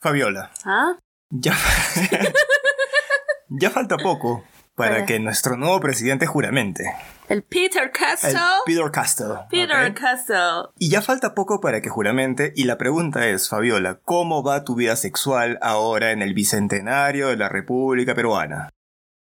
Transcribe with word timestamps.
Fabiola, 0.00 0.50
¿Ah? 0.64 0.98
ya, 1.30 1.56
ya 3.48 3.70
falta 3.70 3.96
poco 3.96 4.44
para 4.78 5.04
que 5.04 5.18
nuestro 5.18 5.56
nuevo 5.56 5.80
presidente 5.80 6.26
juramente. 6.26 6.94
El 7.28 7.42
Peter 7.42 7.82
El 7.82 7.90
Castle. 7.90 8.38
Peter 8.64 8.90
Castell. 8.92 9.32
Peter 9.50 9.90
¿ok? 9.90 9.98
Castle. 9.98 10.70
Y 10.78 10.88
ya 10.88 11.02
falta 11.02 11.34
poco 11.34 11.60
para 11.60 11.82
que 11.82 11.90
juramente, 11.90 12.52
y 12.54 12.64
la 12.64 12.78
pregunta 12.78 13.28
es, 13.28 13.48
Fabiola, 13.48 13.98
¿cómo 14.04 14.44
va 14.44 14.62
tu 14.62 14.76
vida 14.76 14.94
sexual 14.94 15.58
ahora 15.62 16.12
en 16.12 16.22
el 16.22 16.32
bicentenario 16.32 17.28
de 17.28 17.36
la 17.36 17.48
República 17.48 18.14
Peruana? 18.14 18.70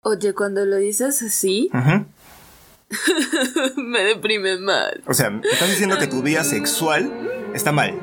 Oye, 0.04 0.32
cuando 0.32 0.64
lo 0.64 0.76
dices 0.76 1.20
así, 1.22 1.68
me 3.76 4.04
deprime 4.04 4.58
mal. 4.58 5.02
O 5.08 5.14
sea, 5.14 5.40
estás 5.42 5.68
diciendo 5.68 5.98
que 5.98 6.06
tu 6.06 6.22
vida 6.22 6.44
sexual 6.44 7.12
está 7.52 7.72
mal. 7.72 7.98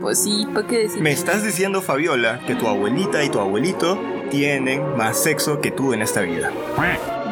Pues 0.00 0.22
sí, 0.22 0.46
¿para 0.52 0.66
qué 0.66 0.78
decir? 0.80 1.02
Me 1.02 1.12
estás 1.12 1.42
diciendo, 1.42 1.82
Fabiola, 1.82 2.40
que 2.46 2.54
tu 2.54 2.68
abuelita 2.68 3.24
y 3.24 3.30
tu 3.30 3.40
abuelito 3.40 3.98
tienen 4.30 4.96
más 4.96 5.22
sexo 5.22 5.60
que 5.60 5.70
tú 5.70 5.92
en 5.92 6.02
esta 6.02 6.22
vida. 6.22 6.50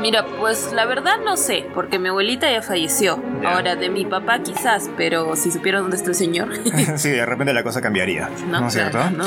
Mira, 0.00 0.26
pues 0.40 0.72
la 0.72 0.84
verdad 0.84 1.18
no 1.24 1.36
sé, 1.36 1.66
porque 1.74 1.98
mi 1.98 2.08
abuelita 2.08 2.50
ya 2.50 2.60
falleció. 2.62 3.22
Ya. 3.40 3.54
Ahora 3.54 3.76
de 3.76 3.88
mi 3.88 4.04
papá 4.04 4.42
quizás, 4.42 4.90
pero 4.96 5.36
si 5.36 5.50
supiera 5.52 5.80
dónde 5.80 5.96
está 5.96 6.10
el 6.10 6.16
señor. 6.16 6.48
sí, 6.96 7.10
de 7.10 7.24
repente 7.24 7.52
la 7.52 7.62
cosa 7.62 7.80
cambiaría. 7.80 8.28
¿No, 8.50 8.60
no, 8.60 8.66
es 8.66 8.72
cierto? 8.72 8.98
claro, 8.98 9.16
¿no? 9.16 9.26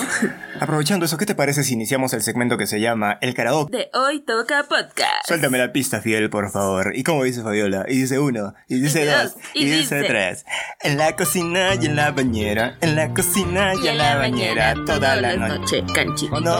Aprovechando 0.60 1.06
eso, 1.06 1.18
¿qué 1.18 1.26
te 1.26 1.36
parece 1.36 1.64
si 1.64 1.74
iniciamos 1.74 2.14
el 2.14 2.22
segmento 2.22 2.58
que 2.58 2.66
se 2.66 2.80
llama 2.80 3.18
El 3.22 3.34
Karaoke? 3.34 3.76
De 3.78 3.90
hoy 3.94 4.22
toca 4.22 4.64
podcast. 4.64 5.28
Suéltame 5.28 5.58
la 5.58 5.72
pista, 5.74 6.00
Fidel, 6.02 6.30
por 6.30 6.50
favor. 6.50 6.94
¿Y 6.96 7.04
cómo 7.04 7.24
dice 7.24 7.44
Fabiola? 7.44 7.86
Y 7.90 7.98
dice 8.02 8.20
uno, 8.20 8.54
y 8.68 8.80
dice 8.80 9.06
dos, 9.06 9.34
dos, 9.34 9.44
y, 9.54 9.66
dice 9.66 9.96
dice- 9.98 10.04
tres. 10.08 10.46
En 10.82 10.98
la 10.98 11.16
cocina 11.16 11.76
y 11.76 11.86
en 11.86 11.96
la 11.98 12.12
bañera, 12.12 12.78
en 12.82 12.96
la 12.96 13.14
cocina 13.14 13.74
y, 13.76 13.88
en 13.88 13.98
la 13.98 14.16
bañera, 14.16 14.76
toda 14.86 15.16
la 15.18 15.36
noche. 15.36 15.84
Oh, 16.32 16.40
no, 16.40 16.58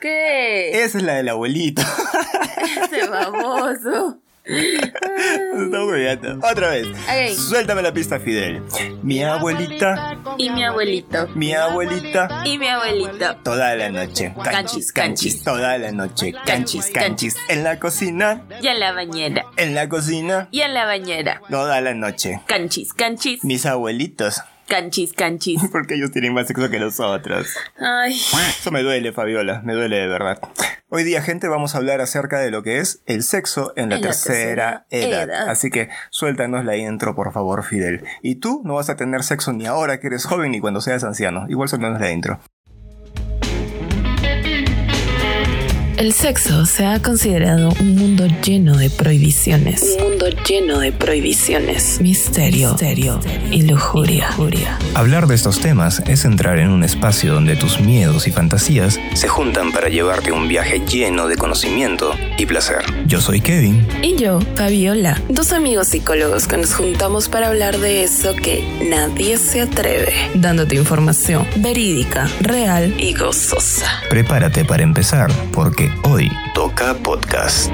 ¿Qué? 0.00 0.82
esa 0.84 0.98
es 0.98 1.04
la 1.04 1.14
del 1.14 1.30
abuelito. 1.30 1.82
Ese 2.84 3.06
baboso. 3.08 4.18
Otra 6.42 6.70
vez. 6.70 6.86
Ok. 6.86 7.36
Suéltame 7.36 7.82
la 7.82 7.92
pista, 7.92 8.18
Fidel. 8.20 8.62
Mi 9.02 9.22
abuelita, 9.22 10.16
Y 10.38 10.50
mi 10.50 10.64
abuelito. 10.64 11.28
mi 11.34 11.52
abuelita. 11.54 12.42
Y 12.44 12.58
mi 12.58 12.68
abuelito. 12.68 13.36
Toda 13.42 13.74
la 13.76 13.90
noche, 13.90 14.32
canchis, 14.42 14.92
Canchis, 14.92 14.92
canchis, 14.92 14.92
canchis. 14.92 15.42
toda 15.42 15.78
la 15.78 15.92
noche, 15.92 16.32
canchis, 16.32 16.86
Canchis, 16.86 16.90
canchis. 16.92 17.36
En 17.48 17.64
la 17.64 17.78
cocina, 17.78 18.42
Y 18.60 18.68
en 18.68 18.80
la 18.80 18.92
bañera. 18.92 19.44
en 19.56 19.74
la 19.74 19.88
cocina, 19.88 20.48
Y 20.50 20.60
en 20.60 20.74
la 20.74 20.84
bañera. 20.86 21.40
toda 21.50 21.80
la 21.80 21.94
noche. 21.94 22.40
Canchis, 22.46 22.92
canchis. 22.92 23.44
Mis 23.44 23.66
abuelitos, 23.66 24.40
Canchis, 24.68 25.12
canchis. 25.12 25.60
porque 25.72 25.94
ellos 25.94 26.10
tienen 26.10 26.34
más 26.34 26.48
sexo 26.48 26.68
que 26.68 26.80
nosotros. 26.80 27.46
Ay. 27.78 28.14
Eso 28.14 28.70
me 28.72 28.82
duele, 28.82 29.12
Fabiola, 29.12 29.60
me 29.64 29.74
duele 29.74 29.96
de 29.96 30.08
verdad. 30.08 30.40
Hoy 30.88 31.02
día, 31.02 31.20
gente, 31.20 31.48
vamos 31.48 31.74
a 31.74 31.78
hablar 31.78 32.00
acerca 32.00 32.38
de 32.38 32.52
lo 32.52 32.62
que 32.62 32.78
es 32.78 33.02
el 33.06 33.24
sexo 33.24 33.72
en 33.74 33.88
la, 33.88 33.96
En 33.96 34.02
la 34.02 34.06
tercera, 34.06 34.86
tercera 34.88 35.14
edad. 35.16 35.22
edad. 35.24 35.48
Así 35.48 35.68
que 35.68 35.88
suéltanos 36.10 36.64
la 36.64 36.76
intro, 36.76 37.16
por 37.16 37.32
favor, 37.32 37.64
Fidel. 37.64 38.04
Y 38.22 38.36
tú 38.36 38.62
no 38.64 38.74
vas 38.74 38.88
a 38.88 38.94
tener 38.94 39.24
sexo 39.24 39.52
ni 39.52 39.66
ahora 39.66 39.98
que 39.98 40.06
eres 40.06 40.26
joven 40.26 40.52
ni 40.52 40.60
cuando 40.60 40.80
seas 40.80 41.02
anciano. 41.02 41.46
Igual 41.48 41.68
suéltanos 41.68 42.00
la 42.00 42.12
intro. 42.12 42.38
El 45.96 46.12
sexo 46.12 46.66
se 46.66 46.84
ha 46.84 47.00
considerado 47.00 47.70
un 47.80 47.94
mundo 47.94 48.26
lleno 48.44 48.76
de 48.76 48.90
prohibiciones. 48.90 49.96
Un 49.98 50.10
mundo 50.10 50.26
lleno 50.46 50.78
de 50.78 50.92
prohibiciones. 50.92 52.02
Misterio, 52.02 52.72
misterio 52.72 53.18
y 53.50 53.62
lujuria. 53.62 54.28
Hablar 54.94 55.26
de 55.26 55.34
estos 55.34 55.58
temas 55.58 56.02
es 56.06 56.26
entrar 56.26 56.58
en 56.58 56.68
un 56.68 56.84
espacio 56.84 57.32
donde 57.32 57.56
tus 57.56 57.80
miedos 57.80 58.26
y 58.26 58.30
fantasías 58.30 59.00
se 59.14 59.28
juntan 59.28 59.72
para 59.72 59.88
llevarte 59.88 60.30
a 60.30 60.34
un 60.34 60.48
viaje 60.48 60.80
lleno 60.80 61.28
de 61.28 61.36
conocimiento 61.36 62.14
y 62.36 62.44
placer. 62.44 62.84
Yo 63.06 63.22
soy 63.22 63.40
Kevin. 63.40 63.88
Y 64.02 64.16
yo, 64.16 64.40
Fabiola, 64.54 65.18
dos 65.30 65.52
amigos 65.52 65.88
psicólogos 65.88 66.46
que 66.46 66.58
nos 66.58 66.74
juntamos 66.74 67.30
para 67.30 67.48
hablar 67.48 67.78
de 67.78 68.04
eso 68.04 68.34
que 68.34 68.68
nadie 68.90 69.38
se 69.38 69.62
atreve, 69.62 70.12
dándote 70.34 70.76
información 70.76 71.46
verídica, 71.56 72.28
real 72.40 72.94
y 72.98 73.14
gozosa. 73.14 73.86
Prepárate 74.10 74.66
para 74.66 74.82
empezar, 74.82 75.32
porque 75.52 75.85
hoy 76.02 76.30
toca 76.54 76.94
podcast. 76.94 77.70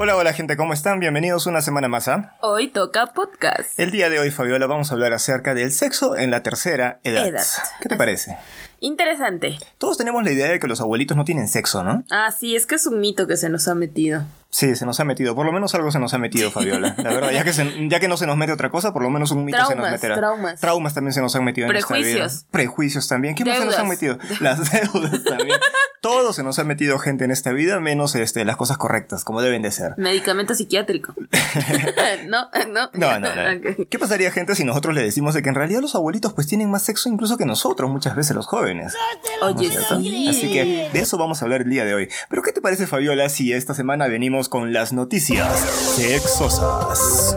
Hola, 0.00 0.16
hola 0.16 0.32
gente, 0.32 0.56
¿cómo 0.56 0.72
están? 0.72 1.00
Bienvenidos 1.00 1.46
una 1.46 1.60
semana 1.60 1.88
más 1.88 2.06
a... 2.06 2.36
Hoy 2.40 2.68
toca 2.68 3.06
podcast. 3.06 3.78
El 3.78 3.90
día 3.90 4.10
de 4.10 4.20
hoy, 4.20 4.30
Fabiola, 4.30 4.66
vamos 4.66 4.90
a 4.90 4.94
hablar 4.94 5.12
acerca 5.12 5.54
del 5.54 5.72
sexo 5.72 6.16
en 6.16 6.30
la 6.30 6.42
tercera 6.42 7.00
edad. 7.02 7.26
Edad. 7.26 7.44
¿Qué 7.80 7.88
te 7.88 7.96
parece? 7.96 8.36
Interesante. 8.80 9.58
Todos 9.76 9.98
tenemos 9.98 10.22
la 10.22 10.30
idea 10.30 10.48
de 10.48 10.60
que 10.60 10.68
los 10.68 10.80
abuelitos 10.80 11.16
no 11.16 11.24
tienen 11.24 11.48
sexo, 11.48 11.82
¿no? 11.82 12.04
Ah, 12.10 12.30
sí, 12.30 12.54
es 12.54 12.66
que 12.66 12.76
es 12.76 12.86
un 12.86 13.00
mito 13.00 13.26
que 13.26 13.36
se 13.36 13.48
nos 13.48 13.66
ha 13.66 13.74
metido. 13.74 14.22
Sí, 14.50 14.74
se 14.76 14.86
nos 14.86 14.98
ha 14.98 15.04
metido. 15.04 15.34
Por 15.34 15.44
lo 15.44 15.52
menos 15.52 15.74
algo 15.74 15.90
se 15.92 15.98
nos 15.98 16.14
ha 16.14 16.18
metido, 16.18 16.50
Fabiola. 16.50 16.94
La 16.98 17.10
verdad, 17.12 17.30
ya 17.32 17.44
que, 17.44 17.52
se- 17.52 17.88
ya 17.88 18.00
que 18.00 18.08
no 18.08 18.16
se 18.16 18.26
nos 18.26 18.36
mete 18.36 18.50
otra 18.52 18.70
cosa, 18.70 18.92
por 18.94 19.02
lo 19.02 19.10
menos 19.10 19.30
un 19.30 19.44
mito 19.44 19.58
se 19.58 19.62
nos 19.62 19.68
Traumas, 19.74 19.92
meterá. 19.92 20.16
traumas. 20.16 20.60
Traumas 20.60 20.94
también 20.94 21.12
se 21.12 21.20
nos 21.20 21.36
han 21.36 21.44
metido 21.44 21.68
en 21.68 21.76
esta 21.76 21.94
vida. 21.94 22.04
Prejuicios. 22.12 22.46
Prejuicios 22.50 23.08
también. 23.08 23.34
¿Qué 23.34 23.44
más 23.44 23.58
se 23.58 23.64
nos 23.66 23.78
han 23.78 23.88
metido? 23.88 24.18
Las 24.40 24.70
deudas 24.72 25.22
también. 25.24 25.58
Todo 26.00 26.32
se 26.32 26.44
nos 26.44 26.58
ha 26.60 26.64
metido 26.64 26.98
gente 27.00 27.24
en 27.24 27.32
esta 27.32 27.50
vida, 27.52 27.80
menos 27.80 28.14
este, 28.14 28.44
las 28.44 28.56
cosas 28.56 28.78
correctas, 28.78 29.24
como 29.24 29.42
deben 29.42 29.62
de 29.62 29.72
ser. 29.72 29.94
Medicamento 29.98 30.54
psiquiátrico. 30.54 31.12
no, 32.28 32.48
no. 32.68 32.88
No, 32.94 33.18
no, 33.20 33.28
no. 33.34 33.60
¿Qué 33.90 33.98
pasaría, 33.98 34.30
gente, 34.30 34.54
si 34.54 34.64
nosotros 34.64 34.94
le 34.94 35.02
decimos 35.02 35.34
de 35.34 35.42
que 35.42 35.48
en 35.48 35.56
realidad 35.56 35.80
los 35.80 35.94
abuelitos 35.96 36.32
pues 36.34 36.46
tienen 36.46 36.70
más 36.70 36.82
sexo 36.84 37.08
incluso 37.08 37.36
que 37.36 37.44
nosotros, 37.46 37.90
muchas 37.90 38.14
veces 38.14 38.36
los 38.36 38.46
jóvenes? 38.46 38.94
Oye, 39.42 39.68
¿no. 39.90 40.30
Así 40.30 40.52
que 40.52 40.88
de 40.92 41.00
eso 41.00 41.18
vamos 41.18 41.42
a 41.42 41.44
hablar 41.44 41.62
el 41.62 41.70
día 41.70 41.84
de 41.84 41.94
hoy. 41.94 42.08
Pero 42.30 42.42
¿qué 42.42 42.52
te 42.52 42.60
parece, 42.60 42.86
Fabiola, 42.86 43.28
si 43.28 43.52
esta 43.52 43.74
semana 43.74 44.06
venimos 44.06 44.37
con 44.46 44.72
las 44.72 44.92
noticias 44.92 45.58
sexosas? 45.96 47.34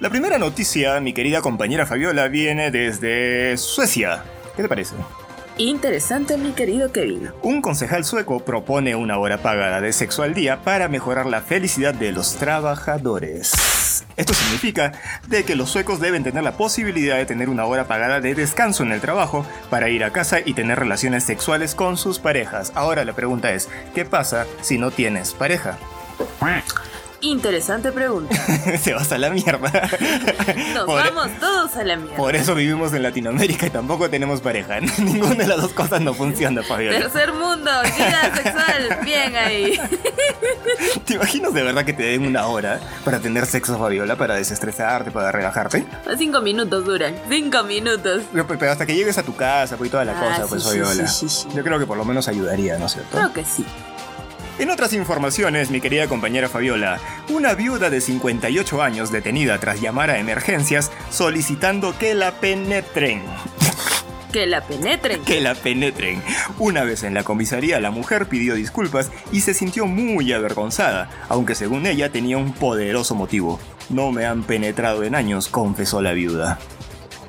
La 0.00 0.10
primera 0.10 0.38
noticia, 0.38 0.98
mi 1.00 1.12
querida 1.12 1.40
compañera 1.42 1.86
Fabiola, 1.86 2.28
viene 2.28 2.70
desde 2.70 3.56
Suecia. 3.56 4.24
¿Qué 4.56 4.62
te 4.62 4.68
parece? 4.68 4.94
Interesante, 5.58 6.36
mi 6.36 6.52
querido 6.52 6.92
Kevin. 6.92 7.30
Un 7.42 7.62
concejal 7.62 8.04
sueco 8.04 8.40
propone 8.40 8.94
una 8.94 9.18
hora 9.18 9.38
pagada 9.38 9.80
de 9.80 9.92
sexo 9.92 10.22
al 10.22 10.34
día 10.34 10.62
para 10.62 10.88
mejorar 10.88 11.26
la 11.26 11.42
felicidad 11.42 11.94
de 11.94 12.12
los 12.12 12.36
trabajadores. 12.36 13.97
Esto 14.18 14.34
significa 14.34 14.92
de 15.28 15.44
que 15.44 15.54
los 15.54 15.70
suecos 15.70 16.00
deben 16.00 16.24
tener 16.24 16.42
la 16.42 16.56
posibilidad 16.56 17.16
de 17.16 17.24
tener 17.24 17.48
una 17.48 17.64
hora 17.66 17.86
pagada 17.86 18.20
de 18.20 18.34
descanso 18.34 18.82
en 18.82 18.90
el 18.90 19.00
trabajo 19.00 19.46
para 19.70 19.90
ir 19.90 20.02
a 20.02 20.10
casa 20.10 20.40
y 20.44 20.54
tener 20.54 20.80
relaciones 20.80 21.22
sexuales 21.22 21.76
con 21.76 21.96
sus 21.96 22.18
parejas. 22.18 22.72
Ahora 22.74 23.04
la 23.04 23.12
pregunta 23.12 23.52
es, 23.52 23.68
¿qué 23.94 24.04
pasa 24.04 24.44
si 24.60 24.76
no 24.76 24.90
tienes 24.90 25.34
pareja? 25.34 25.78
Interesante 27.20 27.90
pregunta. 27.90 28.36
Se 28.80 28.94
vas 28.94 29.10
a 29.10 29.18
la 29.18 29.30
mierda. 29.30 29.70
Nos 30.74 30.84
Por- 30.84 31.02
vamos 31.02 31.28
todos 31.40 31.76
a 31.76 31.82
la 31.82 31.96
mierda. 31.96 32.16
Por 32.16 32.36
eso 32.36 32.54
vivimos 32.54 32.92
en 32.92 33.02
Latinoamérica 33.02 33.66
y 33.66 33.70
tampoco 33.70 34.08
tenemos 34.08 34.40
pareja. 34.40 34.78
Ninguna 34.98 35.34
de 35.34 35.46
las 35.48 35.60
dos 35.60 35.72
cosas 35.72 36.00
no 36.00 36.14
funciona, 36.14 36.62
Fabiola. 36.62 36.98
Tercer 37.00 37.32
mundo, 37.32 37.70
vida 37.96 38.32
sexual. 38.36 38.98
Bien 39.04 39.34
ahí. 39.36 39.80
¿Te 41.04 41.14
imaginas 41.14 41.52
de 41.54 41.62
verdad 41.64 41.84
que 41.84 41.92
te 41.92 42.04
den 42.04 42.24
una 42.24 42.46
hora 42.46 42.78
para 43.04 43.18
tener 43.18 43.46
sexo, 43.46 43.76
Fabiola, 43.78 44.14
para 44.16 44.36
desestresarte, 44.36 45.10
para 45.10 45.32
relajarte? 45.32 45.84
Cinco 46.16 46.40
minutos 46.40 46.84
duran. 46.84 47.16
Cinco 47.28 47.64
minutos. 47.64 48.22
Pero, 48.32 48.46
pero 48.46 48.70
hasta 48.70 48.86
que 48.86 48.94
llegues 48.94 49.18
a 49.18 49.22
tu 49.24 49.34
casa, 49.34 49.76
pues 49.76 49.88
y 49.88 49.90
toda 49.90 50.04
la 50.04 50.12
Ah, 50.12 50.20
cosa, 50.36 50.46
pues 50.48 50.62
sí, 50.62 50.68
Fabiola. 50.68 51.08
sí, 51.08 51.28
sí, 51.28 51.42
sí. 51.42 51.48
Yo 51.56 51.64
creo 51.64 51.78
que 51.80 51.86
por 51.86 51.96
lo 51.96 52.04
menos 52.04 52.28
ayudaría, 52.28 52.78
¿no 52.78 52.86
es 52.86 52.92
cierto? 52.92 53.16
Creo 53.16 53.32
que 53.32 53.44
sí. 53.44 53.64
En 54.58 54.70
otras 54.70 54.92
informaciones, 54.92 55.70
mi 55.70 55.80
querida 55.80 56.08
compañera 56.08 56.48
Fabiola, 56.48 56.98
una 57.28 57.54
viuda 57.54 57.90
de 57.90 58.00
58 58.00 58.82
años 58.82 59.12
detenida 59.12 59.58
tras 59.58 59.80
llamar 59.80 60.10
a 60.10 60.18
emergencias 60.18 60.90
solicitando 61.10 61.96
que 61.96 62.14
la 62.14 62.32
penetren. 62.32 63.22
Que 64.32 64.46
la 64.46 64.60
penetren. 64.60 65.22
Que 65.22 65.40
la 65.40 65.54
penetren. 65.54 66.20
Una 66.58 66.82
vez 66.82 67.04
en 67.04 67.14
la 67.14 67.22
comisaría, 67.22 67.78
la 67.78 67.92
mujer 67.92 68.26
pidió 68.26 68.56
disculpas 68.56 69.12
y 69.30 69.42
se 69.42 69.54
sintió 69.54 69.86
muy 69.86 70.32
avergonzada, 70.32 71.08
aunque 71.28 71.54
según 71.54 71.86
ella 71.86 72.10
tenía 72.10 72.36
un 72.36 72.52
poderoso 72.52 73.14
motivo. 73.14 73.60
No 73.90 74.10
me 74.10 74.26
han 74.26 74.42
penetrado 74.42 75.04
en 75.04 75.14
años, 75.14 75.46
confesó 75.46 76.02
la 76.02 76.12
viuda. 76.14 76.58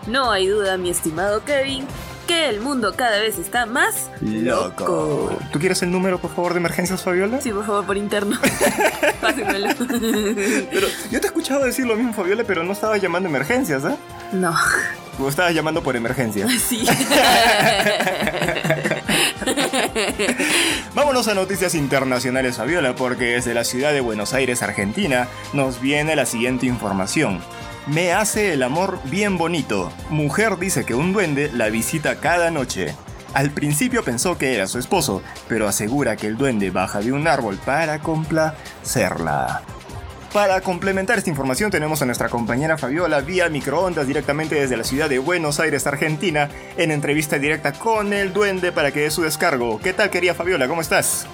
No 0.08 0.32
hay 0.32 0.48
duda, 0.48 0.78
mi 0.78 0.90
estimado 0.90 1.46
Kevin, 1.46 1.86
que 2.30 2.48
el 2.48 2.62
mundo 2.62 2.94
cada 2.96 3.20
vez 3.20 3.40
está 3.40 3.66
más 3.66 4.12
Loco. 4.22 5.36
¿Tú 5.52 5.58
quieres 5.58 5.82
el 5.82 5.90
número, 5.90 6.20
por 6.20 6.30
favor, 6.30 6.54
de 6.54 6.60
emergencias, 6.60 7.02
Fabiola? 7.02 7.42
Sí, 7.42 7.50
por 7.50 7.66
favor, 7.66 7.88
por 7.88 7.98
interno. 7.98 8.40
Pásenmelo. 9.22 9.70
Pero 9.80 10.88
yo 11.10 11.20
te 11.20 11.26
escuchaba 11.26 11.66
decir 11.66 11.88
lo 11.88 11.96
mismo, 11.96 12.14
Fabiola, 12.14 12.44
pero 12.46 12.64
no 12.64 12.74
estabas 12.74 13.02
llamando 13.02 13.28
emergencias, 13.28 13.84
¿eh? 13.84 13.96
No. 14.32 14.56
O 15.18 15.28
estabas 15.28 15.56
llamando 15.56 15.82
por 15.82 15.96
emergencia. 15.96 16.46
Sí. 16.60 16.86
Vámonos 20.94 21.28
a 21.28 21.34
noticias 21.34 21.74
internacionales, 21.74 22.58
Fabiola, 22.58 22.94
porque 22.94 23.26
desde 23.26 23.56
la 23.56 23.64
ciudad 23.64 23.92
de 23.92 24.02
Buenos 24.02 24.36
Aires, 24.36 24.62
Argentina, 24.62 25.28
nos 25.54 25.82
viene 25.82 26.16
la 26.16 26.28
siguiente 26.28 26.68
información. 26.68 27.40
Me 27.90 28.14
hace 28.14 28.54
el 28.54 28.62
amor 28.62 29.00
bien 29.06 29.40
bonito. 29.40 29.92
Mujer 30.12 30.60
dice 30.60 30.86
que 30.86 30.94
un 30.94 31.12
duende 31.12 31.50
la 31.52 31.70
visita 31.70 32.20
cada 32.20 32.52
noche. 32.52 32.94
Al 33.34 33.50
principio 33.50 34.04
pensó 34.04 34.38
que 34.38 34.54
era 34.54 34.68
su 34.68 34.78
esposo, 34.78 35.24
pero 35.48 35.68
asegura 35.68 36.16
que 36.16 36.28
el 36.28 36.38
duende 36.38 36.70
baja 36.70 37.00
de 37.00 37.12
un 37.12 37.28
árbol 37.28 37.58
para 37.66 37.98
complacerla. 37.98 39.64
Para 40.32 40.62
complementar 40.62 41.18
esta 41.18 41.32
información 41.32 41.72
tenemos 41.72 42.04
a 42.04 42.06
nuestra 42.06 42.30
compañera 42.30 42.78
Fabiola 42.78 43.22
vía 43.22 43.50
microondas 43.50 44.06
directamente 44.06 44.54
desde 44.54 44.78
la 44.78 44.84
ciudad 44.84 45.10
de 45.10 45.18
Buenos 45.18 45.60
Aires, 45.60 45.88
Argentina, 45.88 46.48
en 46.78 46.92
entrevista 46.92 47.40
directa 47.40 47.74
con 47.74 48.14
el 48.14 48.34
duende 48.34 48.72
para 48.72 48.92
que 48.92 49.00
dé 49.00 49.10
su 49.10 49.24
descargo. 49.24 49.80
¿Qué 49.80 49.94
tal 49.94 50.12
quería 50.12 50.36
Fabiola? 50.36 50.68
¿Cómo 50.68 50.82
estás? 50.82 51.26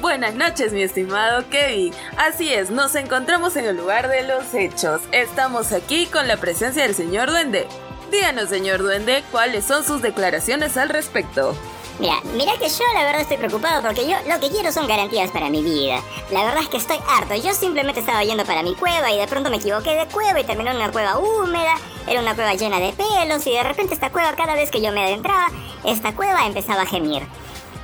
Buenas 0.00 0.34
noches, 0.34 0.72
mi 0.72 0.82
estimado 0.82 1.48
Kevin. 1.48 1.92
Así 2.18 2.52
es, 2.52 2.70
nos 2.70 2.94
encontramos 2.94 3.56
en 3.56 3.64
el 3.64 3.76
lugar 3.76 4.08
de 4.08 4.24
los 4.24 4.52
hechos. 4.52 5.00
Estamos 5.10 5.72
aquí 5.72 6.06
con 6.06 6.28
la 6.28 6.36
presencia 6.36 6.82
del 6.82 6.94
señor 6.94 7.30
duende. 7.30 7.66
Díganos, 8.10 8.50
señor 8.50 8.82
duende, 8.82 9.24
cuáles 9.32 9.64
son 9.64 9.84
sus 9.84 10.02
declaraciones 10.02 10.76
al 10.76 10.90
respecto. 10.90 11.56
Mira, 11.98 12.16
mira 12.34 12.52
que 12.58 12.68
yo 12.68 12.84
la 12.92 13.04
verdad 13.04 13.22
estoy 13.22 13.38
preocupado 13.38 13.80
porque 13.80 14.06
yo 14.06 14.16
lo 14.28 14.38
que 14.38 14.50
quiero 14.50 14.70
son 14.70 14.86
garantías 14.86 15.30
para 15.30 15.48
mi 15.48 15.62
vida. 15.62 16.02
La 16.30 16.44
verdad 16.44 16.62
es 16.62 16.68
que 16.68 16.76
estoy 16.76 16.98
harto. 17.08 17.34
Yo 17.34 17.54
simplemente 17.54 18.00
estaba 18.00 18.22
yendo 18.22 18.44
para 18.44 18.62
mi 18.62 18.74
cueva 18.74 19.10
y 19.10 19.18
de 19.18 19.26
pronto 19.26 19.48
me 19.48 19.56
equivoqué 19.56 19.94
de 19.94 20.06
cueva 20.06 20.38
y 20.38 20.44
terminó 20.44 20.72
en 20.72 20.76
una 20.76 20.92
cueva 20.92 21.18
húmeda. 21.18 21.74
Era 22.06 22.20
una 22.20 22.34
cueva 22.34 22.52
llena 22.52 22.80
de 22.80 22.92
pelos 22.92 23.46
y 23.46 23.52
de 23.52 23.62
repente 23.62 23.94
esta 23.94 24.10
cueva 24.10 24.36
cada 24.36 24.54
vez 24.54 24.70
que 24.70 24.82
yo 24.82 24.92
me 24.92 25.04
adentraba, 25.04 25.46
esta 25.84 26.14
cueva 26.14 26.44
empezaba 26.44 26.82
a 26.82 26.86
gemir. 26.86 27.22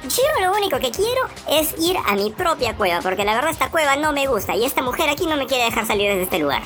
Yo 0.04 0.44
lo 0.44 0.52
único 0.56 0.78
que 0.78 0.90
quiero 0.90 1.22
es 1.48 1.74
ir 1.78 1.96
a 2.06 2.14
mi 2.14 2.30
propia 2.30 2.74
cueva 2.76 3.00
porque 3.00 3.24
la 3.24 3.34
verdad 3.34 3.50
esta 3.50 3.70
cueva 3.70 3.96
no 3.96 4.12
me 4.12 4.26
gusta 4.26 4.56
y 4.56 4.64
esta 4.64 4.82
mujer 4.82 5.08
aquí 5.08 5.26
no 5.26 5.36
me 5.36 5.46
quiere 5.46 5.64
dejar 5.64 5.86
salir 5.86 6.08
desde 6.08 6.24
este 6.24 6.38
lugar 6.38 6.62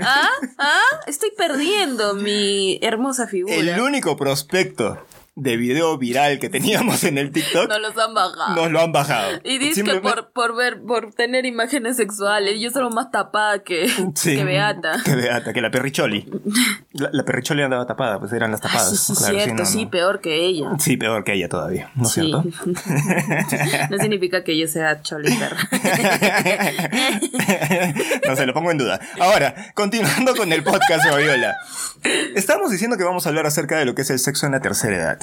¿Ah? 0.00 0.30
¿Ah? 0.56 0.80
Estoy 1.06 1.30
perdiendo 1.36 2.14
mi 2.14 2.78
hermosa 2.80 3.26
figura. 3.26 3.54
El 3.54 3.78
único 3.80 4.16
prospecto 4.16 4.98
de 5.38 5.56
video 5.56 5.96
viral 5.98 6.38
que 6.38 6.48
teníamos 6.48 7.04
en 7.04 7.16
el 7.18 7.30
TikTok. 7.30 7.68
Nos 7.68 7.80
los 7.80 7.98
han 7.98 8.14
bajado. 8.14 8.54
Nos 8.56 8.70
lo 8.70 8.80
han 8.80 8.92
bajado. 8.92 9.38
Y 9.44 9.58
dice 9.58 9.84
que 9.84 10.00
por, 10.00 10.32
por 10.32 10.56
ver, 10.56 10.82
por 10.82 11.12
tener 11.14 11.46
imágenes 11.46 11.96
sexuales, 11.96 12.60
yo 12.60 12.70
soy 12.70 12.88
más 12.90 13.10
tapada 13.10 13.62
que, 13.62 13.88
que 14.22 14.44
Beata. 14.44 15.02
Que 15.04 15.14
Beata, 15.14 15.52
que 15.52 15.60
la 15.60 15.70
perricholi. 15.70 16.28
La, 16.92 17.24
perricholi 17.24 17.62
andaba 17.62 17.86
tapada, 17.86 18.18
pues 18.18 18.32
eran 18.32 18.50
las 18.50 18.60
tapadas. 18.60 18.98
sí, 18.98 19.14
sí, 19.14 19.24
cierto, 19.24 19.64
sí, 19.64 19.86
peor 19.86 20.20
que 20.20 20.44
ella. 20.46 20.70
Sí, 20.80 20.96
peor 20.96 21.22
que 21.22 21.34
ella 21.34 21.48
todavía, 21.48 21.92
¿no 21.94 22.04
es 22.04 22.12
cierto? 22.12 22.42
no 23.90 23.98
significa 23.98 24.42
que 24.42 24.58
yo 24.58 24.66
sea 24.66 25.00
choli 25.02 25.32
no 28.26 28.36
se 28.36 28.46
lo 28.46 28.54
pongo 28.54 28.72
en 28.72 28.78
duda. 28.78 28.98
Ahora, 29.20 29.54
continuando 29.74 30.34
con 30.34 30.52
el 30.52 30.64
podcast, 30.64 31.04
Viola. 31.04 31.56
Estamos 32.34 32.70
diciendo 32.70 32.96
que 32.96 33.04
vamos 33.04 33.26
a 33.26 33.28
hablar 33.28 33.46
acerca 33.46 33.78
de 33.78 33.84
lo 33.84 33.94
que 33.94 34.02
es 34.02 34.10
el 34.10 34.18
sexo 34.18 34.46
en 34.46 34.52
la 34.52 34.60
tercera 34.60 34.96
edad. 34.96 35.18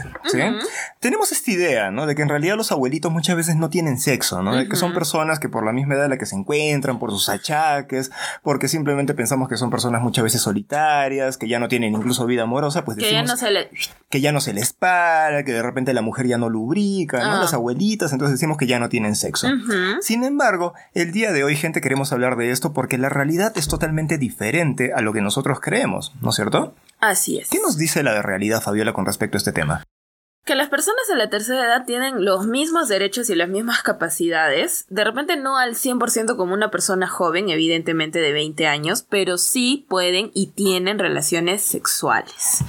Tenemos 1.00 1.32
esta 1.32 1.52
idea, 1.52 1.92
¿no? 1.92 2.06
De 2.06 2.16
que 2.16 2.22
en 2.22 2.30
realidad 2.30 2.56
los 2.56 2.72
abuelitos 2.72 3.12
muchas 3.12 3.36
veces 3.36 3.56
no 3.56 3.70
tienen 3.70 4.00
sexo, 4.00 4.42
¿no? 4.42 4.56
De 4.56 4.68
que 4.68 4.76
son 4.76 4.94
personas 4.94 5.40
que 5.40 5.50
por 5.50 5.66
la 5.66 5.72
misma 5.72 5.96
edad 5.96 6.06
en 6.06 6.12
la 6.12 6.18
que 6.18 6.26
se 6.26 6.36
encuentran, 6.36 7.00
por 7.00 7.12
sus 7.12 7.30
achaques, 7.30 8.12
porque 8.44 8.68
simplemente 8.68 9.14
pensamos 9.14 9.50
que 9.50 9.58
son 9.58 9.70
personas 9.70 10.02
muchas 10.02 10.24
veces 10.24 10.42
solitarias, 10.42 11.38
que 11.38 11.48
ya 11.48 11.60
no 11.60 11.68
tienen 11.68 11.94
incluso 11.94 12.26
vida 12.26 12.44
amorosa, 12.44 12.86
pues 12.86 12.98
que 12.98 13.12
ya 13.12 13.24
no 13.24 13.38
se 13.38 13.52
le... 13.52 13.70
que 14.10 14.22
ya 14.22 14.32
no 14.32 14.42
se 14.42 14.54
les 14.54 14.74
para, 14.74 15.44
que 15.44 15.54
de 15.54 15.62
repente 15.62 15.94
la 15.94 16.02
mujer 16.02 16.28
ya 16.28 16.38
no 16.38 16.50
lubrica, 16.50 17.20
¿no? 17.24 17.36
Ah. 17.36 17.40
Las 17.42 17.54
abuelitas, 17.54 18.12
entonces 18.12 18.40
decimos 18.40 18.58
que 18.58 18.68
ya 18.68 18.80
no 18.80 18.90
tienen 18.90 19.16
sexo. 19.16 19.48
Sin 20.02 20.24
embargo, 20.24 20.74
el 20.94 21.12
día 21.12 21.32
de 21.32 21.44
hoy, 21.44 21.56
gente, 21.56 21.82
queremos 21.82 22.12
hablar 22.12 22.36
de 22.36 22.52
esto 22.52 22.74
porque 22.74 22.98
la 22.98 23.10
realidad 23.10 23.54
es 23.56 23.68
totalmente 23.68 24.18
diferente 24.18 24.94
a 24.94 25.02
lo 25.02 25.14
que 25.14 25.22
nosotros 25.22 25.60
creemos, 25.60 26.14
¿no 26.22 26.30
es 26.30 26.36
cierto? 26.36 26.76
Así 27.00 27.38
es. 27.38 27.50
¿Qué 27.50 27.60
nos 27.60 27.78
dice 27.78 28.04
la 28.04 28.22
realidad, 28.22 28.62
Fabiola, 28.62 28.94
con 28.94 29.06
respecto 29.06 29.38
a 29.38 29.40
este 29.40 29.52
tema? 29.52 29.84
Que 30.46 30.56
las 30.56 30.70
personas 30.70 31.08
de 31.10 31.16
la 31.16 31.30
tercera 31.30 31.66
edad 31.66 31.86
tienen 31.86 32.24
los 32.24 32.46
mismos 32.46 32.88
derechos 32.88 33.30
y 33.32 33.36
las 33.36 33.50
mismas 33.50 33.82
capacidades, 33.82 34.86
de 34.90 35.04
repente 35.04 35.38
no 35.38 35.58
al 35.58 35.74
100% 35.74 36.38
como 36.38 36.54
una 36.54 36.70
persona 36.70 37.08
joven, 37.08 37.50
evidentemente 37.50 38.20
de 38.20 38.32
20 38.32 38.68
años, 38.68 39.06
pero 39.10 39.40
sí 39.40 39.88
pueden 39.90 40.30
y 40.36 40.52
tienen 40.52 41.00
relaciones 41.00 41.64
sexuales. 41.64 42.64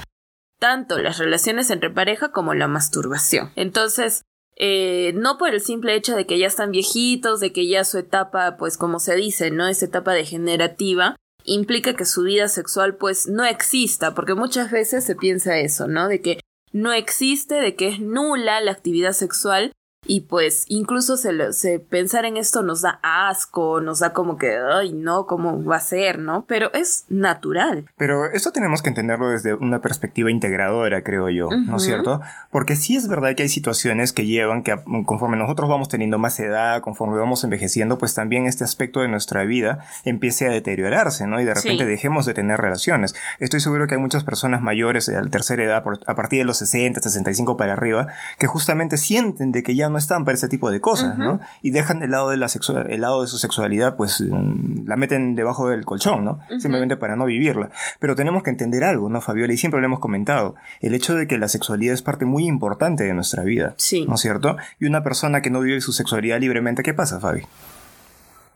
Tanto 0.58 0.98
las 0.98 1.18
relaciones 1.18 1.68
entre 1.70 1.90
pareja 1.90 2.32
como 2.32 2.54
la 2.54 2.66
masturbación. 2.66 3.52
Entonces, 3.56 4.22
eh, 4.56 5.12
no 5.14 5.36
por 5.36 5.50
el 5.50 5.60
simple 5.60 5.94
hecho 5.94 6.16
de 6.16 6.26
que 6.26 6.38
ya 6.38 6.46
están 6.46 6.70
viejitos, 6.70 7.40
de 7.40 7.52
que 7.52 7.68
ya 7.68 7.84
su 7.84 7.98
etapa, 7.98 8.56
pues 8.56 8.78
como 8.78 9.00
se 9.00 9.16
dice, 9.16 9.50
¿no? 9.50 9.68
Es 9.68 9.82
etapa 9.82 10.14
degenerativa, 10.14 11.14
implica 11.44 11.94
que 11.94 12.06
su 12.06 12.22
vida 12.22 12.48
sexual 12.48 12.96
pues 12.96 13.28
no 13.28 13.44
exista, 13.44 14.14
porque 14.14 14.32
muchas 14.32 14.70
veces 14.70 15.04
se 15.04 15.14
piensa 15.14 15.58
eso, 15.58 15.88
¿no? 15.88 16.08
De 16.08 16.22
que 16.22 16.40
no 16.72 16.92
existe, 16.92 17.56
de 17.56 17.74
que 17.74 17.88
es 17.88 18.00
nula 18.00 18.60
la 18.60 18.72
actividad 18.72 19.12
sexual 19.12 19.72
y 20.08 20.22
pues 20.22 20.64
incluso 20.68 21.16
se, 21.16 21.52
se, 21.52 21.78
pensar 21.78 22.24
en 22.24 22.36
esto 22.36 22.62
nos 22.62 22.82
da 22.82 23.00
asco, 23.02 23.80
nos 23.80 24.00
da 24.00 24.12
como 24.12 24.36
que, 24.36 24.56
ay, 24.56 24.92
no, 24.92 25.26
¿cómo 25.26 25.64
va 25.64 25.76
a 25.76 25.80
ser, 25.80 26.18
no? 26.18 26.44
Pero 26.46 26.72
es 26.72 27.04
natural. 27.08 27.86
Pero 27.96 28.26
esto 28.26 28.52
tenemos 28.52 28.82
que 28.82 28.88
entenderlo 28.88 29.30
desde 29.30 29.54
una 29.54 29.80
perspectiva 29.80 30.30
integradora, 30.30 31.02
creo 31.02 31.28
yo, 31.30 31.48
¿no 31.50 31.76
es 31.76 31.82
cierto? 31.82 32.20
Porque 32.50 32.76
sí 32.76 32.96
es 32.96 33.08
verdad 33.08 33.34
que 33.34 33.42
hay 33.42 33.48
situaciones 33.48 34.12
que 34.12 34.26
llevan 34.26 34.62
que 34.62 34.76
conforme 35.04 35.36
nosotros 35.36 35.68
vamos 35.68 35.88
teniendo 35.88 36.18
más 36.18 36.38
edad, 36.40 36.80
conforme 36.80 37.18
vamos 37.18 37.44
envejeciendo, 37.44 37.98
pues 37.98 38.14
también 38.14 38.46
este 38.46 38.64
aspecto 38.64 39.00
de 39.00 39.08
nuestra 39.08 39.44
vida 39.44 39.84
empiece 40.04 40.46
a 40.46 40.50
deteriorarse, 40.50 41.26
¿no? 41.26 41.40
Y 41.40 41.44
de 41.44 41.54
repente 41.54 41.84
dejemos 41.84 42.26
de 42.26 42.34
tener 42.34 42.60
relaciones. 42.60 43.14
Estoy 43.38 43.60
seguro 43.60 43.86
que 43.86 43.94
hay 43.94 44.00
muchas 44.00 44.24
personas 44.24 44.62
mayores 44.62 45.06
de 45.06 45.20
la 45.20 45.28
tercera 45.28 45.64
edad, 45.64 45.84
a 46.06 46.14
partir 46.14 46.38
de 46.40 46.44
los 46.44 46.58
60, 46.58 47.00
65 47.00 47.56
para 47.56 47.74
arriba, 47.74 48.08
que 48.38 48.46
justamente 48.46 48.96
sienten 48.96 49.52
de 49.52 49.62
que 49.62 49.74
ya 49.74 49.88
no 49.88 49.95
están 49.98 50.24
para 50.24 50.36
ese 50.36 50.48
tipo 50.48 50.70
de 50.70 50.80
cosas, 50.80 51.18
¿no? 51.18 51.40
Y 51.62 51.70
dejan 51.70 52.02
el 52.02 52.10
lado 52.10 52.30
de 52.30 52.36
la 52.36 52.46
el 52.88 53.00
lado 53.00 53.22
de 53.22 53.28
su 53.28 53.38
sexualidad, 53.38 53.96
pues 53.96 54.20
mm, 54.20 54.86
la 54.86 54.96
meten 54.96 55.34
debajo 55.34 55.68
del 55.68 55.84
colchón, 55.84 56.24
¿no? 56.24 56.40
Simplemente 56.58 56.96
para 56.96 57.16
no 57.16 57.26
vivirla. 57.26 57.70
Pero 57.98 58.16
tenemos 58.16 58.42
que 58.42 58.50
entender 58.50 58.84
algo, 58.84 59.08
¿no, 59.08 59.20
Fabiola? 59.20 59.52
Y 59.52 59.56
siempre 59.56 59.80
lo 59.80 59.86
hemos 59.86 60.00
comentado. 60.00 60.54
El 60.80 60.94
hecho 60.94 61.14
de 61.14 61.26
que 61.26 61.38
la 61.38 61.48
sexualidad 61.48 61.94
es 61.94 62.02
parte 62.02 62.24
muy 62.24 62.46
importante 62.46 63.04
de 63.04 63.14
nuestra 63.14 63.42
vida. 63.42 63.74
Sí. 63.76 64.04
¿No 64.06 64.14
es 64.14 64.20
cierto? 64.20 64.56
Y 64.80 64.86
una 64.86 65.02
persona 65.02 65.42
que 65.42 65.50
no 65.50 65.60
vive 65.60 65.80
su 65.80 65.92
sexualidad 65.92 66.40
libremente, 66.40 66.82
¿qué 66.82 66.94
pasa, 66.94 67.20
Fabi? 67.20 67.42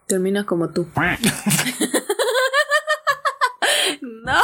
Terminas 0.06 0.44
como 0.44 0.70
tú. 0.70 0.88
no. 4.24 4.40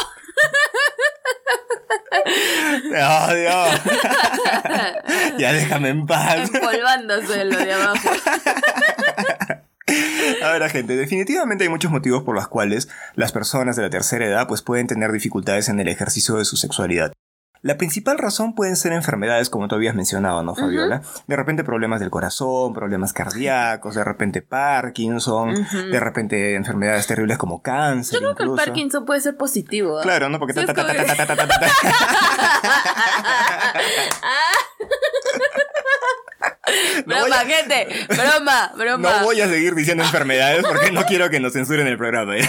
Oh, 2.12 3.34
Dios. 3.34 3.80
ya 5.38 5.52
déjame 5.52 5.88
en 5.90 6.06
paz. 6.06 6.50
Empolvándose 6.52 7.44
lo 7.44 7.58
de 7.58 7.72
abajo. 7.72 8.08
Ahora, 10.42 10.68
gente, 10.68 10.96
definitivamente 10.96 11.64
hay 11.64 11.70
muchos 11.70 11.90
motivos 11.90 12.22
por 12.22 12.34
los 12.34 12.48
cuales 12.48 12.88
las 13.14 13.32
personas 13.32 13.76
de 13.76 13.82
la 13.82 13.90
tercera 13.90 14.26
edad 14.26 14.48
pues, 14.48 14.62
pueden 14.62 14.86
tener 14.86 15.12
dificultades 15.12 15.68
en 15.68 15.80
el 15.80 15.88
ejercicio 15.88 16.36
de 16.36 16.44
su 16.44 16.56
sexualidad. 16.56 17.12
La 17.66 17.76
principal 17.76 18.16
razón 18.16 18.54
pueden 18.54 18.76
ser 18.76 18.92
enfermedades, 18.92 19.50
como 19.50 19.66
tú 19.66 19.74
habías 19.74 19.96
mencionado, 19.96 20.40
¿no, 20.44 20.54
Fabiola? 20.54 21.02
De 21.26 21.34
repente 21.34 21.64
problemas 21.64 21.98
del 21.98 22.10
corazón, 22.10 22.72
problemas 22.72 23.12
cardíacos, 23.12 23.96
de 23.96 24.04
repente 24.04 24.40
Parkinson, 24.40 25.66
de 25.72 25.98
repente 25.98 26.54
enfermedades 26.54 27.08
terribles 27.08 27.38
como 27.38 27.62
cáncer. 27.62 28.20
Yo 28.20 28.20
creo 28.20 28.36
que 28.36 28.44
el 28.44 28.50
Parkinson 28.50 29.04
puede 29.04 29.20
ser 29.20 29.36
positivo. 29.36 29.98
Claro, 30.00 30.28
¿no? 30.28 30.38
Porque... 30.38 30.54
broma, 37.06 37.36
gente. 37.38 37.86
Broma, 38.08 38.72
broma. 38.76 39.18
No 39.18 39.24
voy 39.24 39.40
a 39.40 39.48
seguir 39.48 39.74
diciendo 39.74 40.04
enfermedades 40.04 40.64
porque 40.64 40.90
no 40.90 41.04
quiero 41.04 41.30
que 41.30 41.40
nos 41.40 41.52
censuren 41.52 41.86
el 41.86 41.96
programa. 41.96 42.36
¿eh? 42.36 42.48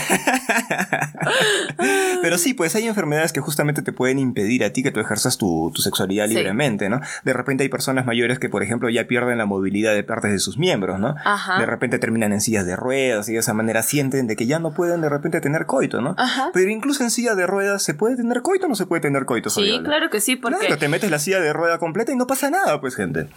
Pero 2.22 2.38
sí, 2.38 2.54
pues 2.54 2.76
hay 2.76 2.88
enfermedades 2.88 3.34
que 3.34 3.40
justamente 3.40 3.82
te 3.82 3.92
pueden 3.92 4.20
impedir 4.20 4.64
a 4.64 4.72
ti 4.72 4.84
que 4.84 4.92
tú 4.92 5.00
ejerzas 5.00 5.38
tu, 5.38 5.72
sexualidad 5.76 6.28
libremente, 6.28 6.90
¿no? 6.90 7.02
De 7.24 7.34
repente 7.34 7.64
hay 7.64 7.70
personas 7.70 8.06
mayores 8.06 8.40
que, 8.40 8.50
por 8.50 8.64
ejemplo, 8.64 8.90
ya 8.90 9.08
pierden 9.08 9.38
la 9.38 9.46
movilidad 9.46 9.94
de 9.94 10.04
partes 10.04 10.32
de 10.32 10.40
sus 10.40 10.58
miembros, 10.58 11.00
¿no? 11.00 11.16
De 11.60 11.66
repente 11.66 12.00
terminan 12.00 12.34
en 12.34 12.42
sillas 12.42 12.66
de 12.66 12.76
ruedas 12.76 13.30
y 13.30 13.34
de 13.34 13.40
esa 13.40 13.54
manera 13.54 13.84
sienten 13.84 14.28
de 14.28 14.36
que 14.36 14.48
ya 14.48 14.60
no 14.60 14.74
pueden 14.74 15.02
de 15.02 15.10
repente 15.10 15.42
tener 15.42 15.66
coito, 15.66 16.02
¿no? 16.02 16.16
Pero 16.54 16.70
incluso 16.70 17.04
en 17.04 17.12
silla 17.12 17.36
de 17.36 17.48
ruedas, 17.48 17.84
¿se 17.84 17.94
puede 17.94 18.16
tener 18.16 18.42
coito 18.42 18.66
o 18.66 18.70
no 18.70 18.76
se 18.76 18.86
puede 18.86 19.02
tener 19.02 19.26
coito? 19.26 19.50
Sí, 19.50 19.80
claro 19.84 20.10
que 20.10 20.22
sí, 20.22 20.36
porque... 20.36 20.60
Claro, 20.60 20.78
te 20.78 20.88
metes 20.88 21.12
la 21.12 21.20
silla 21.20 21.40
de 21.40 21.54
rueda 21.54 21.78
completa 21.78 22.12
y 22.12 22.16
no 22.16 22.28
pasa 22.28 22.50
nada, 22.50 22.82
pues, 22.82 22.96
gente. 22.96 23.28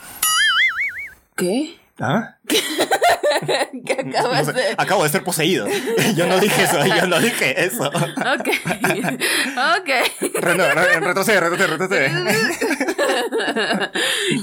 ¿Qué? 1.41 1.81
¿Ah? 1.99 2.37
¿Qué 2.47 3.93
acabas 3.93 4.47
de...? 4.55 4.75
Acabo 4.77 5.03
de 5.03 5.09
ser 5.09 5.23
poseído. 5.25 5.67
Yo 6.17 6.27
no 6.27 6.39
dije 6.39 6.63
eso, 6.63 6.85
yo 6.85 7.07
no 7.07 7.21
dije 7.21 7.65
eso. 7.65 7.89
Ok. 7.89 8.49
Ok. 9.81 9.89
retrocede, 10.41 11.41
retrocede, 11.41 11.67
retrocede. 11.67 12.11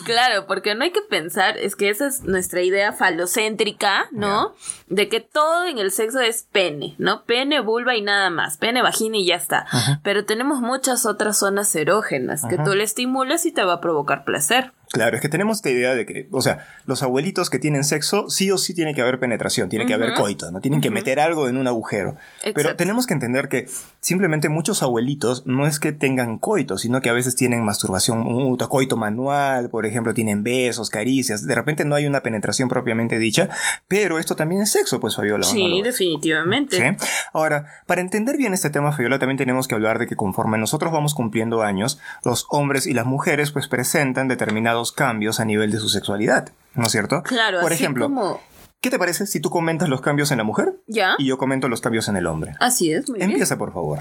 claro, 0.06 0.46
porque 0.48 0.76
no 0.76 0.84
hay 0.84 0.92
que 0.92 1.02
pensar, 1.02 1.58
es 1.58 1.76
que 1.76 1.90
esa 1.90 2.08
es 2.08 2.24
nuestra 2.24 2.62
idea 2.62 2.94
falocéntrica, 2.94 4.08
¿no? 4.12 4.54
De 4.88 5.10
que 5.10 5.20
todo 5.20 5.66
en 5.68 5.80
el 5.80 5.92
sexo 5.92 6.20
es 6.20 6.44
pene, 6.52 6.96
¿no? 6.98 7.24
Pene, 7.24 7.60
vulva 7.60 7.96
y 7.96 8.02
nada 8.02 8.30
más. 8.30 8.58
Pene, 8.58 8.82
vagina 8.82 9.18
y 9.18 9.26
ya 9.26 9.36
está. 9.36 9.66
Pero 10.04 10.26
tenemos 10.26 10.60
muchas 10.60 11.06
otras 11.06 11.38
zonas 11.38 11.74
erógenas 11.76 12.44
que 12.50 12.58
tú 12.58 12.74
le 12.74 12.84
estimulas 12.84 13.46
y 13.46 13.52
te 13.52 13.64
va 13.64 13.74
a 13.74 13.82
provocar 13.82 14.24
placer. 14.24 14.72
Claro, 14.92 15.16
es 15.16 15.22
que 15.22 15.30
tenemos 15.30 15.58
esta 15.58 15.70
idea 15.70 15.96
de 15.96 16.06
que, 16.06 16.28
o 16.32 16.42
sea, 16.42 16.66
los 16.86 17.04
abuelitos 17.04 17.50
que 17.50 17.60
tienen 17.60 17.84
sexo, 17.84 18.30
sí 18.30 18.52
o 18.52 18.58
sí 18.58 18.74
tiene 18.74 18.94
que 18.94 19.02
haber 19.02 19.20
penetración, 19.20 19.68
tiene 19.70 19.86
que 19.86 19.94
haber 19.94 20.14
coito, 20.14 20.50
¿no? 20.52 20.62
Tienen 20.62 20.82
que 20.82 20.90
meter 20.90 21.20
algo 21.20 21.50
en 21.50 21.58
un 21.58 21.68
agujero. 21.68 22.16
Pero 22.56 22.76
tenemos 22.76 23.06
que 23.06 23.14
entender 23.14 23.50
que 23.50 23.68
simplemente 24.00 24.50
muchos 24.50 24.84
abuelitos 24.84 25.46
no 25.46 25.68
es 25.68 25.80
que 25.80 25.92
tengan 25.92 26.38
coito, 26.38 26.78
sino 26.78 27.02
que 27.02 27.10
a 27.10 27.14
veces 27.14 27.36
tienen 27.36 27.64
masturbación, 27.64 28.20
un 28.20 28.58
coito 28.58 28.98
manual, 28.98 29.70
por 29.70 29.86
ejemplo, 29.86 30.14
tienen 30.14 30.44
besos, 30.44 30.90
caricias. 30.90 31.46
De 31.46 31.56
repente 31.56 31.84
no 31.84 31.96
hay 31.96 32.06
una 32.06 32.22
penetración 32.22 32.70
propiamente 32.70 33.20
dicha, 33.20 33.50
pero 33.88 34.20
esto 34.20 34.36
también 34.36 34.62
es 34.62 34.72
sexo, 34.72 35.00
pues 35.00 35.16
Fabiola. 35.16 35.44
Sí, 35.44 35.82
definitivamente. 35.84 36.78
¿Sí? 36.78 37.06
Ahora, 37.34 37.66
para 37.86 38.02
entender 38.02 38.38
bien 38.38 38.54
este 38.54 38.70
tema, 38.70 38.92
Fabiola, 38.92 39.20
también 39.20 39.38
tenemos 39.38 39.68
que 39.68 39.76
hablar 39.76 40.00
de 40.00 40.08
que 40.08 40.16
conforme 40.16 40.58
nosotros 40.58 40.92
vamos 40.92 41.14
cumpliendo 41.14 41.62
años, 41.62 42.00
los 42.24 42.46
hombres 42.50 42.88
y 42.88 42.94
las 42.94 43.06
mujeres 43.06 43.52
pues 43.52 43.68
presentan 43.68 44.28
determinados 44.28 44.77
cambios 44.92 45.40
a 45.40 45.46
nivel 45.46 45.72
de 45.72 45.80
su 45.80 45.90
sexualidad, 45.90 46.50
¿no 46.76 46.86
es 46.86 46.92
cierto? 46.92 47.24
Claro, 47.24 47.62
Por 47.62 47.74
así 47.74 47.84
ejemplo, 47.84 48.06
como... 48.06 48.42
¿qué 48.82 48.90
te 48.90 49.00
parece 49.00 49.26
si 49.26 49.40
tú 49.40 49.50
comentas 49.50 49.90
los 49.90 50.02
cambios 50.02 50.32
en 50.32 50.38
la 50.38 50.44
mujer? 50.44 50.76
Ya. 50.88 51.16
Y 51.18 51.26
yo 51.26 51.38
comento 51.38 51.68
los 51.68 51.82
cambios 51.82 52.08
en 52.08 52.18
el 52.18 52.28
hombre. 52.28 52.54
Así 52.60 52.92
es, 52.92 53.10
muy 53.10 53.22
Empieza, 53.22 53.58
por 53.58 53.74
favor. 53.74 54.00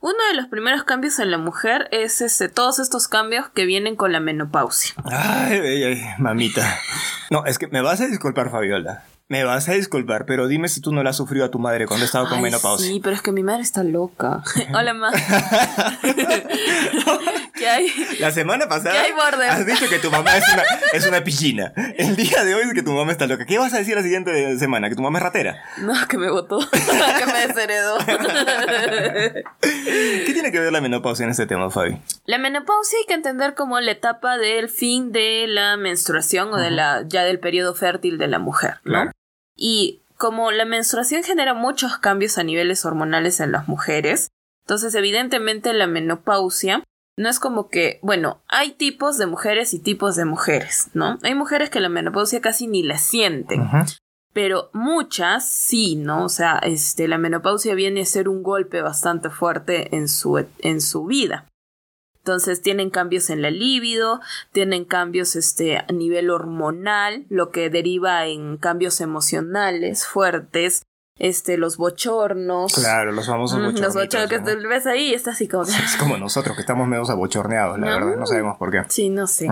Uno 0.00 0.14
de 0.30 0.36
los 0.36 0.46
primeros 0.46 0.84
cambios 0.84 1.18
en 1.18 1.32
la 1.32 1.38
mujer 1.38 1.88
es 1.90 2.20
este, 2.20 2.48
todos 2.48 2.78
estos 2.78 3.08
cambios 3.08 3.48
que 3.48 3.66
vienen 3.66 3.96
con 3.96 4.12
la 4.12 4.20
menopausia. 4.20 4.94
Ay, 5.04 5.58
ay, 5.58 5.82
ay, 5.82 6.02
mamita. 6.18 6.78
No, 7.30 7.44
es 7.44 7.58
que 7.58 7.66
me 7.66 7.82
vas 7.82 8.00
a 8.00 8.06
disculpar, 8.06 8.50
Fabiola. 8.50 9.04
Me 9.26 9.44
vas 9.44 9.68
a 9.68 9.72
disculpar, 9.72 10.24
pero 10.24 10.46
dime 10.46 10.68
si 10.68 10.80
tú 10.80 10.92
no 10.92 11.02
la 11.02 11.10
has 11.10 11.16
sufrido 11.16 11.44
a 11.44 11.50
tu 11.50 11.58
madre 11.58 11.86
cuando 11.86 12.06
estaba 12.06 12.28
con 12.28 12.40
menopausia. 12.40 12.86
Sí, 12.86 13.00
pero 13.02 13.14
es 13.14 13.22
que 13.22 13.32
mi 13.32 13.42
madre 13.42 13.62
está 13.62 13.82
loca. 13.82 14.42
Hola, 14.74 14.94
ma. 14.94 15.10
La 18.18 18.30
semana 18.30 18.68
pasada 18.68 18.92
¿Qué 18.92 18.98
hay, 18.98 19.12
has 19.48 19.66
dicho 19.66 19.88
que 19.88 19.98
tu 19.98 20.10
mamá 20.10 20.36
es 20.36 20.44
una, 20.52 20.64
es 20.92 21.06
una 21.06 21.24
piscina. 21.24 21.72
El 21.96 22.16
día 22.16 22.44
de 22.44 22.54
hoy 22.54 22.62
es 22.62 22.74
que 22.74 22.82
tu 22.82 22.92
mamá 22.92 23.12
está 23.12 23.26
loca. 23.26 23.46
¿Qué 23.46 23.58
vas 23.58 23.74
a 23.74 23.78
decir 23.78 23.94
la 23.96 24.02
siguiente 24.02 24.58
semana? 24.58 24.88
¿Que 24.88 24.96
tu 24.96 25.02
mamá 25.02 25.18
es 25.18 25.24
ratera? 25.24 25.62
No, 25.78 25.94
que 26.08 26.18
me 26.18 26.30
votó. 26.30 26.58
que 26.70 27.26
me 27.26 27.46
desheredó. 27.46 27.98
¿Qué 29.60 30.30
tiene 30.32 30.52
que 30.52 30.60
ver 30.60 30.72
la 30.72 30.80
menopausia 30.80 31.24
en 31.24 31.30
este 31.30 31.46
tema, 31.46 31.70
Fabi? 31.70 32.00
La 32.24 32.38
menopausia 32.38 32.98
hay 33.00 33.06
que 33.06 33.14
entender 33.14 33.54
como 33.54 33.80
la 33.80 33.92
etapa 33.92 34.38
del 34.38 34.68
fin 34.68 35.12
de 35.12 35.46
la 35.48 35.76
menstruación 35.76 36.52
o 36.52 36.56
de 36.56 36.70
la 36.70 37.04
ya 37.06 37.24
del 37.24 37.38
periodo 37.38 37.74
fértil 37.74 38.18
de 38.18 38.28
la 38.28 38.38
mujer, 38.38 38.80
¿no? 38.84 39.10
Y 39.56 40.02
como 40.16 40.50
la 40.50 40.64
menstruación 40.64 41.22
genera 41.22 41.54
muchos 41.54 41.98
cambios 41.98 42.38
a 42.38 42.42
niveles 42.42 42.84
hormonales 42.84 43.40
en 43.40 43.52
las 43.52 43.68
mujeres, 43.68 44.28
entonces 44.64 44.94
evidentemente 44.94 45.72
la 45.72 45.86
menopausia 45.86 46.82
no 47.18 47.28
es 47.28 47.40
como 47.40 47.68
que, 47.68 47.98
bueno, 48.00 48.40
hay 48.48 48.72
tipos 48.72 49.18
de 49.18 49.26
mujeres 49.26 49.74
y 49.74 49.80
tipos 49.80 50.14
de 50.14 50.24
mujeres, 50.24 50.88
¿no? 50.94 51.18
Hay 51.22 51.34
mujeres 51.34 51.68
que 51.68 51.80
la 51.80 51.88
menopausia 51.88 52.40
casi 52.40 52.68
ni 52.68 52.82
la 52.82 52.96
sienten. 52.96 53.68
Pero 54.32 54.70
muchas 54.72 55.48
sí, 55.48 55.96
¿no? 55.96 56.24
O 56.24 56.28
sea, 56.28 56.58
este, 56.58 57.08
la 57.08 57.18
menopausia 57.18 57.74
viene 57.74 58.02
a 58.02 58.06
ser 58.06 58.28
un 58.28 58.44
golpe 58.44 58.82
bastante 58.82 59.30
fuerte 59.30 59.96
en 59.96 60.08
su, 60.08 60.46
en 60.60 60.80
su 60.80 61.06
vida. 61.06 61.46
Entonces 62.18 62.62
tienen 62.62 62.90
cambios 62.90 63.30
en 63.30 63.42
la 63.42 63.50
libido, 63.50 64.20
tienen 64.52 64.84
cambios 64.84 65.34
este, 65.34 65.78
a 65.78 65.86
nivel 65.92 66.30
hormonal, 66.30 67.26
lo 67.30 67.50
que 67.50 67.68
deriva 67.68 68.26
en 68.26 68.58
cambios 68.58 69.00
emocionales 69.00 70.06
fuertes, 70.06 70.82
este, 71.18 71.56
los 71.56 71.76
bochornos. 71.76 72.74
Claro, 72.74 73.12
los 73.12 73.26
famosos 73.26 73.58
bochornos. 73.58 73.80
Los 73.80 73.94
bochornos 73.94 74.28
que 74.30 74.38
tú 74.38 74.68
ves 74.68 74.86
ahí 74.86 75.10
y 75.10 75.14
está 75.14 75.32
así 75.32 75.48
como... 75.48 75.64
Es 75.64 75.96
como 75.98 76.16
nosotros 76.16 76.56
que 76.56 76.62
estamos 76.62 76.86
medio 76.86 77.08
abochorneados, 77.08 77.78
la 77.78 77.86
verdad, 77.86 78.16
no 78.16 78.26
sabemos 78.26 78.56
por 78.58 78.70
qué. 78.70 78.82
Sí, 78.88 79.08
no 79.08 79.26
sé. 79.26 79.48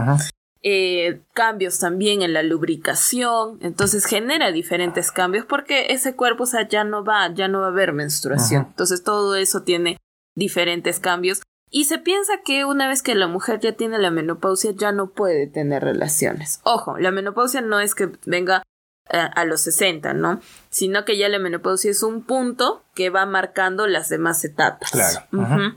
Eh, 0.62 1.20
cambios 1.32 1.78
también 1.78 2.22
en 2.22 2.32
la 2.32 2.42
lubricación, 2.42 3.58
entonces 3.60 4.04
genera 4.04 4.50
diferentes 4.50 5.12
cambios 5.12 5.44
porque 5.44 5.92
ese 5.92 6.16
cuerpo, 6.16 6.42
o 6.42 6.46
sea, 6.46 6.66
ya 6.66 6.82
no 6.82 7.04
va, 7.04 7.32
ya 7.32 7.46
no 7.46 7.60
va 7.60 7.66
a 7.66 7.70
haber 7.70 7.92
menstruación. 7.92 8.66
Entonces 8.70 9.04
todo 9.04 9.36
eso 9.36 9.62
tiene 9.62 9.96
diferentes 10.34 10.98
cambios 10.98 11.42
y 11.70 11.84
se 11.84 11.98
piensa 11.98 12.40
que 12.44 12.64
una 12.64 12.88
vez 12.88 13.02
que 13.02 13.14
la 13.14 13.26
mujer 13.28 13.60
ya 13.60 13.72
tiene 13.72 13.98
la 13.98 14.10
menopausia 14.10 14.72
ya 14.72 14.92
no 14.92 15.10
puede 15.10 15.46
tener 15.46 15.84
relaciones. 15.84 16.60
Ojo, 16.64 16.98
la 16.98 17.10
menopausia 17.10 17.60
no 17.60 17.80
es 17.80 17.94
que 17.94 18.10
venga 18.24 18.62
a 19.08 19.44
los 19.44 19.60
60, 19.62 20.14
¿no? 20.14 20.40
Sino 20.68 21.04
que 21.04 21.16
ya 21.16 21.28
la 21.28 21.38
menopausia 21.38 21.90
es 21.90 22.02
un 22.02 22.22
punto 22.22 22.84
que 22.94 23.10
va 23.10 23.24
marcando 23.26 23.86
las 23.86 24.08
demás 24.08 24.44
etapas. 24.44 24.90
Claro, 24.90 25.26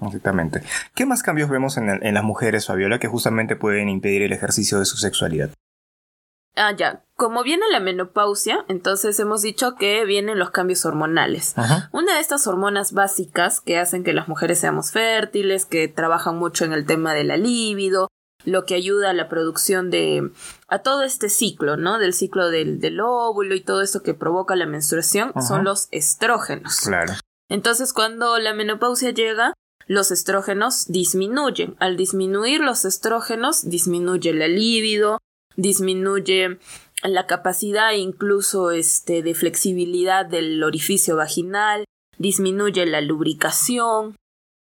exactamente. 0.06 0.64
¿Qué 0.96 1.06
más 1.06 1.24
cambios 1.24 1.50
vemos 1.50 1.78
en, 1.78 1.90
en 1.90 2.14
las 2.14 2.24
mujeres, 2.24 2.66
Fabiola, 2.66 3.00
que 3.00 3.08
justamente 3.08 3.56
pueden 3.56 3.90
impedir 3.90 4.24
el 4.24 4.34
ejercicio 4.34 4.80
de 4.80 4.86
su 4.86 4.98
sexualidad? 4.98 5.52
Ah, 6.56 6.74
ya. 6.76 7.04
Como 7.16 7.44
viene 7.44 7.64
la 7.72 7.80
menopausia, 7.80 8.66
entonces 8.68 9.20
hemos 9.20 9.42
dicho 9.42 9.76
que 9.76 10.04
vienen 10.06 10.40
los 10.40 10.52
cambios 10.52 10.86
hormonales. 10.86 11.54
Una 11.92 12.16
de 12.16 12.22
estas 12.22 12.48
hormonas 12.48 12.94
básicas 12.94 13.62
que 13.62 13.78
hacen 13.78 14.04
que 14.04 14.14
las 14.14 14.28
mujeres 14.28 14.60
seamos 14.60 14.92
fértiles, 14.92 15.66
que 15.66 15.88
trabajan 15.88 16.38
mucho 16.38 16.66
en 16.66 16.74
el 16.74 16.86
tema 16.86 17.14
de 17.14 17.24
la 17.24 17.38
libido, 17.38 18.10
lo 18.50 18.66
que 18.66 18.76
ayuda 18.76 19.12
a 19.12 19.14
la 19.14 19.30
producción 19.30 19.90
de 19.90 20.32
a 20.68 20.80
todo 20.80 21.04
este 21.04 21.30
ciclo, 21.30 21.78
¿no? 21.78 22.00
Del 22.00 22.14
ciclo 22.14 22.50
del, 22.50 22.80
del 22.80 23.00
óvulo 23.00 23.56
y 23.56 23.62
todo 23.62 23.82
eso 23.82 24.04
que 24.04 24.14
provoca 24.14 24.56
la 24.56 24.66
menstruación 24.66 25.34
son 25.42 25.64
los 25.64 25.88
estrógenos. 25.92 26.82
Claro. 26.82 27.14
Entonces, 27.50 27.94
cuando 27.94 28.38
la 28.38 28.54
menopausia 28.54 29.12
llega, 29.12 29.54
los 29.88 30.12
estrógenos 30.12 30.86
disminuyen. 30.88 31.76
Al 31.80 31.98
disminuir 31.98 32.62
los 32.62 32.86
estrógenos, 32.86 33.70
disminuye 33.70 34.34
la 34.34 34.48
libido, 34.48 35.20
disminuye 35.56 36.60
la 37.04 37.26
capacidad 37.26 37.94
incluso 37.94 38.72
este, 38.72 39.24
de 39.24 39.34
flexibilidad 39.34 40.26
del 40.26 40.64
orificio 40.64 41.16
vaginal, 41.16 41.86
disminuye 42.18 42.86
la 42.86 43.02
lubricación. 43.02 44.16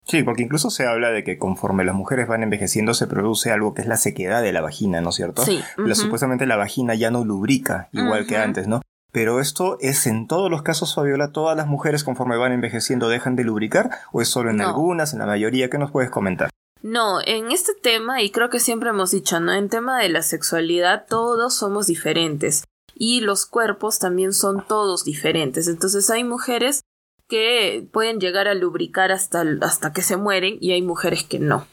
Sí, 0.10 0.24
porque 0.24 0.42
incluso 0.42 0.72
se 0.72 0.88
habla 0.88 1.12
de 1.12 1.24
que 1.24 1.38
conforme 1.38 1.86
las 1.86 1.94
mujeres 1.94 2.28
van 2.28 2.42
envejeciendo 2.42 2.94
se 2.96 3.06
produce 3.06 3.52
algo 3.52 3.76
que 3.76 3.84
es 3.84 3.88
la 3.88 3.96
sequedad 3.96 4.42
de 4.42 4.52
la 4.52 4.62
vagina, 4.62 5.02
¿no 5.02 5.10
es 5.10 5.16
cierto? 5.16 5.44
Sí. 5.44 5.62
Supuestamente 5.94 6.48
la 6.48 6.56
vagina 6.56 6.96
ya 6.96 7.12
no 7.12 7.24
lubrica 7.24 7.90
igual 7.92 8.26
que 8.26 8.38
antes, 8.38 8.68
¿no? 8.68 8.82
Pero 9.12 9.40
esto 9.40 9.78
es 9.82 10.08
en 10.08 10.28
todos 10.28 10.52
los 10.52 10.62
casos, 10.64 10.94
Fabiola, 10.96 11.32
todas 11.32 11.56
las 11.56 11.68
mujeres 11.68 12.04
conforme 12.04 12.38
van 12.38 12.52
envejeciendo 12.52 13.08
dejan 13.10 13.36
de 13.36 13.44
lubricar 13.44 13.92
o 14.12 14.22
es 14.22 14.30
solo 14.30 14.50
en 14.50 14.62
algunas, 14.62 15.14
en 15.14 15.20
la 15.20 15.26
mayoría, 15.26 15.70
¿qué 15.70 15.78
nos 15.78 15.92
puedes 15.92 16.10
comentar? 16.10 16.50
No, 16.82 17.20
en 17.26 17.52
este 17.52 17.74
tema, 17.74 18.22
y 18.22 18.30
creo 18.32 18.50
que 18.50 18.60
siempre 18.60 18.90
hemos 18.90 19.12
dicho, 19.12 19.40
¿no? 19.40 19.52
En 19.54 19.68
tema 19.70 20.00
de 20.00 20.10
la 20.10 20.22
sexualidad, 20.22 21.06
todos 21.08 21.54
somos 21.54 21.88
diferentes. 21.88 22.64
y 23.00 23.22
los 23.22 23.46
cuerpos 23.46 23.98
también 23.98 24.34
son 24.34 24.64
todos 24.68 25.06
diferentes. 25.06 25.68
Entonces 25.70 26.10
hay 26.10 26.26
mujeres 26.26 26.82
que 27.30 27.88
pueden 27.94 28.20
llegar 28.20 28.48
a 28.48 28.56
lubricar 28.56 29.12
hasta, 29.12 29.46
hasta 29.62 29.94
que 29.94 30.02
se 30.02 30.18
mueren 30.18 30.58
y 30.60 30.72
hay 30.72 30.82
mujeres 30.82 31.24
que 31.24 31.40
no. 31.40 31.66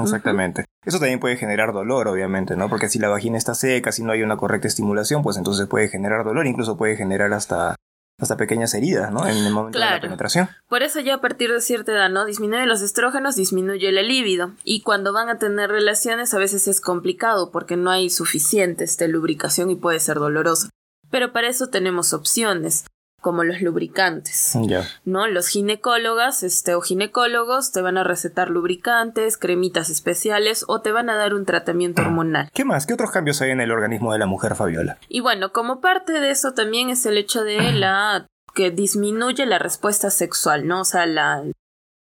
exactamente. 0.00 0.66
Eso 0.84 0.98
también 0.98 1.20
puede 1.20 1.36
generar 1.36 1.72
dolor, 1.72 2.06
obviamente, 2.06 2.54
¿no? 2.54 2.68
Porque 2.68 2.88
si 2.88 2.98
la 2.98 3.08
vagina 3.08 3.38
está 3.38 3.54
seca, 3.54 3.92
si 3.92 4.02
no 4.02 4.12
hay 4.12 4.22
una 4.22 4.36
correcta 4.36 4.68
estimulación, 4.68 5.22
pues 5.22 5.38
entonces 5.38 5.66
puede 5.66 5.88
generar 5.88 6.22
dolor, 6.24 6.46
incluso 6.46 6.76
puede 6.76 6.96
generar 6.96 7.32
hasta 7.32 7.76
hasta 8.20 8.36
pequeñas 8.36 8.74
heridas, 8.74 9.10
¿no? 9.10 9.26
En 9.26 9.38
el 9.38 9.50
momento 9.50 9.78
de 9.78 9.84
la 9.86 9.98
penetración. 9.98 10.50
Por 10.68 10.82
eso 10.82 11.00
ya 11.00 11.14
a 11.14 11.20
partir 11.22 11.50
de 11.50 11.62
cierta 11.62 11.92
edad, 11.92 12.10
¿no? 12.10 12.26
Disminuye 12.26 12.66
los 12.66 12.82
estrógenos, 12.82 13.34
disminuye 13.34 13.88
el 13.88 14.06
líbido. 14.06 14.52
Y 14.62 14.82
cuando 14.82 15.14
van 15.14 15.30
a 15.30 15.38
tener 15.38 15.70
relaciones 15.70 16.34
a 16.34 16.38
veces 16.38 16.68
es 16.68 16.82
complicado 16.82 17.50
porque 17.50 17.78
no 17.78 17.90
hay 17.90 18.10
suficiente 18.10 18.84
este, 18.84 19.08
lubricación 19.08 19.70
y 19.70 19.76
puede 19.76 20.00
ser 20.00 20.18
doloroso. 20.18 20.68
Pero 21.10 21.32
para 21.32 21.48
eso 21.48 21.68
tenemos 21.68 22.12
opciones 22.12 22.84
como 23.20 23.44
los 23.44 23.60
lubricantes. 23.60 24.56
¿No? 25.04 25.26
Los 25.26 25.48
ginecólogas, 25.48 26.42
este, 26.42 26.74
o 26.74 26.80
ginecólogos 26.80 27.72
te 27.72 27.82
van 27.82 27.98
a 27.98 28.04
recetar 28.04 28.50
lubricantes, 28.50 29.36
cremitas 29.36 29.90
especiales 29.90 30.64
o 30.68 30.80
te 30.80 30.92
van 30.92 31.10
a 31.10 31.16
dar 31.16 31.34
un 31.34 31.44
tratamiento 31.44 32.02
hormonal. 32.02 32.50
¿Qué 32.52 32.64
más? 32.64 32.86
¿Qué 32.86 32.94
otros 32.94 33.10
cambios 33.10 33.40
hay 33.42 33.50
en 33.50 33.60
el 33.60 33.70
organismo 33.70 34.12
de 34.12 34.18
la 34.18 34.26
mujer, 34.26 34.54
Fabiola? 34.54 34.98
Y 35.08 35.20
bueno, 35.20 35.52
como 35.52 35.80
parte 35.80 36.12
de 36.12 36.30
eso 36.30 36.52
también 36.52 36.90
es 36.90 37.06
el 37.06 37.18
hecho 37.18 37.44
de 37.44 37.72
la 37.72 38.26
que 38.54 38.70
disminuye 38.70 39.46
la 39.46 39.58
respuesta 39.58 40.10
sexual, 40.10 40.66
¿no? 40.66 40.80
O 40.80 40.84
sea, 40.84 41.06
la 41.06 41.44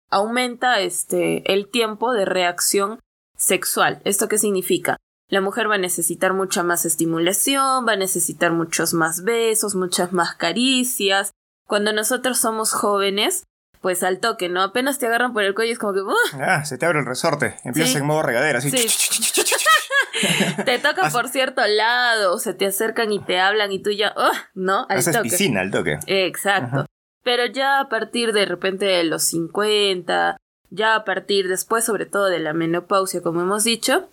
aumenta 0.10 0.80
este 0.80 1.54
el 1.54 1.70
tiempo 1.70 2.14
de 2.14 2.26
reacción 2.26 3.00
sexual. 3.38 4.02
¿Esto 4.04 4.28
qué 4.28 4.38
significa? 4.38 4.98
La 5.30 5.42
mujer 5.42 5.70
va 5.70 5.76
a 5.76 5.80
necesitar 5.80 6.34
mucha 6.34 6.64
más 6.64 6.86
estimulación, 6.86 7.88
va 7.88 7.94
a 7.94 7.98
necesitar 7.98 8.52
muchos 8.52 8.94
más 8.94 9.24
besos, 9.24 9.76
muchas 9.76 10.12
más 10.12 10.36
caricias. 10.36 11.32
Cuando 11.68 11.94
nosotros 11.94 12.40
somos 12.40 12.74
jóvenes, 12.74 13.44
pues 13.82 14.02
al 14.04 14.20
toque, 14.20 14.50
¿no? 14.50 14.64
Apenas 14.64 14.98
te 14.98 15.06
agarran 15.06 15.34
por 15.34 15.44
el 15.44 15.54
cuello 15.54 15.72
es 15.74 15.80
como 15.80 15.94
que... 15.94 16.02
Ah, 16.34 16.66
se 16.66 16.80
te 16.80 16.86
abre 16.86 17.00
el 17.00 17.06
resorte. 17.06 17.56
Empiezas 17.64 17.96
en 17.96 18.06
modo 18.06 18.24
regadera, 18.24 18.58
así. 18.58 18.72
te 20.66 20.80
tocan 20.80 21.12
por 21.12 21.30
cierto 21.30 21.66
lado, 21.66 22.40
se 22.40 22.54
te 22.56 22.66
acercan 22.66 23.12
y 23.14 23.20
te 23.20 23.40
hablan 23.40 23.72
y 23.72 23.80
tú 23.80 23.92
ya... 23.92 24.14
¿No? 24.56 24.86
Al 24.90 24.98
Haces 24.98 25.16
toque. 25.16 25.30
piscina 25.30 25.62
al 25.62 25.72
toque. 25.72 26.00
Exacto. 26.08 26.86
Pero 27.24 27.46
ya 27.46 27.80
a 27.80 27.90
partir 27.90 28.34
de 28.34 28.46
repente 28.46 28.86
de 28.86 29.04
los 29.04 29.24
50, 29.24 30.38
ya 30.72 30.96
a 30.96 31.06
partir 31.06 31.48
después 31.48 31.86
sobre 31.86 32.06
todo 32.06 32.26
de 32.26 32.40
la 32.40 32.54
menopausia, 32.54 33.22
como 33.22 33.42
hemos 33.42 33.64
dicho, 33.64 34.10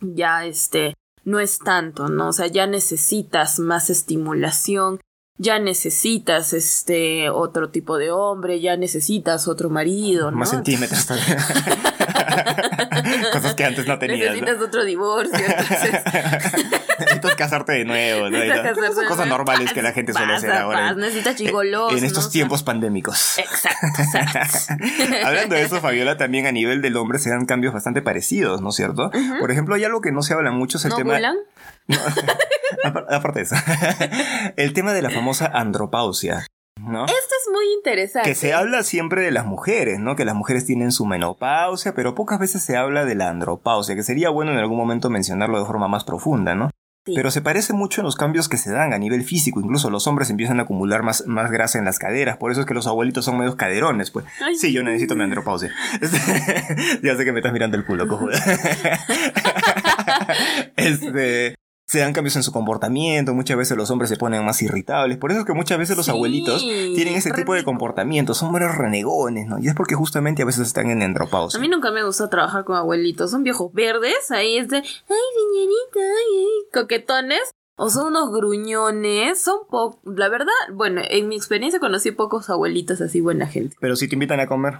ya 0.00 0.44
este 0.44 0.94
no 1.24 1.40
es 1.40 1.58
tanto, 1.58 2.08
¿no? 2.08 2.28
O 2.28 2.32
sea, 2.32 2.46
ya 2.46 2.66
necesitas 2.66 3.58
más 3.58 3.90
estimulación, 3.90 5.00
ya 5.38 5.58
necesitas 5.58 6.52
este 6.52 7.30
otro 7.30 7.70
tipo 7.70 7.98
de 7.98 8.10
hombre, 8.12 8.60
ya 8.60 8.76
necesitas 8.76 9.48
otro 9.48 9.68
marido, 9.68 10.30
¿no? 10.30 10.38
Más 10.38 10.50
centímetros 10.50 11.04
también. 11.06 11.36
Cosas 13.32 13.54
que 13.54 13.64
antes 13.64 13.86
no 13.86 13.98
tenías. 13.98 14.34
Necesitas 14.34 14.62
otro 14.62 14.84
divorcio, 14.84 15.36
entonces. 15.36 16.02
necesitas 16.98 17.34
casarte 17.34 17.72
de 17.72 17.84
nuevo, 17.84 18.30
¿no? 18.30 18.38
cosas, 19.08 19.26
normales 19.26 19.72
que 19.72 19.82
la 19.82 19.92
gente 19.92 20.12
suele 20.12 20.34
hacer 20.34 20.52
ahora. 20.52 20.94
necesitas 20.94 21.36
chigolos. 21.36 21.92
En 21.92 22.04
estos 22.04 22.30
tiempos 22.30 22.62
pandémicos. 22.62 23.38
Exacto, 23.38 24.02
exacto. 24.02 24.84
Hablando 25.24 25.54
de 25.54 25.62
eso, 25.62 25.80
Fabiola, 25.80 26.16
también 26.16 26.46
a 26.46 26.52
nivel 26.52 26.82
del 26.82 26.96
hombre 26.96 27.18
se 27.18 27.30
dan 27.30 27.46
cambios 27.46 27.72
bastante 27.72 28.02
parecidos, 28.02 28.60
¿no 28.60 28.70
es 28.70 28.76
cierto? 28.76 29.10
Por 29.40 29.50
ejemplo, 29.50 29.74
hay 29.74 29.84
algo 29.84 30.00
que 30.00 30.12
no 30.12 30.22
se 30.22 30.34
habla 30.34 30.50
mucho, 30.50 30.78
es 30.78 30.84
el 30.84 30.94
tema. 30.94 31.18
aparte 32.84 33.40
de 33.40 33.44
eso. 33.44 33.56
el 34.56 34.72
tema 34.72 34.92
de 34.92 35.02
la 35.02 35.10
famosa 35.10 35.46
andropausia. 35.46 36.46
¿no? 36.80 37.04
Esto 37.04 37.14
es 37.14 37.52
muy 37.52 37.72
interesante. 37.74 38.28
Que 38.28 38.34
se 38.34 38.52
habla 38.52 38.82
siempre 38.82 39.22
de 39.22 39.30
las 39.30 39.46
mujeres, 39.46 39.98
¿no? 39.98 40.14
Que 40.14 40.24
las 40.24 40.34
mujeres 40.34 40.66
tienen 40.66 40.92
su 40.92 41.06
menopausia, 41.06 41.94
pero 41.94 42.14
pocas 42.14 42.38
veces 42.38 42.62
se 42.62 42.76
habla 42.76 43.04
de 43.04 43.14
la 43.14 43.28
andropausia, 43.28 43.94
que 43.94 44.02
sería 44.02 44.30
bueno 44.30 44.52
en 44.52 44.58
algún 44.58 44.76
momento 44.76 45.10
mencionarlo 45.10 45.58
de 45.58 45.66
forma 45.66 45.88
más 45.88 46.04
profunda, 46.04 46.54
¿no? 46.54 46.70
Pero 47.14 47.30
se 47.30 47.40
parece 47.40 47.72
mucho 47.72 48.00
en 48.00 48.04
los 48.04 48.16
cambios 48.16 48.48
que 48.48 48.56
se 48.56 48.72
dan 48.72 48.92
a 48.92 48.98
nivel 48.98 49.22
físico. 49.22 49.60
Incluso 49.60 49.90
los 49.90 50.06
hombres 50.06 50.30
empiezan 50.30 50.58
a 50.58 50.64
acumular 50.64 51.02
más, 51.02 51.26
más 51.26 51.50
grasa 51.50 51.78
en 51.78 51.84
las 51.84 51.98
caderas. 51.98 52.36
Por 52.36 52.50
eso 52.50 52.60
es 52.60 52.66
que 52.66 52.74
los 52.74 52.86
abuelitos 52.86 53.24
son 53.24 53.38
medios 53.38 53.56
caderones, 53.56 54.10
pues. 54.10 54.26
sí, 54.58 54.72
yo 54.72 54.82
necesito 54.82 55.14
mi 55.14 55.22
andropausia. 55.22 55.72
ya 57.02 57.16
sé 57.16 57.24
que 57.24 57.32
me 57.32 57.38
estás 57.38 57.52
mirando 57.52 57.76
el 57.76 57.84
culo, 57.84 58.08
cojuda. 58.08 58.36
este 60.76 61.56
se 61.86 62.00
dan 62.00 62.12
cambios 62.12 62.34
en 62.36 62.42
su 62.42 62.52
comportamiento, 62.52 63.32
muchas 63.32 63.56
veces 63.56 63.76
los 63.76 63.90
hombres 63.90 64.10
se 64.10 64.16
ponen 64.16 64.44
más 64.44 64.60
irritables, 64.60 65.18
por 65.18 65.30
eso 65.30 65.40
es 65.40 65.46
que 65.46 65.52
muchas 65.52 65.78
veces 65.78 65.96
los 65.96 66.08
abuelitos 66.08 66.60
tienen 66.60 67.14
ese 67.14 67.30
tipo 67.30 67.54
de 67.54 67.64
comportamiento, 67.64 68.34
son 68.34 68.52
meros 68.52 68.76
renegones, 68.76 69.46
¿no? 69.46 69.58
Y 69.60 69.68
es 69.68 69.74
porque 69.74 69.94
justamente 69.94 70.42
a 70.42 70.46
veces 70.46 70.66
están 70.66 70.90
en 70.90 71.02
andropausia. 71.02 71.58
A 71.58 71.60
mí 71.60 71.68
nunca 71.68 71.92
me 71.92 72.04
gustó 72.04 72.28
trabajar 72.28 72.64
con 72.64 72.76
abuelitos, 72.76 73.30
son 73.30 73.44
viejos 73.44 73.72
verdes, 73.72 74.30
ahí 74.30 74.58
es 74.58 74.68
de, 74.68 74.78
ay 74.78 74.84
señorita, 74.84 76.00
ay, 76.00 76.46
coquetones, 76.72 77.50
o 77.76 77.88
son 77.90 78.08
unos 78.08 78.32
gruñones, 78.32 79.40
son 79.40 79.58
poco, 79.70 80.00
la 80.04 80.28
verdad, 80.28 80.52
bueno, 80.72 81.02
en 81.08 81.28
mi 81.28 81.36
experiencia 81.36 81.78
conocí 81.78 82.10
pocos 82.10 82.50
abuelitos 82.50 83.00
así 83.00 83.20
buena 83.20 83.46
gente. 83.46 83.76
Pero 83.80 83.94
si 83.96 84.08
te 84.08 84.16
invitan 84.16 84.40
a 84.40 84.46
comer. 84.46 84.78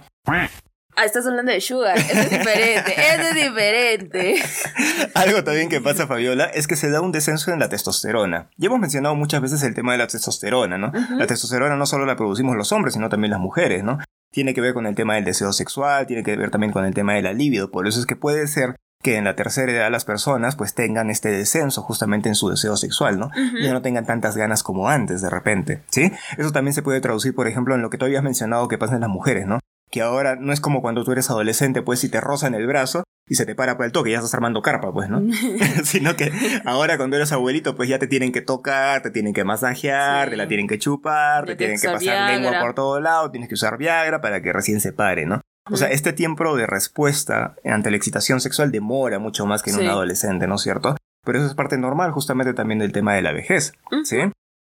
Ah, 0.99 1.05
estás 1.05 1.27
hablando 1.27 1.51
de 1.51 1.61
sugar. 1.61 1.95
Eso 1.95 2.21
es 2.21 2.29
diferente. 2.31 2.95
Eso 2.97 3.21
es 3.29 3.35
diferente. 3.35 4.35
Algo 5.13 5.43
también 5.43 5.69
que 5.69 5.79
pasa, 5.79 6.07
Fabiola, 6.07 6.45
es 6.45 6.65
que 6.65 6.75
se 6.75 6.89
da 6.89 7.01
un 7.01 7.11
descenso 7.11 7.51
en 7.51 7.59
la 7.59 7.69
testosterona. 7.69 8.49
Ya 8.57 8.65
hemos 8.65 8.79
mencionado 8.79 9.13
muchas 9.13 9.39
veces 9.39 9.61
el 9.61 9.75
tema 9.75 9.91
de 9.91 9.99
la 9.99 10.07
testosterona, 10.07 10.79
¿no? 10.79 10.91
La 11.11 11.27
testosterona 11.27 11.75
no 11.75 11.85
solo 11.85 12.07
la 12.07 12.15
producimos 12.15 12.55
los 12.55 12.71
hombres, 12.71 12.95
sino 12.95 13.09
también 13.09 13.29
las 13.29 13.39
mujeres, 13.39 13.83
¿no? 13.83 13.99
Tiene 14.31 14.55
que 14.55 14.61
ver 14.61 14.73
con 14.73 14.87
el 14.87 14.95
tema 14.95 15.13
del 15.13 15.23
deseo 15.23 15.53
sexual, 15.53 16.07
tiene 16.07 16.23
que 16.23 16.35
ver 16.35 16.49
también 16.49 16.73
con 16.73 16.83
el 16.83 16.95
tema 16.95 17.13
de 17.13 17.21
la 17.21 17.31
libido. 17.31 17.69
Por 17.69 17.87
eso 17.87 17.99
es 17.99 18.07
que 18.07 18.15
puede 18.15 18.47
ser 18.47 18.75
que 19.03 19.17
en 19.17 19.25
la 19.25 19.35
tercera 19.35 19.71
edad 19.71 19.91
las 19.91 20.03
personas 20.03 20.55
pues 20.55 20.73
tengan 20.73 21.11
este 21.11 21.29
descenso 21.29 21.83
justamente 21.83 22.27
en 22.27 22.33
su 22.33 22.49
deseo 22.49 22.75
sexual, 22.75 23.19
¿no? 23.19 23.29
Ya 23.61 23.71
no 23.71 23.83
tengan 23.83 24.07
tantas 24.07 24.35
ganas 24.35 24.63
como 24.63 24.89
antes 24.89 25.21
de 25.21 25.29
repente, 25.29 25.83
¿sí? 25.91 26.11
Eso 26.37 26.51
también 26.51 26.73
se 26.73 26.81
puede 26.81 27.01
traducir, 27.01 27.35
por 27.35 27.47
ejemplo, 27.47 27.75
en 27.75 27.83
lo 27.83 27.91
que 27.91 27.99
tú 27.99 28.05
habías 28.05 28.23
mencionado 28.23 28.67
que 28.67 28.79
pasa 28.79 28.95
en 28.95 29.01
las 29.01 29.11
mujeres, 29.11 29.45
¿no? 29.45 29.59
Que 29.89 30.01
ahora 30.01 30.35
no 30.35 30.53
es 30.53 30.61
como 30.61 30.81
cuando 30.81 31.03
tú 31.03 31.11
eres 31.11 31.29
adolescente, 31.29 31.81
pues 31.81 31.99
si 31.99 32.09
te 32.09 32.21
rozan 32.21 32.53
el 32.53 32.67
brazo 32.67 33.03
y 33.29 33.35
se 33.35 33.45
te 33.45 33.55
para 33.55 33.75
por 33.75 33.85
el 33.85 33.91
toque, 33.91 34.11
ya 34.11 34.17
estás 34.17 34.33
armando 34.33 34.61
carpa, 34.61 34.91
pues, 34.91 35.09
¿no? 35.09 35.21
Sino 35.83 36.15
que 36.15 36.31
ahora 36.65 36.97
cuando 36.97 37.15
eres 37.15 37.31
abuelito, 37.31 37.75
pues 37.75 37.89
ya 37.89 37.99
te 37.99 38.07
tienen 38.07 38.31
que 38.31 38.41
tocar, 38.41 39.01
te 39.01 39.11
tienen 39.11 39.33
que 39.33 39.43
masajear, 39.43 40.29
te 40.29 40.37
la 40.37 40.47
tienen 40.47 40.67
que 40.67 40.79
chupar, 40.79 41.45
te 41.45 41.55
tienen 41.55 41.79
que 41.79 41.89
pasar 41.89 42.31
lengua 42.31 42.59
por 42.59 42.73
todo 42.73 42.99
lado, 42.99 43.31
tienes 43.31 43.49
que 43.49 43.55
usar 43.55 43.77
Viagra 43.77 44.21
para 44.21 44.41
que 44.41 44.53
recién 44.53 44.79
se 44.79 44.93
pare, 44.93 45.25
¿no? 45.25 45.41
O 45.69 45.75
sea, 45.75 45.89
este 45.89 46.13
tiempo 46.13 46.55
de 46.55 46.65
respuesta 46.65 47.55
ante 47.65 47.91
la 47.91 47.97
excitación 47.97 48.39
sexual 48.39 48.71
demora 48.71 49.19
mucho 49.19 49.45
más 49.45 49.63
que 49.63 49.71
en 49.71 49.79
un 49.79 49.87
adolescente, 49.87 50.47
¿no 50.47 50.55
es 50.55 50.61
cierto? 50.61 50.95
Pero 51.25 51.39
eso 51.39 51.47
es 51.47 51.55
parte 51.55 51.77
normal 51.77 52.11
justamente 52.11 52.53
también 52.53 52.79
del 52.79 52.93
tema 52.93 53.13
de 53.15 53.21
la 53.21 53.33
vejez, 53.33 53.73
¿sí? 54.05 54.17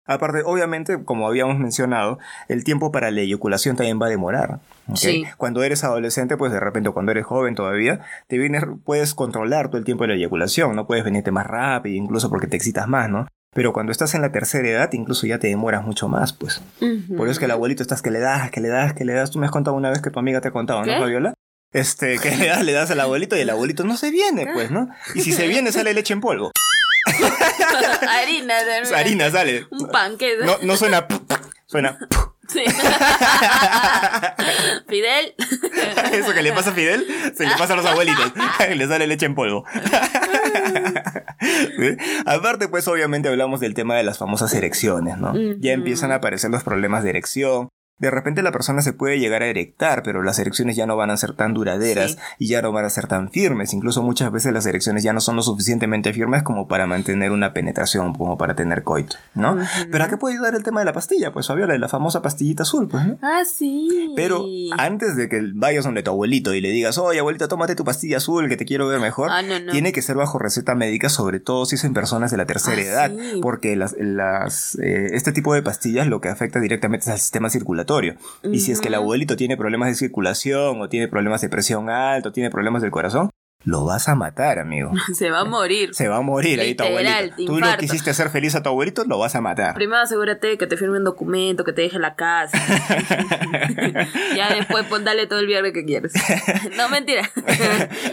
Aparte, 0.06 0.42
obviamente, 0.46 1.04
como 1.04 1.28
habíamos 1.28 1.58
mencionado, 1.60 2.20
el 2.50 2.64
tiempo 2.64 2.92
para 2.92 3.10
la 3.12 3.22
eyaculación 3.22 3.76
también 3.76 4.02
va 4.02 4.08
a 4.08 4.10
demorar. 4.10 4.60
Cuando 5.38 5.64
eres 5.64 5.84
adolescente, 5.84 6.36
pues 6.36 6.52
de 6.52 6.60
repente, 6.60 6.90
cuando 6.90 7.12
eres 7.12 7.26
joven 7.26 7.56
todavía, 7.56 8.02
te 8.28 8.38
vienes, 8.38 8.64
puedes 8.84 9.14
controlar 9.14 9.70
todo 9.70 9.78
el 9.78 9.86
tiempo 9.86 10.04
de 10.04 10.10
la 10.10 10.16
eyaculación, 10.16 10.76
¿no? 10.76 10.88
Puedes 10.88 11.06
venirte 11.06 11.32
más 11.32 11.48
rápido, 11.48 11.96
incluso 11.96 12.30
porque 12.30 12.48
te 12.48 12.58
excitas 12.58 12.88
más, 12.88 13.10
¿no? 13.10 13.28
Pero 13.56 13.72
cuando 13.72 13.92
estás 13.92 14.14
en 14.16 14.22
la 14.22 14.32
tercera 14.32 14.68
edad, 14.68 14.90
incluso 14.94 15.28
ya 15.28 15.38
te 15.38 15.48
demoras 15.48 15.86
mucho 15.86 16.10
más, 16.10 16.34
pues. 16.34 16.62
Por 17.16 17.28
eso 17.28 17.32
es 17.32 17.40
que 17.40 17.46
el 17.46 17.52
abuelito 17.52 17.84
estás 17.84 18.02
que 18.02 18.12
le 18.12 18.20
das, 18.20 18.50
que 18.52 18.60
le 18.60 18.68
das, 18.68 18.94
que 18.94 19.06
le 19.06 19.14
das. 19.14 19.32
Tú 19.32 19.40
me 19.40 19.46
has 19.46 19.52
contado 19.52 19.78
una 19.78 19.90
vez 19.90 20.02
que 20.02 20.10
tu 20.10 20.20
amiga 20.20 20.42
te 20.42 20.48
ha 20.50 20.52
contado, 20.52 20.84
¿no, 20.84 20.92
Fabiola? 20.98 21.34
Este, 21.72 22.18
que 22.18 22.36
le 22.36 22.48
das, 22.48 22.64
le 22.64 22.72
das 22.72 22.92
al 22.92 23.00
abuelito 23.00 23.38
y 23.38 23.42
el 23.42 23.50
abuelito 23.50 23.84
no 23.84 23.96
se 23.96 24.12
viene, 24.12 24.48
pues, 24.54 24.70
¿no? 24.70 24.90
Y 25.16 25.22
si 25.22 25.32
se 25.32 25.48
viene, 25.48 25.72
sale 25.72 25.94
leche 25.94 26.14
en 26.14 26.22
polvo. 26.22 26.52
harina, 28.10 28.64
de 28.64 28.96
harina 28.96 29.32
sale. 29.32 29.68
Un 29.72 29.90
panque. 29.90 30.38
No, 30.44 30.58
no 30.62 30.78
suena. 30.78 31.08
Suena. 31.66 31.98
Sí. 32.48 32.64
Fidel. 34.88 35.36
Eso 36.12 36.34
que 36.34 36.44
le 36.44 36.52
pasa 36.52 36.72
a 36.72 36.74
Fidel, 36.74 37.06
se 37.36 37.46
le 37.46 37.56
pasa 37.58 37.74
a 37.74 37.78
los 37.78 37.86
abuelitos. 37.86 38.34
le 38.76 38.88
sale 38.88 39.08
leche 39.08 39.26
en 39.26 39.36
polvo. 39.36 39.66
Aparte, 42.26 42.68
pues 42.68 42.88
obviamente 42.88 43.30
hablamos 43.30 43.60
del 43.60 43.74
tema 43.74 43.96
de 43.96 44.04
las 44.04 44.18
famosas 44.18 44.54
erecciones, 44.54 45.18
¿no? 45.18 45.34
Ya 45.60 45.74
empiezan 45.74 46.12
a 46.12 46.16
aparecer 46.16 46.52
los 46.52 46.64
problemas 46.64 47.04
de 47.04 47.12
erección, 47.12 47.70
de 48.00 48.10
repente 48.12 48.42
la 48.42 48.52
persona 48.52 48.82
se 48.82 48.92
puede 48.92 49.20
llegar 49.20 49.44
a 49.44 49.48
erectar, 49.48 50.04
pero 50.04 50.24
las 50.24 50.38
erecciones 50.40 50.76
ya 50.76 50.86
no 50.86 50.98
van 50.98 51.10
a 51.12 51.16
ser 51.18 51.36
tan 51.36 51.54
duraderas 51.54 52.18
y 52.40 52.48
ya 52.48 52.62
no 52.62 52.72
van 52.72 52.86
a 52.86 52.90
ser 52.90 53.08
tan 53.08 53.32
firmes. 53.32 53.74
Incluso 53.74 54.02
muchas 54.04 54.32
veces 54.32 54.52
las 54.52 54.66
erecciones 54.66 55.04
ya 55.04 55.14
no 55.14 55.22
son 55.22 55.36
lo 55.36 55.42
suficientemente 55.44 56.12
firmes 56.12 56.44
como 56.44 56.68
para 56.68 56.86
mantener 56.88 57.32
una 57.32 57.54
penetración, 57.54 58.14
como 58.14 58.38
para 58.38 58.56
tener 58.56 58.84
coito, 58.84 59.16
¿no? 59.36 59.58
Pero 59.92 60.04
¿a 60.04 60.10
qué 60.10 60.18
puede 60.18 60.36
ayudar 60.36 60.56
el 60.56 60.64
tema 60.64 60.82
de 60.82 60.86
la 60.86 60.94
pastilla? 60.94 61.32
Pues 61.32 61.48
Fabiola, 61.48 61.78
la 61.78 61.88
famosa 61.88 62.22
pastillita 62.22 62.64
azul, 62.64 62.88
pues, 62.90 63.06
¿no? 63.06 63.18
Ah, 63.22 63.44
sí. 63.46 64.12
Pero 64.16 64.44
antes 64.78 65.16
de 65.16 65.30
que 65.30 65.42
vayas 65.54 65.86
donde 65.86 66.04
tu 66.04 66.12
abuelito 66.12 66.54
y 66.54 66.62
le 66.62 66.72
digas, 66.72 66.98
oye 66.98 67.20
abuelita, 67.20 67.48
tómate 67.48 67.76
tu 67.76 67.84
pastilla 67.86 68.18
azul 68.18 68.50
que 68.50 68.58
te 68.58 68.66
quiero 68.66 68.88
ver 68.88 69.00
mejor, 69.00 69.30
Ah, 69.32 69.42
tiene 69.72 69.92
que 69.94 70.02
ser 70.02 70.16
bajo 70.18 70.40
receta 70.40 70.76
médica, 70.76 71.10
sobre 71.10 71.40
todo 71.40 71.66
si 71.66 71.76
es 71.76 71.84
en 71.84 71.94
personas 71.94 72.32
de 72.32 72.38
la 72.38 72.46
tercera 72.46 72.78
Ah, 72.78 72.82
edad, 72.86 73.12
sí. 73.12 73.40
porque 73.42 73.76
las, 73.76 73.96
las, 74.00 74.76
eh, 74.82 75.10
este 75.14 75.32
tipo 75.32 75.54
de 75.54 75.62
pastillas 75.62 76.08
lo 76.08 76.20
que 76.22 76.30
afecta 76.30 76.60
directamente 76.60 77.04
es 77.06 77.10
al 77.10 77.20
sistema 77.20 77.50
circulatorio. 77.50 77.83
Y 78.44 78.60
si 78.60 78.72
es 78.72 78.82
que 78.82 78.88
el 78.88 78.96
abuelito 78.96 79.36
tiene 79.36 79.58
problemas 79.58 79.90
de 79.90 79.96
circulación 79.96 80.82
o 80.82 80.90
tiene 80.90 81.08
problemas 81.08 81.42
de 81.42 81.50
presión 81.50 81.90
alta 81.90 82.30
o 82.30 82.32
tiene 82.32 82.50
problemas 82.50 82.82
del 82.82 82.92
corazón, 82.92 83.30
lo 83.66 83.86
vas 83.86 84.10
a 84.10 84.16
matar, 84.16 84.60
amigo. 84.60 84.92
Se 85.14 85.30
va 85.30 85.42
a 85.42 85.46
morir. 85.46 85.94
Se 85.94 86.08
va 86.08 86.18
a 86.18 86.22
morir 86.22 86.60
ahí 86.60 86.76
tu 86.76 86.84
abuelito. 86.84 87.36
Tú 87.38 87.54
lo 87.54 87.60
infarto. 87.60 87.80
quisiste 87.80 88.10
hacer 88.10 88.30
feliz 88.30 88.56
a 88.56 88.64
tu 88.64 88.70
abuelito, 88.70 89.06
lo 89.06 89.18
vas 89.18 89.36
a 89.36 89.42
matar. 89.42 89.74
Primero 89.76 90.02
asegúrate 90.02 90.58
que 90.58 90.68
te 90.68 90.76
firme 90.76 90.98
un 90.98 91.04
documento, 91.04 91.64
que 91.64 91.72
te 91.72 91.84
deje 91.84 91.98
la 92.00 92.16
casa. 92.16 92.58
ya 94.36 94.54
después 94.54 94.86
pon, 94.88 95.06
dale 95.06 95.28
todo 95.28 95.40
el 95.40 95.48
viernes 95.48 95.72
que 95.72 95.86
quieres. 95.86 96.14
no, 96.78 96.90
mentira. 96.90 97.30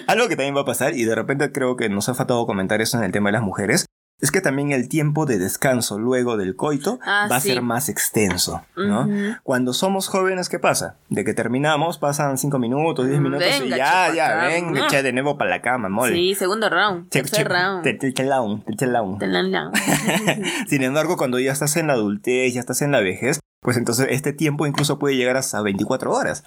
Algo 0.06 0.28
que 0.28 0.36
también 0.36 0.56
va 0.56 0.60
a 0.60 0.64
pasar, 0.64 0.94
y 0.94 1.04
de 1.04 1.14
repente 1.14 1.50
creo 1.50 1.76
que 1.76 1.88
nos 1.88 2.08
ha 2.08 2.14
faltado 2.14 2.46
comentar 2.46 2.80
eso 2.80 2.98
en 2.98 3.04
el 3.04 3.12
tema 3.12 3.30
de 3.30 3.32
las 3.32 3.42
mujeres, 3.42 3.86
es 4.20 4.30
que 4.30 4.40
también 4.40 4.72
el 4.72 4.88
tiempo 4.88 5.26
de 5.26 5.38
descanso 5.38 5.98
luego 5.98 6.36
del 6.36 6.56
coito 6.56 6.98
Ah, 7.04 7.26
va 7.30 7.36
a 7.36 7.40
sí. 7.40 7.48
ser 7.52 7.62
más 7.62 7.88
extenso, 7.88 8.62
¿no? 8.76 9.02
Ujú. 9.02 9.36
Cuando 9.42 9.72
somos 9.72 10.08
jóvenes, 10.08 10.48
¿qué 10.48 10.58
pasa? 10.58 10.96
De 11.08 11.24
que 11.24 11.34
terminamos, 11.34 11.98
pasan 11.98 12.36
5 12.38 12.58
minutos, 12.58 13.06
10 13.06 13.20
Mm, 13.20 13.22
minutos 13.22 13.46
y 13.58 13.62
venga, 13.62 13.76
ya, 13.76 13.84
ya, 13.86 14.08
chupacabra. 14.12 14.46
ven, 14.48 14.72
me 14.72 14.80
eché 14.80 15.02
de 15.02 15.12
nuevo 15.12 15.38
para 15.38 15.50
la 15.50 15.62
cama, 15.62 15.88
mole. 15.88 16.14
sí, 16.14 16.34
segundo 16.34 16.68
round. 16.68 17.08
Tercer 17.08 17.48
round. 17.48 17.82
te- 17.82 17.94
te- 17.94 18.12
chelaun, 18.12 18.62
te- 18.64 18.76
chelaun. 18.76 19.18
Te 19.18 19.26
la- 19.26 19.42
la- 19.42 19.70
Sin 20.68 20.82
embargo, 20.82 21.16
cuando 21.16 21.38
ya 21.38 21.52
estás 21.52 21.76
en 21.76 21.86
la 21.88 21.94
adultez, 21.94 22.54
ya 22.54 22.60
estás 22.60 22.82
en 22.82 22.92
la 22.92 23.00
vejez, 23.00 23.40
pues 23.62 23.76
entonces 23.76 24.06
este 24.10 24.32
tiempo 24.32 24.66
incluso 24.66 24.98
puede 24.98 25.16
llegar 25.16 25.36
hasta 25.36 25.60
24 25.62 26.12
horas. 26.12 26.44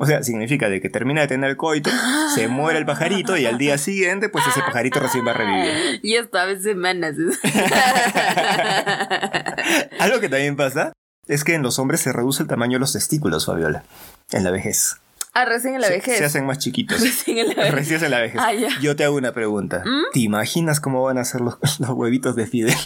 O 0.00 0.06
sea, 0.06 0.22
significa 0.22 0.68
de 0.68 0.80
que 0.80 0.88
termina 0.88 1.22
de 1.22 1.26
tener 1.26 1.50
el 1.50 1.56
coito, 1.56 1.90
se 2.32 2.46
muere 2.46 2.78
el 2.78 2.86
pajarito 2.86 3.36
y 3.36 3.46
al 3.46 3.58
día 3.58 3.78
siguiente, 3.78 4.28
pues 4.28 4.46
ese 4.46 4.60
pajarito 4.60 5.00
recién 5.00 5.26
va 5.26 5.32
a 5.32 5.34
revivir. 5.34 5.98
Y 6.04 6.14
esto 6.14 6.38
a 6.38 6.44
veces 6.44 6.62
semanas. 6.62 7.16
Algo 9.98 10.20
que 10.20 10.28
también 10.28 10.54
pasa 10.54 10.92
es 11.26 11.42
que 11.42 11.54
en 11.54 11.62
los 11.62 11.80
hombres 11.80 12.00
se 12.00 12.12
reduce 12.12 12.44
el 12.44 12.48
tamaño 12.48 12.74
de 12.74 12.78
los 12.78 12.92
testículos, 12.92 13.46
Fabiola. 13.46 13.82
En 14.30 14.44
la 14.44 14.52
vejez. 14.52 14.98
ah, 15.34 15.44
recién 15.44 15.74
en 15.74 15.80
la 15.80 15.88
vejez. 15.88 16.18
Se, 16.18 16.24
hacen 16.24 16.46
más 16.46 16.58
chiquitos. 16.58 17.00
Recién 17.00 17.38
en 17.38 17.48
la 17.48 17.54
vejez. 17.54 17.74
Recién 17.74 18.04
en 18.04 18.10
la 18.12 18.20
vejez. 18.20 18.40
Ah. 18.40 18.52
Yo 18.80 18.94
te 18.94 19.02
hago 19.02 19.16
una 19.16 19.32
pregunta. 19.32 19.82
¿Te 20.12 20.20
imaginas 20.20 20.78
cómo 20.78 21.02
van 21.02 21.18
a 21.18 21.24
ser 21.24 21.40
los, 21.40 21.58
los 21.80 21.90
huevitos 21.90 22.36
de 22.36 22.46
Fidel? 22.46 22.76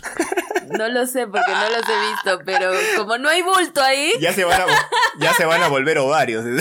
No 0.79 0.89
lo 0.89 1.07
sé 1.07 1.27
porque 1.27 1.51
no 1.53 1.71
los 1.71 1.89
he 1.89 2.11
visto, 2.11 2.41
pero 2.45 2.73
como 2.97 3.19
no 3.19 3.29
hay 3.29 3.43
bulto 3.43 3.83
ahí, 3.83 4.13
ya, 4.21 4.33
se 4.33 4.45
van 4.45 4.61
a, 4.63 4.67
ya 5.19 5.35
se 5.35 5.45
van 5.45 5.63
a 5.63 5.69
volver 5.69 5.99
ovarios. 5.99 6.45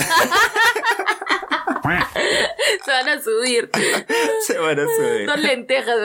se 2.84 2.90
van 2.90 3.08
a 3.08 3.22
subir. 3.22 3.70
se 4.46 4.58
van 4.58 4.78
a 4.78 4.84
subir. 4.84 5.26
Dos 5.26 5.40
lentejas. 5.40 5.96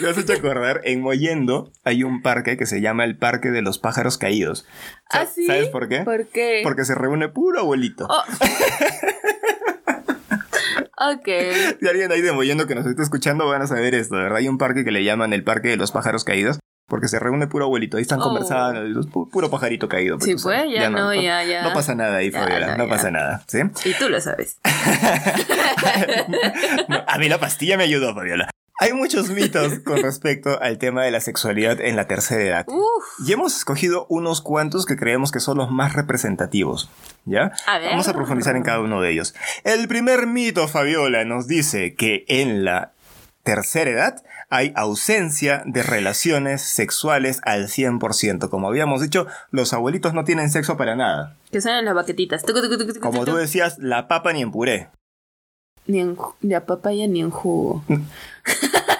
Me 0.00 0.08
has 0.08 0.18
hecho 0.18 0.32
acordar, 0.32 0.80
en 0.84 1.00
Mollendo 1.00 1.72
hay 1.84 2.04
un 2.04 2.22
parque 2.22 2.56
que 2.56 2.66
se 2.66 2.80
llama 2.80 3.04
el 3.04 3.16
Parque 3.16 3.50
de 3.50 3.62
los 3.62 3.78
Pájaros 3.78 4.18
Caídos. 4.18 4.66
¿Ah, 5.10 5.26
sí? 5.26 5.46
¿Sabes 5.46 5.68
por 5.68 5.88
qué? 5.88 6.00
¿Por 6.00 6.26
qué? 6.28 6.60
Porque 6.62 6.84
se 6.84 6.94
reúne 6.94 7.28
puro 7.28 7.60
abuelito. 7.60 8.06
Oh. 8.08 8.22
ok. 11.12 11.28
Si 11.80 11.88
alguien 11.88 12.12
ahí 12.12 12.20
de 12.20 12.32
Mollendo 12.32 12.66
que 12.66 12.74
nos 12.74 12.86
está 12.86 13.02
escuchando 13.02 13.46
van 13.46 13.62
a 13.62 13.66
saber 13.66 13.94
esto, 13.94 14.16
¿verdad? 14.16 14.38
Hay 14.38 14.48
un 14.48 14.58
parque 14.58 14.84
que 14.84 14.90
le 14.90 15.04
llaman 15.04 15.32
el 15.32 15.44
Parque 15.44 15.68
de 15.68 15.76
los 15.76 15.92
Pájaros 15.92 16.24
Caídos. 16.24 16.58
Porque 16.88 17.06
se 17.06 17.18
reúne 17.18 17.46
puro 17.46 17.66
abuelito, 17.66 17.96
ahí 17.98 18.02
están 18.02 18.18
Oh. 18.20 18.24
conversando, 18.24 18.80
puro 19.30 19.50
pajarito 19.50 19.88
caído. 19.88 20.18
Sí, 20.20 20.32
tú 20.32 20.38
sabes. 20.38 20.62
pues, 20.64 20.74
ya 20.74 20.88
no, 20.90 21.14
ya, 21.14 21.44
ya. 21.44 21.62
No 21.62 21.72
pasa 21.74 21.94
nada 21.94 22.16
ahí, 22.16 22.30
Fabiola, 22.30 22.76
no, 22.76 22.88
pasa 22.88 23.10
nada, 23.10 23.42
¿sí? 23.46 23.58
Y 23.84 23.92
tú 23.94 24.08
lo 24.08 24.20
sabes. 24.20 24.58
No, 26.88 27.02
a 27.06 27.18
mí 27.18 27.28
la 27.28 27.38
pastilla 27.38 27.76
me 27.76 27.84
ayudó, 27.84 28.14
Fabiola. 28.14 28.50
Hay 28.80 28.92
muchos 28.92 29.28
mitos 29.30 29.80
con 29.80 30.00
respecto 30.02 30.60
al 30.62 30.78
tema 30.78 31.02
de 31.02 31.10
la 31.10 31.20
sexualidad 31.20 31.80
en 31.80 31.96
la 31.96 32.06
tercera 32.06 32.42
edad. 32.44 32.64
Uf. 32.68 33.26
Y 33.26 33.32
hemos 33.32 33.56
escogido 33.56 34.06
unos 34.08 34.40
cuantos 34.40 34.86
que 34.86 34.96
creemos 34.96 35.32
que 35.32 35.40
son 35.40 35.58
los 35.58 35.68
más 35.70 35.94
representativos. 35.94 36.88
¿Ya? 37.24 37.52
A 37.66 37.78
ver. 37.78 37.90
Vamos 37.90 38.06
a 38.06 38.12
profundizar 38.14 38.54
en 38.54 38.62
cada 38.62 38.80
uno 38.80 39.00
de 39.02 39.10
ellos. 39.10 39.34
El 39.64 39.88
primer 39.88 40.28
mito, 40.28 40.68
Fabiola, 40.68 41.24
nos 41.24 41.48
dice 41.48 41.94
que 41.96 42.24
en 42.28 42.64
la 42.64 42.92
tercera 43.42 43.90
edad 43.90 44.22
hay 44.50 44.72
ausencia 44.76 45.62
de 45.66 45.82
relaciones 45.82 46.62
sexuales 46.62 47.40
al 47.44 47.68
100%. 47.68 48.48
Como 48.48 48.68
habíamos 48.68 49.02
dicho, 49.02 49.26
los 49.50 49.72
abuelitos 49.72 50.14
no 50.14 50.24
tienen 50.24 50.50
sexo 50.50 50.76
para 50.76 50.96
nada. 50.96 51.36
Que 51.52 51.60
salen 51.60 51.84
las 51.84 51.94
baquetitas. 51.94 52.42
Tucu, 52.44 52.60
tucu, 52.62 52.78
tucu, 52.78 52.92
tucu, 52.94 53.00
Como 53.00 53.24
tú 53.24 53.36
decías, 53.36 53.76
la 53.78 54.08
papa 54.08 54.32
ni 54.32 54.42
en 54.42 54.50
puré. 54.50 54.88
Ni 55.86 56.00
en 56.00 56.16
ju- 56.16 56.34
ni 56.42 56.54
a 56.54 56.64
papaya 56.66 57.06
ni 57.06 57.20
en 57.20 57.30
jugo. 57.30 57.84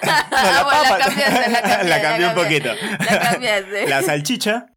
No, 0.01 0.15
la 0.51 0.63
papa. 0.69 0.97
la 0.97 1.05
cambiaste, 1.05 1.51
la 1.51 1.61
cambié, 1.61 1.89
La 1.89 2.01
cambié 2.01 2.27
un 2.29 2.33
poquito. 2.35 2.69
La 2.99 3.19
cambiaste. 3.31 3.87
La 3.87 4.01
salchicha. 4.01 4.67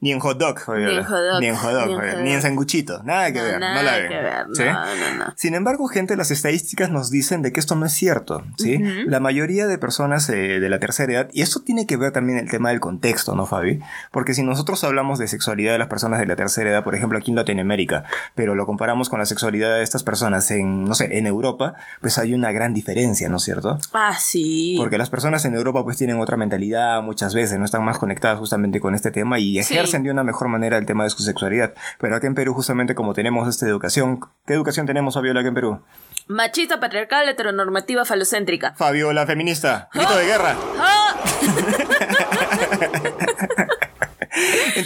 Ni 0.00 0.12
en 0.12 0.20
hot 0.20 0.38
dog. 0.38 0.60
Ni 0.76 0.84
en 0.96 1.02
hot 1.04 1.18
dog, 1.18 1.40
Ni 1.40 1.46
en 1.48 1.56
hot 1.56 1.72
dog, 1.72 1.86
ni 1.88 1.92
en 1.92 1.96
Fabiola. 1.96 2.12
hot 2.12 2.22
Ni 2.22 2.28
en 2.30 2.34
dog. 2.36 2.42
sanguchito. 2.42 3.02
Nada 3.02 3.32
que 3.32 3.38
No, 3.40 3.44
ver. 3.44 3.54
No 3.54 3.58
nada 3.60 3.82
la 3.82 3.96
veo. 3.98 4.08
que 4.08 4.14
ver. 4.16 4.46
¿Sí? 4.52 4.64
No, 4.64 4.72
no, 4.72 5.24
no. 5.26 5.32
Sin 5.36 5.54
embargo, 5.54 5.88
gente, 5.88 6.14
las 6.16 6.30
estadísticas 6.30 6.90
nos 6.90 7.10
dicen 7.10 7.42
de 7.42 7.52
que 7.52 7.58
esto 7.58 7.74
no 7.74 7.84
es 7.84 7.92
cierto, 7.92 8.44
¿sí? 8.58 8.78
La 9.06 9.18
mayoría 9.18 9.66
de 9.66 9.76
personas 9.78 10.28
eh, 10.28 10.60
de 10.60 10.68
la 10.68 10.78
tercera 10.78 11.12
edad, 11.12 11.28
y 11.32 11.42
esto 11.42 11.60
tiene 11.60 11.86
que 11.86 11.96
ver 11.96 12.12
también 12.12 12.38
el 12.38 12.48
tema 12.48 12.70
del 12.70 12.78
contexto, 12.78 13.34
¿no, 13.34 13.44
Fabi? 13.46 13.80
Porque 14.12 14.34
si 14.34 14.42
nosotros 14.44 14.84
hablamos 14.84 15.18
de 15.18 15.26
sexualidad 15.26 15.72
de 15.72 15.78
las 15.78 15.88
personas 15.88 16.20
de 16.20 16.26
la 16.26 16.36
tercera 16.36 16.70
edad, 16.70 16.84
por 16.84 16.94
ejemplo, 16.94 17.18
aquí 17.18 17.30
en 17.32 17.36
Latinoamérica, 17.36 18.04
pero 18.36 18.54
lo 18.54 18.66
comparamos 18.66 19.08
con 19.08 19.18
la 19.18 19.26
sexualidad 19.26 19.76
de 19.78 19.82
estas 19.82 20.04
personas 20.04 20.48
en, 20.52 20.84
no 20.84 20.94
sé, 20.94 21.18
en 21.18 21.26
Europa, 21.26 21.74
pues 22.00 22.18
hay 22.18 22.34
una 22.34 22.52
gran 22.52 22.72
diferencia, 22.72 23.28
¿no 23.28 23.38
es 23.38 23.42
cierto? 23.42 23.78
Ah, 23.92 24.14
sí. 24.18 24.76
Porque 24.78 24.96
las 24.96 25.10
personas 25.10 25.44
en 25.44 25.54
Europa 25.54 25.82
pues 25.82 25.96
tienen 25.96 26.20
otra 26.20 26.36
mentalidad 26.36 27.02
muchas 27.02 27.34
veces, 27.34 27.58
no 27.58 27.64
están 27.64 27.84
más 27.84 27.98
conectadas 27.98 28.38
justamente 28.38 28.78
con 28.80 28.94
este 28.94 29.10
tema 29.10 29.40
y 29.40 29.60
Sí. 29.62 29.74
De 29.90 30.10
una 30.10 30.22
mejor 30.22 30.48
manera 30.48 30.76
el 30.76 30.86
tema 30.86 31.04
de 31.04 31.10
su 31.10 31.22
sexualidad. 31.22 31.74
Pero 31.98 32.14
acá 32.16 32.26
en 32.26 32.34
Perú 32.34 32.52
justamente 32.52 32.94
como 32.94 33.14
tenemos 33.14 33.48
esta 33.48 33.66
educación, 33.66 34.20
¿qué 34.46 34.52
educación 34.54 34.86
tenemos 34.86 35.14
Fabiola 35.14 35.40
acá 35.40 35.48
en 35.48 35.54
Perú? 35.54 35.80
Machista, 36.26 36.78
patriarcal, 36.78 37.28
heteronormativa, 37.28 38.04
falocéntrica. 38.04 38.74
Fabiola 38.74 39.26
feminista, 39.26 39.88
grito 39.94 40.16
de 40.16 40.26
guerra. 40.26 40.56
¡Ah! 40.78 41.14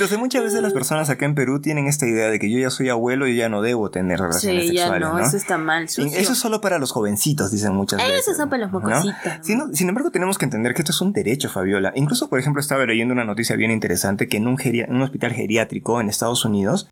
Entonces 0.03 0.19
muchas 0.19 0.43
veces 0.45 0.63
las 0.63 0.73
personas 0.73 1.09
acá 1.11 1.25
en 1.27 1.35
Perú 1.35 1.61
tienen 1.61 1.87
esta 1.87 2.07
idea 2.07 2.29
de 2.29 2.39
que 2.39 2.51
yo 2.51 2.59
ya 2.59 2.71
soy 2.71 2.89
abuelo 2.89 3.29
y 3.29 3.37
ya 3.37 3.49
no 3.49 3.63
debo 3.63 3.91
tener 3.91 4.19
relaciones 4.21 4.69
Sí, 4.69 4.75
ya 4.75 4.83
sexuales, 4.83 5.09
no, 5.09 5.19
¿no? 5.19 5.25
eso 5.25 5.37
está 5.37 5.59
mal. 5.59 5.89
Sucio. 5.89 6.19
Eso 6.19 6.33
es 6.33 6.39
solo 6.39 6.61
para 6.61 6.79
los 6.79 6.91
jovencitos, 6.93 7.51
dicen 7.53 7.75
muchas 7.75 7.99
veces. 8.01 8.19
Esos 8.21 8.37
son 8.37 8.51
para 8.51 8.65
los 8.67 8.73
¿no? 8.73 8.81
mocositos. 8.81 9.17
Sin, 9.43 9.75
sin 9.77 9.89
embargo, 9.89 10.11
tenemos 10.11 10.39
que 10.39 10.45
entender 10.47 10.75
que 10.75 10.83
esto 10.83 10.93
es 10.93 11.01
un 11.01 11.13
derecho, 11.13 11.49
Fabiola. 11.49 11.93
Incluso, 11.95 12.29
por 12.29 12.39
ejemplo, 12.41 12.61
estaba 12.61 12.85
leyendo 12.85 13.13
una 13.15 13.25
noticia 13.25 13.55
bien 13.57 13.71
interesante 13.71 14.27
que 14.29 14.39
en 14.39 14.49
un, 14.49 14.57
geria- 14.59 14.87
un 14.89 15.03
hospital 15.03 15.33
geriátrico 15.33 16.01
en 16.01 16.09
Estados 16.09 16.45
Unidos, 16.45 16.89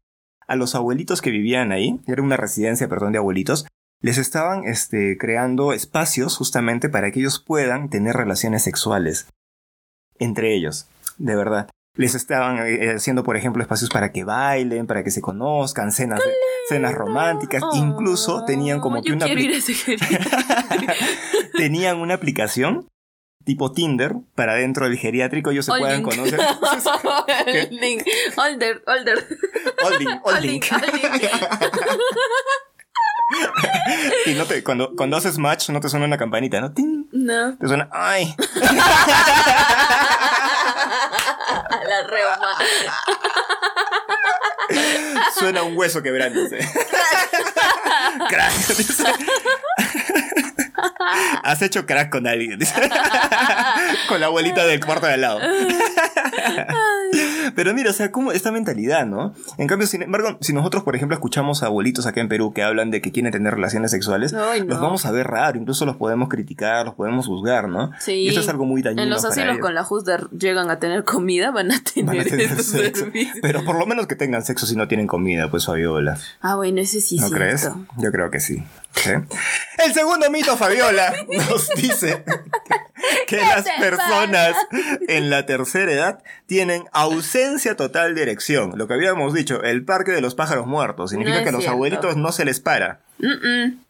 a 0.46 0.57
los 0.57 0.75
abuelitos 0.75 1.20
que 1.20 1.31
vivían 1.31 1.73
ahí, 1.73 2.01
era 2.07 2.23
una 2.23 2.37
residencia, 2.37 2.88
perdón, 2.88 3.12
de 3.12 3.18
abuelitos, 3.18 3.66
les 4.03 4.18
estaban 4.18 4.64
este, 4.64 5.18
creando 5.18 5.73
espacios 5.73 6.37
justamente 6.37 6.88
para 6.88 7.11
que 7.11 7.20
ellos 7.20 7.38
puedan 7.38 7.90
tener 7.90 8.14
relaciones 8.16 8.62
sexuales 8.62 9.27
entre 10.18 10.55
ellos, 10.55 10.87
de 11.18 11.35
verdad. 11.37 11.68
Les 12.00 12.14
estaban 12.14 12.58
eh, 12.66 12.94
haciendo, 12.96 13.22
por 13.22 13.36
ejemplo, 13.36 13.62
espacios 13.62 13.90
para 13.90 14.10
que 14.10 14.24
bailen, 14.24 14.86
para 14.86 15.04
que 15.04 15.10
se 15.10 15.20
conozcan, 15.20 15.92
cenas, 15.92 16.20
cenas 16.68 16.94
románticas, 16.94 17.62
incluso 17.74 18.44
tenían 18.46 18.80
como 18.80 19.00
Oh, 19.00 19.02
que 19.02 19.12
una 19.12 19.26
tenían 21.56 21.98
una 21.98 22.14
aplicación 22.14 22.88
tipo 23.44 23.72
Tinder 23.72 24.14
para 24.34 24.54
dentro 24.54 24.86
del 24.86 24.96
geriátrico 24.96 25.50
ellos 25.50 25.66
se 25.66 25.72
puedan 25.72 26.02
Holding. 26.04 26.04
conocer. 26.04 26.40
Holding. 27.70 27.98
Holder, 28.36 28.82
holder. 28.86 29.26
Holding. 29.82 30.20
Holding, 30.22 30.60
y 34.26 34.34
no 34.34 34.44
te, 34.44 34.62
cuando, 34.64 34.94
cuando 34.96 35.16
haces 35.16 35.38
match 35.38 35.70
no 35.70 35.78
te 35.80 35.88
suena 35.88 36.04
una 36.06 36.18
campanita, 36.18 36.60
¿no? 36.60 36.72
¡Ting! 36.72 37.06
No. 37.12 37.56
Te 37.58 37.68
suena, 37.68 37.88
¡ay! 37.92 38.34
La 41.70 42.02
reuma. 42.06 42.56
Suena 45.38 45.62
un 45.62 45.76
hueso 45.76 46.02
quebrándose. 46.02 46.59
crack. 48.28 48.52
Has 51.42 51.62
hecho 51.62 51.87
crack 51.87 52.11
con 52.11 52.26
alguien. 52.26 52.61
con 54.09 54.20
la 54.20 54.26
abuelita 54.26 54.64
del 54.66 54.85
cuarto 54.85 55.06
de 55.06 55.14
al 55.14 55.20
lado. 55.20 55.40
Pero 57.54 57.74
mira, 57.74 57.90
o 57.90 57.92
sea, 57.92 58.10
como 58.10 58.32
esta 58.32 58.52
mentalidad, 58.52 59.06
¿no? 59.06 59.34
En 59.58 59.66
cambio, 59.66 59.86
sin 59.86 60.02
embargo, 60.02 60.38
si 60.40 60.52
nosotros, 60.52 60.82
por 60.82 60.96
ejemplo, 60.96 61.14
escuchamos 61.14 61.62
a 61.62 61.66
abuelitos 61.66 62.06
acá 62.06 62.20
en 62.20 62.28
Perú 62.28 62.52
que 62.52 62.62
hablan 62.62 62.90
de 62.90 63.00
que 63.00 63.12
quieren 63.12 63.32
tener 63.32 63.54
relaciones 63.54 63.90
sexuales, 63.90 64.32
los 64.32 64.80
vamos 64.80 65.06
a 65.06 65.10
ver 65.10 65.26
raro, 65.26 65.58
incluso 65.58 65.86
los 65.86 65.96
podemos 65.96 66.28
criticar, 66.28 66.86
los 66.86 66.94
podemos 66.94 67.26
juzgar, 67.26 67.68
¿no? 67.68 67.90
Sí. 67.98 68.12
Y 68.12 68.28
eso 68.28 68.40
es 68.40 68.48
algo 68.48 68.64
muy 68.64 68.82
dañino. 68.82 69.02
En 69.02 69.10
los 69.10 69.24
asilos 69.24 69.58
con 69.58 69.74
la 69.74 69.84
justa 69.84 70.28
llegan 70.36 70.70
a 70.70 70.78
tener 70.78 71.04
comida, 71.04 71.50
van 71.50 71.72
a 71.72 71.82
tener, 71.82 72.28
sexo. 72.62 73.06
Pero 73.42 73.64
por 73.64 73.78
lo 73.78 73.86
menos 73.86 74.06
que 74.06 74.16
tengan 74.16 74.44
sexo 74.44 74.66
si 74.66 74.76
no 74.76 74.88
tienen 74.88 75.06
comida, 75.06 75.50
pues 75.50 75.66
Fabiola. 75.66 76.18
Ah, 76.40 76.56
bueno, 76.56 76.80
ese 76.80 77.00
sí. 77.00 77.18
¿No 77.18 77.30
crees? 77.30 77.70
Yo 77.96 78.12
creo 78.12 78.30
que 78.30 78.40
sí. 78.40 78.62
El 79.79 79.94
segundo 79.94 80.31
mito, 80.31 80.57
Fabiola, 80.57 81.14
nos 81.29 81.68
dice 81.70 82.24
que 83.26 83.37
las 83.37 83.64
personas 83.79 84.57
en 85.09 85.31
la 85.31 85.46
tercera 85.46 85.92
edad 85.92 86.22
tienen 86.46 86.85
ausencia 86.92 87.76
total 87.76 88.14
de 88.14 88.22
erección. 88.22 88.72
Lo 88.76 88.88
que 88.88 88.94
habíamos 88.94 89.33
dicho, 89.33 89.62
el 89.62 89.85
parque 89.85 90.12
de 90.12 90.20
los 90.20 90.35
pájaros 90.35 90.66
muertos. 90.66 91.11
Significa 91.11 91.42
que 91.42 91.48
a 91.48 91.53
los 91.53 91.66
abuelitos 91.66 92.16
no 92.16 92.33
se 92.33 92.44
les 92.44 92.61
para. 92.61 93.00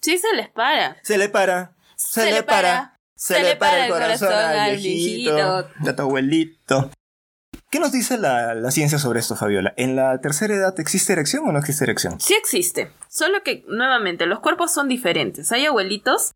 Sí 0.01 0.19
se 0.19 0.35
les 0.35 0.49
para. 0.49 0.97
Se 1.03 1.19
le 1.19 1.29
para. 1.29 1.73
Se, 1.97 2.31
le 2.31 2.43
para. 2.43 2.99
Se, 3.15 3.43
le 3.43 3.57
para 3.57 3.87
el 3.87 3.93
corazón, 3.93 4.33
al 4.33 4.77
viejito. 4.77 5.69
A 5.87 5.97
tu 5.97 6.03
abuelito. 6.03 6.91
¿Qué 7.71 7.79
nos 7.79 7.93
dice 7.93 8.19
la, 8.19 8.69
ciencia 8.73 8.99
sobre 8.99 9.21
esto, 9.21 9.37
Fabiola? 9.37 9.73
¿En 9.77 9.95
la 9.95 10.21
tercera 10.21 10.55
edad 10.55 10.81
existe 10.81 11.13
erección 11.13 11.49
o 11.49 11.53
no 11.53 11.61
existe 11.61 11.85
erección? 11.85 12.21
Sí 12.21 12.35
existe, 12.35 12.91
solo 13.09 13.45
que 13.45 13.65
nuevamente 13.69 14.27
los 14.27 14.41
cuerpos 14.41 14.75
son 14.75 14.89
diferentes. 14.89 15.53
Hay 15.53 15.67
abuelitos 15.67 16.33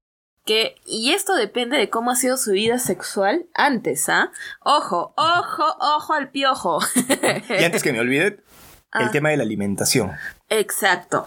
que, 0.46 0.76
y 0.86 1.12
esto 1.12 1.34
depende 1.34 1.76
de 1.76 1.90
cómo 1.90 2.12
ha 2.12 2.14
sido 2.14 2.36
su 2.36 2.52
vida 2.52 2.78
sexual 2.78 3.46
antes, 3.52 4.08
¿ah? 4.08 4.30
Ojo, 4.60 5.12
ojo, 5.16 5.64
ojo 5.80 6.12
al 6.12 6.30
piojo. 6.30 6.78
y 7.48 7.64
antes 7.64 7.82
que 7.82 7.92
me 7.92 7.98
olvide, 7.98 8.26
el 8.26 8.42
ah. 8.92 9.10
tema 9.10 9.30
de 9.30 9.36
la 9.36 9.42
alimentación. 9.42 10.12
Exacto. 10.50 11.26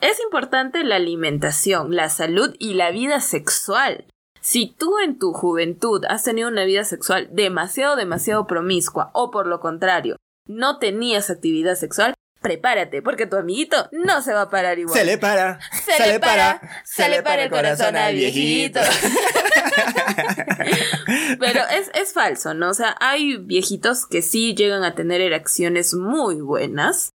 Es 0.00 0.20
importante 0.24 0.84
la 0.84 0.96
alimentación, 0.96 1.94
la 1.94 2.08
salud 2.08 2.56
y 2.58 2.74
la 2.74 2.90
vida 2.92 3.20
sexual. 3.20 4.06
Si 4.44 4.66
tú 4.66 4.98
en 5.02 5.18
tu 5.18 5.32
juventud 5.32 6.04
has 6.06 6.22
tenido 6.22 6.48
una 6.48 6.66
vida 6.66 6.84
sexual 6.84 7.30
demasiado, 7.32 7.96
demasiado 7.96 8.46
promiscua, 8.46 9.10
o 9.14 9.30
por 9.30 9.46
lo 9.46 9.58
contrario, 9.58 10.16
no 10.46 10.78
tenías 10.78 11.30
actividad 11.30 11.76
sexual, 11.76 12.12
prepárate, 12.42 13.00
porque 13.00 13.26
tu 13.26 13.36
amiguito 13.36 13.88
no 13.90 14.20
se 14.20 14.34
va 14.34 14.42
a 14.42 14.50
parar 14.50 14.78
igual. 14.78 14.98
Se 14.98 15.06
le 15.06 15.16
para, 15.16 15.60
se, 15.72 16.12
le 16.12 16.20
para, 16.20 16.60
se, 16.84 17.08
le 17.08 17.22
para 17.22 17.44
el 17.44 17.50
corazón 17.50 17.96
al 17.96 18.14
viejito. 18.14 18.80
Pero 21.40 21.62
es, 21.70 21.90
es 21.94 22.12
falso, 22.12 22.52
¿no? 22.52 22.68
O 22.68 22.74
sea, 22.74 22.96
hay 23.00 23.38
viejitos 23.38 24.04
que 24.04 24.20
sí 24.20 24.54
llegan 24.54 24.84
a 24.84 24.94
tener 24.94 25.22
erecciones 25.22 25.94
muy 25.94 26.42
buenas 26.42 27.14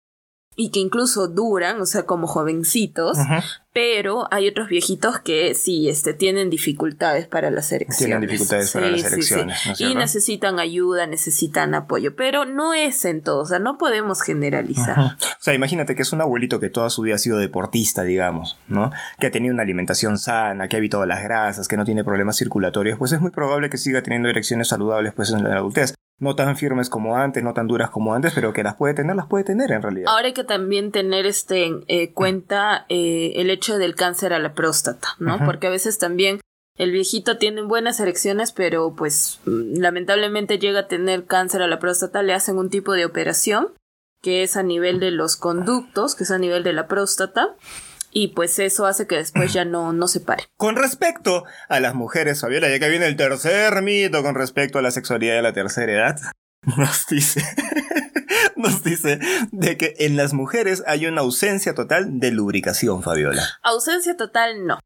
y 0.60 0.70
que 0.70 0.80
incluso 0.80 1.28
duran, 1.28 1.80
o 1.80 1.86
sea, 1.86 2.02
como 2.02 2.26
jovencitos, 2.26 3.16
pero 3.72 4.26
hay 4.32 4.48
otros 4.48 4.68
viejitos 4.68 5.20
que 5.20 5.54
sí, 5.54 5.88
este, 5.88 6.14
tienen 6.14 6.50
dificultades 6.50 7.28
para 7.28 7.52
las 7.52 7.70
erecciones. 7.70 7.98
Tienen 7.98 8.20
dificultades 8.22 8.72
para 8.72 8.90
las 8.90 9.04
erecciones. 9.04 9.80
y 9.80 9.94
necesitan 9.94 10.58
ayuda, 10.58 11.06
necesitan 11.06 11.76
apoyo, 11.76 12.16
pero 12.16 12.44
no 12.44 12.74
es 12.74 13.04
en 13.04 13.22
todo, 13.22 13.42
o 13.42 13.46
sea, 13.46 13.60
no 13.60 13.78
podemos 13.78 14.20
generalizar. 14.20 14.98
O 14.98 15.40
sea, 15.40 15.54
imagínate 15.54 15.94
que 15.94 16.02
es 16.02 16.12
un 16.12 16.22
abuelito 16.22 16.58
que 16.58 16.70
toda 16.70 16.90
su 16.90 17.02
vida 17.02 17.14
ha 17.14 17.18
sido 17.18 17.38
deportista, 17.38 18.02
digamos, 18.02 18.58
¿no? 18.66 18.90
Que 19.20 19.28
ha 19.28 19.30
tenido 19.30 19.54
una 19.54 19.62
alimentación 19.62 20.18
sana, 20.18 20.66
que 20.66 20.74
ha 20.74 20.80
evitado 20.80 21.06
las 21.06 21.22
grasas, 21.22 21.68
que 21.68 21.76
no 21.76 21.84
tiene 21.84 22.02
problemas 22.02 22.36
circulatorios, 22.36 22.98
pues 22.98 23.12
es 23.12 23.20
muy 23.20 23.30
probable 23.30 23.70
que 23.70 23.78
siga 23.78 24.02
teniendo 24.02 24.28
erecciones 24.28 24.66
saludables 24.66 25.12
pues 25.14 25.30
en 25.30 25.44
la 25.44 25.54
adultez 25.54 25.94
no 26.18 26.34
tan 26.34 26.56
firmes 26.56 26.90
como 26.90 27.16
antes, 27.16 27.42
no 27.42 27.54
tan 27.54 27.68
duras 27.68 27.90
como 27.90 28.14
antes, 28.14 28.32
pero 28.34 28.52
que 28.52 28.62
las 28.62 28.74
puede 28.74 28.94
tener, 28.94 29.14
las 29.14 29.26
puede 29.26 29.44
tener 29.44 29.70
en 29.70 29.82
realidad. 29.82 30.12
Ahora 30.12 30.26
hay 30.26 30.32
que 30.32 30.44
también 30.44 30.90
tener 30.90 31.26
este 31.26 31.66
en 31.66 31.84
eh, 31.86 32.12
cuenta 32.12 32.86
eh, 32.88 33.32
el 33.36 33.50
hecho 33.50 33.78
del 33.78 33.94
cáncer 33.94 34.32
a 34.32 34.38
la 34.38 34.54
próstata, 34.54 35.08
¿no? 35.18 35.38
Porque 35.44 35.68
a 35.68 35.70
veces 35.70 35.98
también 35.98 36.40
el 36.76 36.92
viejito 36.92 37.38
tiene 37.38 37.62
buenas 37.62 38.00
erecciones, 38.00 38.52
pero 38.52 38.94
pues 38.96 39.40
mm, 39.46 39.78
lamentablemente 39.80 40.58
llega 40.58 40.80
a 40.80 40.88
tener 40.88 41.24
cáncer 41.26 41.62
a 41.62 41.68
la 41.68 41.78
próstata, 41.78 42.22
le 42.22 42.34
hacen 42.34 42.58
un 42.58 42.70
tipo 42.70 42.92
de 42.92 43.04
operación 43.04 43.72
que 44.20 44.42
es 44.42 44.56
a 44.56 44.62
nivel 44.62 44.98
de 44.98 45.12
los 45.12 45.36
conductos, 45.36 46.16
que 46.16 46.24
es 46.24 46.30
a 46.32 46.38
nivel 46.38 46.64
de 46.64 46.72
la 46.72 46.88
próstata, 46.88 47.54
y 48.10 48.28
pues 48.28 48.58
eso 48.58 48.86
hace 48.86 49.06
que 49.06 49.16
después 49.16 49.52
ya 49.52 49.64
no, 49.64 49.92
no 49.92 50.08
se 50.08 50.20
pare. 50.20 50.44
Con 50.56 50.76
respecto 50.76 51.44
a 51.68 51.80
las 51.80 51.94
mujeres, 51.94 52.40
Fabiola, 52.40 52.68
ya 52.68 52.78
que 52.78 52.88
viene 52.88 53.06
el 53.06 53.16
tercer 53.16 53.82
mito 53.82 54.22
con 54.22 54.34
respecto 54.34 54.78
a 54.78 54.82
la 54.82 54.90
sexualidad 54.90 55.34
de 55.34 55.42
la 55.42 55.52
tercera 55.52 55.92
edad, 55.92 56.18
nos 56.76 57.06
dice, 57.06 57.42
nos 58.56 58.82
dice 58.82 59.18
de 59.52 59.76
que 59.76 59.94
en 59.98 60.16
las 60.16 60.32
mujeres 60.32 60.82
hay 60.86 61.06
una 61.06 61.20
ausencia 61.20 61.74
total 61.74 62.18
de 62.18 62.30
lubricación, 62.30 63.02
Fabiola. 63.02 63.42
Ausencia 63.62 64.16
total 64.16 64.66
no. 64.66 64.78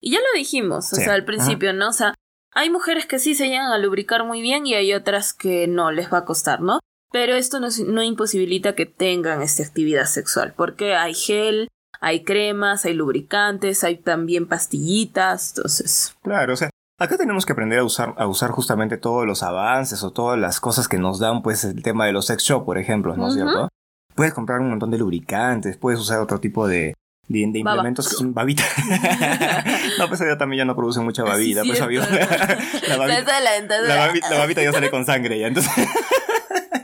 Y 0.00 0.12
ya 0.12 0.18
lo 0.18 0.38
dijimos, 0.38 0.92
o 0.92 0.96
sea, 0.96 1.14
al 1.14 1.24
principio, 1.24 1.72
¿no? 1.72 1.88
O 1.88 1.92
sea, 1.92 2.14
hay 2.52 2.68
mujeres 2.68 3.06
que 3.06 3.18
sí 3.18 3.34
se 3.34 3.48
llegan 3.48 3.72
a 3.72 3.78
lubricar 3.78 4.24
muy 4.24 4.42
bien 4.42 4.66
y 4.66 4.74
hay 4.74 4.92
otras 4.92 5.32
que 5.32 5.66
no 5.66 5.90
les 5.92 6.12
va 6.12 6.18
a 6.18 6.24
costar, 6.26 6.60
¿no? 6.60 6.80
Pero 7.10 7.34
esto 7.36 7.58
no, 7.58 7.68
no 7.86 8.02
imposibilita 8.02 8.74
que 8.74 8.84
tengan 8.84 9.40
esta 9.40 9.62
actividad 9.62 10.04
sexual, 10.04 10.52
porque 10.54 10.94
hay 10.94 11.14
gel, 11.14 11.68
hay 12.00 12.24
cremas, 12.24 12.84
hay 12.84 12.94
lubricantes, 12.94 13.84
hay 13.84 13.96
también 13.96 14.46
pastillitas, 14.46 15.54
entonces. 15.56 16.16
Claro, 16.22 16.54
o 16.54 16.56
sea, 16.56 16.70
acá 16.98 17.16
tenemos 17.16 17.46
que 17.46 17.52
aprender 17.52 17.78
a 17.78 17.84
usar, 17.84 18.14
a 18.16 18.26
usar 18.26 18.50
justamente 18.50 18.96
todos 18.96 19.26
los 19.26 19.42
avances 19.42 20.02
o 20.02 20.12
todas 20.12 20.38
las 20.38 20.60
cosas 20.60 20.88
que 20.88 20.98
nos 20.98 21.18
dan, 21.18 21.42
pues, 21.42 21.64
el 21.64 21.82
tema 21.82 22.06
de 22.06 22.12
los 22.12 22.26
sex 22.26 22.42
shop, 22.42 22.64
por 22.64 22.78
ejemplo, 22.78 23.16
¿no 23.16 23.28
es 23.28 23.34
cierto? 23.34 23.68
Puedes 24.14 24.32
comprar 24.32 24.60
un 24.60 24.70
montón 24.70 24.90
de 24.90 24.98
lubricantes, 24.98 25.76
puedes 25.76 25.98
usar 25.98 26.20
otro 26.20 26.38
tipo 26.38 26.68
de, 26.68 26.94
de, 27.28 27.38
implementos 27.40 28.08
que 28.08 28.14
son 28.14 28.34
babita. 28.34 28.62
no, 29.98 30.08
pues 30.08 30.20
ya 30.20 30.36
también 30.38 30.58
ya 30.58 30.64
no 30.64 30.76
produce 30.76 31.00
mucha 31.00 31.24
babita. 31.24 31.62
pues 31.64 31.80
la, 31.80 31.86
babita, 32.96 33.40
la, 33.40 34.38
babita, 34.38 34.62
ya 34.62 34.72
sale 34.72 34.90
con 34.90 35.04
sangre 35.04 35.38
ya, 35.38 35.48
entonces 35.48 35.72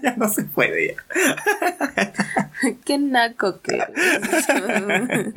ya 0.03 0.17
no 0.17 0.29
se 0.29 0.45
puede 0.45 0.95
ya. 0.95 0.95
Qué 2.85 2.99
naco 2.99 3.61
que. 3.61 3.79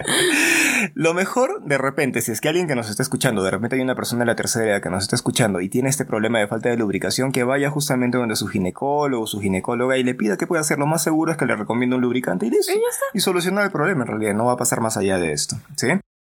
Lo 0.93 1.13
mejor, 1.13 1.63
de 1.63 1.77
repente, 1.77 2.21
si 2.21 2.31
es 2.31 2.41
que 2.41 2.49
alguien 2.49 2.67
que 2.67 2.75
nos 2.75 2.89
está 2.89 3.03
escuchando, 3.03 3.43
de 3.43 3.51
repente 3.51 3.75
hay 3.75 3.81
una 3.81 3.95
persona 3.95 4.21
de 4.21 4.25
la 4.25 4.35
tercera 4.35 4.65
edad 4.65 4.81
que 4.81 4.89
nos 4.89 5.03
está 5.03 5.15
escuchando 5.15 5.61
y 5.61 5.69
tiene 5.69 5.89
este 5.89 6.05
problema 6.05 6.39
de 6.39 6.47
falta 6.47 6.69
de 6.69 6.77
lubricación, 6.77 7.31
que 7.31 7.43
vaya 7.43 7.69
justamente 7.69 8.17
donde 8.17 8.35
su 8.35 8.47
ginecólogo, 8.47 9.25
su 9.27 9.39
ginecóloga 9.39 9.97
y 9.97 10.03
le 10.03 10.15
pida 10.15 10.37
que 10.37 10.47
pueda 10.47 10.61
hacer. 10.61 10.79
Lo 10.79 10.85
más 10.85 11.03
seguro 11.03 11.31
es 11.31 11.37
que 11.37 11.45
le 11.45 11.55
recomiende 11.55 11.95
un 11.95 12.01
lubricante 12.01 12.45
y 12.47 12.49
listo. 12.49 12.73
Y, 13.13 13.19
solucionar 13.19 13.63
el 13.65 13.71
problema 13.71 14.03
en 14.03 14.07
realidad. 14.07 14.33
No 14.33 14.45
va 14.45 14.53
a 14.53 14.57
pasar 14.57 14.81
más 14.81 14.97
allá 14.97 15.17
de 15.17 15.31
esto. 15.31 15.55
¿Sí? 15.77 15.87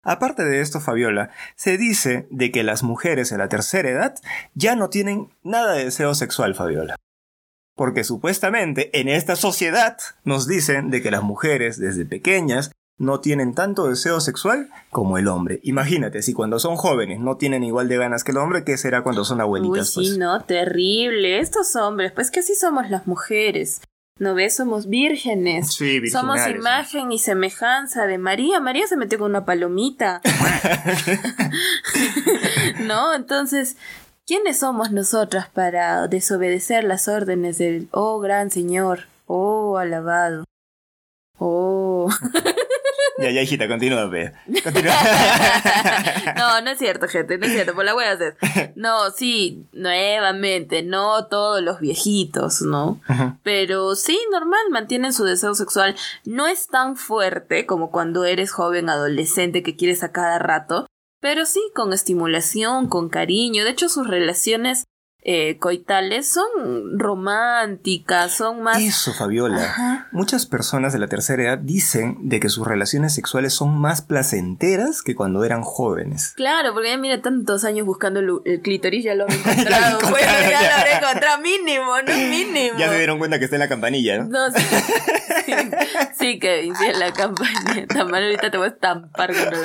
Aparte 0.03 0.43
de 0.43 0.59
esto, 0.59 0.81
Fabiola, 0.81 1.29
se 1.55 1.77
dice 1.77 2.27
de 2.29 2.51
que 2.51 2.63
las 2.63 2.83
mujeres 2.83 3.29
de 3.29 3.37
la 3.37 3.47
tercera 3.47 3.89
edad 3.89 4.15
ya 4.53 4.75
no 4.75 4.89
tienen 4.89 5.29
nada 5.43 5.73
de 5.73 5.85
deseo 5.85 6.13
sexual, 6.13 6.55
Fabiola. 6.55 6.97
Porque 7.75 8.03
supuestamente 8.03 8.99
en 8.99 9.07
esta 9.09 9.35
sociedad 9.35 9.97
nos 10.23 10.47
dicen 10.47 10.91
de 10.91 11.01
que 11.01 11.11
las 11.11 11.23
mujeres 11.23 11.79
desde 11.79 12.05
pequeñas 12.05 12.71
no 12.97 13.19
tienen 13.19 13.55
tanto 13.55 13.87
deseo 13.87 14.19
sexual 14.19 14.69
como 14.91 15.17
el 15.17 15.27
hombre. 15.27 15.59
Imagínate, 15.63 16.21
si 16.21 16.33
cuando 16.33 16.59
son 16.59 16.75
jóvenes 16.75 17.19
no 17.19 17.37
tienen 17.37 17.63
igual 17.63 17.87
de 17.87 17.97
ganas 17.97 18.23
que 18.23 18.31
el 18.31 18.37
hombre, 18.37 18.63
¿qué 18.63 18.77
será 18.77 19.01
cuando 19.01 19.25
son 19.25 19.41
abuelitas? 19.41 19.97
Uy, 19.97 20.05
sí, 20.05 20.11
pues? 20.11 20.17
no, 20.19 20.41
terrible. 20.41 21.39
Estos 21.39 21.75
hombres, 21.75 22.11
pues 22.11 22.29
que 22.29 22.41
así 22.41 22.55
somos 22.55 22.89
las 22.89 23.07
mujeres. 23.07 23.81
¿No 24.19 24.35
ves? 24.35 24.55
Somos 24.55 24.87
vírgenes. 24.87 25.73
Sí, 25.73 26.07
Somos 26.07 26.39
imagen 26.47 27.11
y 27.11 27.17
semejanza 27.17 28.05
de 28.05 28.19
María. 28.19 28.59
María 28.59 28.85
se 28.85 28.95
metió 28.95 29.17
con 29.17 29.31
una 29.31 29.43
palomita. 29.43 30.21
no, 32.81 33.15
entonces, 33.15 33.75
¿Quiénes 34.25 34.59
somos 34.59 34.91
nosotras 34.91 35.49
para 35.49 36.07
desobedecer 36.07 36.85
las 36.85 37.09
órdenes 37.09 37.57
del 37.57 37.89
Oh 37.91 38.19
gran 38.19 38.51
Señor? 38.51 39.07
Oh 39.27 39.77
alabado. 39.77 40.45
Oh. 41.39 42.09
ya, 43.19 43.31
ya, 43.31 43.41
hijita, 43.41 43.67
continúa, 43.67 44.09
Continúa. 44.63 44.93
no, 46.37 46.61
no 46.61 46.71
es 46.71 46.77
cierto, 46.77 47.09
gente, 47.09 47.37
no 47.37 47.47
es 47.47 47.51
cierto, 47.51 47.73
por 47.73 47.83
la 47.83 47.93
voy 47.93 48.05
a 48.05 48.11
hacer. 48.11 48.37
No, 48.75 49.11
sí, 49.11 49.65
nuevamente, 49.73 50.83
no 50.83 51.25
todos 51.25 51.61
los 51.61 51.81
viejitos, 51.81 52.61
¿no? 52.61 53.01
Pero 53.43 53.93
sí, 53.95 54.17
normal, 54.31 54.61
mantienen 54.71 55.11
su 55.11 55.25
deseo 55.25 55.53
sexual. 55.53 55.97
No 56.23 56.47
es 56.47 56.67
tan 56.67 56.95
fuerte 56.95 57.65
como 57.65 57.91
cuando 57.91 58.23
eres 58.23 58.51
joven, 58.51 58.89
adolescente, 58.89 59.63
que 59.63 59.75
quieres 59.75 60.01
a 60.01 60.13
cada 60.13 60.39
rato, 60.39 60.87
pero 61.23 61.45
sí 61.45 61.61
con 61.73 61.93
estimulación, 61.93 62.89
con 62.89 63.07
cariño. 63.07 63.63
De 63.63 63.69
hecho, 63.69 63.87
sus 63.87 64.09
relaciones 64.09 64.83
eh, 65.25 65.57
coitales 65.57 66.27
son 66.27 66.99
románticas, 66.99 68.33
son 68.33 68.61
más... 68.61 68.81
Eso, 68.81 69.13
Fabiola. 69.13 70.09
Muchas 70.11 70.45
personas 70.45 70.91
de 70.91 70.99
la 70.99 71.07
tercera 71.07 71.43
edad 71.43 71.57
dicen 71.57 72.17
de 72.27 72.41
que 72.41 72.49
sus 72.49 72.67
relaciones 72.67 73.15
sexuales 73.15 73.53
son 73.53 73.79
más 73.79 74.01
placenteras 74.01 75.01
que 75.01 75.15
cuando 75.15 75.45
eran 75.45 75.61
jóvenes. 75.61 76.33
Claro, 76.35 76.73
porque 76.73 76.89
ya 76.89 76.97
mira 76.97 77.21
tantos 77.21 77.63
años 77.63 77.85
buscando 77.85 78.19
el, 78.19 78.61
clítoris, 78.61 79.05
ya 79.05 79.15
lo 79.15 79.25
he 79.29 79.33
encontrado. 79.33 80.01
ya, 80.01 80.09
pues, 80.09 80.25
ya 80.25 80.61
lo 80.61 80.75
habré 80.75 80.93
encontrado 80.97 81.41
mínimo, 81.41 82.01
no 82.05 82.17
mínimo. 82.17 82.77
Ya 82.77 82.89
se 82.89 82.97
dieron 82.97 83.17
cuenta 83.17 83.39
que 83.39 83.45
está 83.45 83.55
en 83.55 83.61
la 83.61 83.69
campanilla, 83.69 84.17
¿no? 84.17 84.27
No, 84.27 84.51
sí, 84.51 84.61
sí, 86.19 86.39
Kevin, 86.39 86.75
sí, 86.75 86.85
la 86.97 87.11
campanilla. 87.11 87.87
Tan 87.87 88.13
ahorita 88.13 88.51
te 88.51 88.57
voy 88.57 88.67
a 88.67 88.69
estampar 88.69 89.33
con 89.33 89.45
lo 89.45 89.63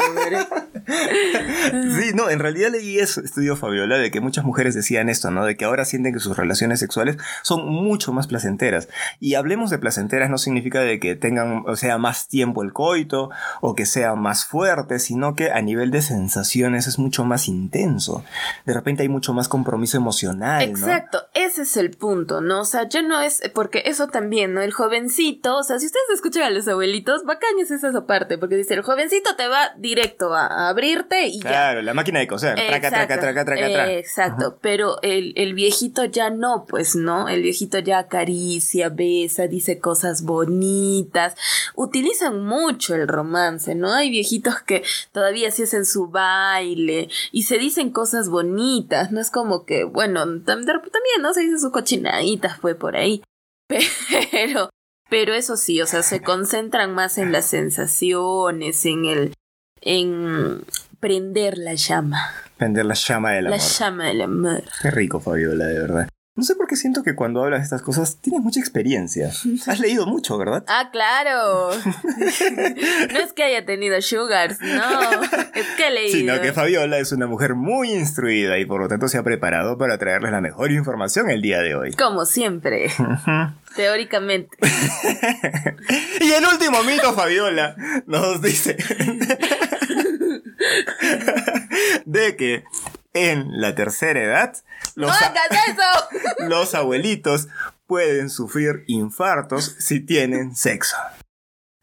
Sí, 2.00 2.12
no, 2.14 2.30
en 2.30 2.38
realidad 2.38 2.70
leí 2.70 2.98
eso, 2.98 3.20
estudio 3.20 3.56
Fabiola, 3.56 3.98
de 3.98 4.10
que 4.10 4.20
muchas 4.20 4.44
mujeres 4.44 4.74
decían 4.74 5.08
esto, 5.08 5.30
¿no? 5.30 5.44
De 5.44 5.56
que 5.56 5.64
ahora 5.64 5.84
sienten 5.84 6.14
que 6.14 6.20
sus 6.20 6.36
relaciones 6.36 6.80
sexuales 6.80 7.16
son 7.42 7.66
mucho 7.66 8.12
más 8.12 8.26
placenteras. 8.26 8.88
Y 9.20 9.34
hablemos 9.34 9.70
de 9.70 9.78
placenteras 9.78 10.30
no 10.30 10.38
significa 10.38 10.80
de 10.80 10.98
que 10.98 11.14
tengan, 11.14 11.64
o 11.66 11.76
sea, 11.76 11.98
más 11.98 12.28
tiempo 12.28 12.62
el 12.62 12.72
coito 12.72 13.30
o 13.60 13.74
que 13.74 13.86
sea 13.86 14.14
más 14.14 14.44
fuerte, 14.44 14.98
sino 14.98 15.34
que 15.34 15.50
a 15.50 15.60
nivel 15.60 15.90
de 15.90 16.02
sensaciones 16.02 16.86
es 16.86 16.98
mucho 16.98 17.24
más 17.24 17.48
intenso. 17.48 18.24
De 18.64 18.74
repente 18.74 19.02
hay 19.02 19.08
mucho 19.08 19.32
más 19.32 19.48
compromiso 19.48 19.96
emocional. 19.96 20.62
Exacto, 20.62 21.22
ese 21.34 21.62
es 21.62 21.76
el 21.76 21.90
punto, 21.90 22.40
¿no? 22.40 22.60
O 22.60 22.64
sea, 22.64 22.88
ya 22.88 23.02
no 23.02 23.20
es, 23.20 23.42
porque 23.54 23.82
eso 23.86 24.08
también, 24.08 24.54
¿no? 24.54 24.62
El 24.62 24.72
jovencito, 24.72 25.58
o 25.58 25.62
sea, 25.62 25.77
si 25.78 25.86
ustedes 25.86 26.04
escuchan 26.14 26.44
a 26.44 26.50
los 26.50 26.66
abuelitos, 26.68 27.24
bacán 27.24 27.58
es 27.60 27.70
esa 27.70 28.06
parte, 28.06 28.38
porque 28.38 28.56
dice, 28.56 28.74
el 28.74 28.82
jovencito 28.82 29.36
te 29.36 29.48
va 29.48 29.72
directo 29.76 30.34
a, 30.34 30.68
abrirte 30.68 31.26
y 31.26 31.40
ya. 31.40 31.48
Claro, 31.48 31.82
la 31.82 31.94
máquina 31.94 32.20
de 32.20 32.26
coser, 32.26 32.54
traca, 32.54 32.90
traca, 32.90 33.20
traca, 33.20 33.44
traca, 33.44 33.92
Exacto, 33.92 34.58
pero 34.60 35.00
el, 35.02 35.32
el 35.36 35.54
viejito 35.54 36.04
ya 36.04 36.30
no, 36.30 36.66
pues, 36.68 36.96
¿no? 36.96 37.28
El 37.28 37.42
viejito 37.42 37.78
ya 37.78 37.98
acaricia, 37.98 38.88
besa, 38.88 39.46
dice 39.46 39.78
cosas 39.78 40.22
bonitas, 40.22 41.34
utilizan 41.74 42.44
mucho 42.44 42.94
el 42.94 43.08
romance, 43.08 43.74
¿no? 43.74 43.92
Hay 43.92 44.10
viejitos 44.10 44.60
que 44.62 44.82
todavía 45.12 45.50
se 45.50 45.64
hacen 45.64 45.84
su 45.84 46.08
baile 46.08 47.08
y 47.32 47.44
se 47.44 47.58
dicen 47.58 47.90
cosas 47.90 48.28
bonitas, 48.28 49.10
no 49.10 49.20
es 49.20 49.30
como 49.30 49.64
que, 49.64 49.84
bueno, 49.84 50.24
también, 50.42 51.22
¿no? 51.22 51.32
Se 51.34 51.40
dicen 51.40 51.60
sus 51.60 51.72
cochinaditas, 51.72 52.58
fue 52.58 52.74
por 52.74 52.96
ahí. 52.96 53.22
Pero, 54.30 54.70
pero 55.08 55.34
eso 55.34 55.56
sí, 55.56 55.80
o 55.80 55.86
sea, 55.86 56.02
se 56.02 56.20
concentran 56.20 56.94
más 56.94 57.18
en 57.18 57.32
las 57.32 57.46
sensaciones, 57.46 58.84
en 58.84 59.04
el, 59.04 59.34
en 59.80 60.64
prender 61.00 61.58
la 61.58 61.74
llama. 61.74 62.30
Prender 62.56 62.84
la 62.84 62.94
llama 62.94 63.32
del 63.32 63.46
amor. 63.46 63.58
La 63.58 63.64
llama 63.64 64.06
del 64.06 64.22
amor. 64.22 64.64
Qué 64.82 64.90
rico, 64.90 65.20
Fabiola, 65.20 65.66
de 65.66 65.78
verdad. 65.78 66.08
No 66.38 66.44
sé 66.44 66.54
por 66.54 66.68
qué 66.68 66.76
siento 66.76 67.02
que 67.02 67.16
cuando 67.16 67.42
hablas 67.42 67.58
de 67.58 67.64
estas 67.64 67.82
cosas 67.82 68.18
tienes 68.20 68.40
mucha 68.40 68.60
experiencia. 68.60 69.32
Has 69.66 69.80
leído 69.80 70.06
mucho, 70.06 70.38
¿verdad? 70.38 70.62
Ah, 70.68 70.90
claro. 70.92 71.70
no 73.12 73.18
es 73.18 73.32
que 73.32 73.42
haya 73.42 73.66
tenido 73.66 74.00
sugars, 74.00 74.60
no. 74.60 75.22
Es 75.52 75.66
que 75.76 75.88
he 75.88 75.90
leído. 75.90 76.16
Sino 76.16 76.40
que 76.40 76.52
Fabiola 76.52 76.98
es 76.98 77.10
una 77.10 77.26
mujer 77.26 77.56
muy 77.56 77.90
instruida 77.90 78.56
y 78.60 78.66
por 78.66 78.80
lo 78.80 78.86
tanto 78.86 79.08
se 79.08 79.18
ha 79.18 79.24
preparado 79.24 79.78
para 79.78 79.98
traerles 79.98 80.30
la 80.30 80.40
mejor 80.40 80.70
información 80.70 81.28
el 81.28 81.42
día 81.42 81.58
de 81.58 81.74
hoy. 81.74 81.92
Como 81.94 82.24
siempre. 82.24 82.88
Teóricamente. 83.74 84.56
y 86.20 86.30
el 86.30 86.44
último 86.44 86.84
mito, 86.84 87.14
Fabiola, 87.14 87.74
nos 88.06 88.40
dice 88.40 88.76
de 92.04 92.36
que 92.36 92.64
en 93.26 93.60
la 93.60 93.74
tercera 93.74 94.22
edad, 94.22 94.56
los, 94.94 95.10
eso! 95.10 96.28
los 96.48 96.74
abuelitos 96.74 97.48
pueden 97.86 98.30
sufrir 98.30 98.84
infartos 98.86 99.76
si 99.78 100.00
tienen 100.00 100.54
sexo. 100.54 100.96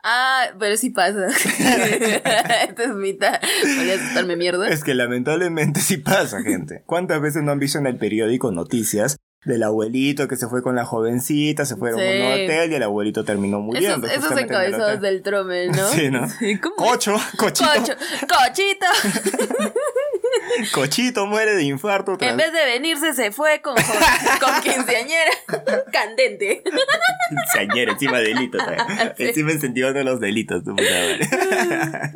Ah, 0.08 0.50
pero 0.60 0.78
sí 0.78 0.92
pasa. 0.92 1.28
Esto 2.70 2.84
es 2.84 2.94
mitad. 2.94 3.42
Voy 3.64 3.90
a 3.90 3.96
asustarme 3.96 4.36
mierda. 4.36 4.70
Es 4.70 4.84
que 4.84 4.94
lamentablemente 4.94 5.80
sí 5.80 5.98
pasa, 5.98 6.44
gente. 6.44 6.84
¿Cuántas 6.86 7.22
veces 7.22 7.42
no 7.42 7.52
han 7.52 7.60
visto 7.60 7.80
en 7.80 7.88
el 7.88 7.98
periódico 7.98 8.52
noticias 8.52 9.18
del 9.46 9.64
abuelito 9.64 10.28
que 10.28 10.36
se 10.36 10.48
fue 10.48 10.62
con 10.62 10.76
la 10.76 10.86
jovencita, 10.86 11.66
se 11.66 11.76
fueron 11.76 12.00
a 12.02 12.04
un 12.04 12.32
hotel 12.34 12.72
y 12.72 12.76
el 12.76 12.84
abuelito 12.84 13.24
terminó 13.24 13.62
muriendo. 13.62 14.08
Esos, 14.08 14.26
esos 14.26 14.38
encabezados 14.40 15.00
del 15.00 15.22
tromel, 15.22 15.72
¿no? 15.72 15.88
Sí, 15.90 16.10
¿no? 16.10 16.28
Cocho, 16.76 17.16
cochito. 17.38 17.70
Cocho, 17.72 17.94
cochito. 18.28 18.86
Cochito 20.74 21.26
muere 21.26 21.56
de 21.56 21.64
infarto. 21.64 22.18
En 22.20 22.38
vez 22.38 22.52
de 22.52 22.66
venirse, 22.66 23.14
se 23.14 23.32
fue 23.32 23.62
con, 23.62 23.76
con 23.76 24.62
quinceañera. 24.64 25.32
Candente. 25.92 26.64
Quinceañera, 27.30 27.94
encima 27.94 28.20
delitos. 28.20 28.62
Sí. 29.18 29.24
Encima 29.24 29.52
incentivando 29.52 30.04
los 30.04 30.20
delitos. 30.20 30.64
Puta 30.64 32.12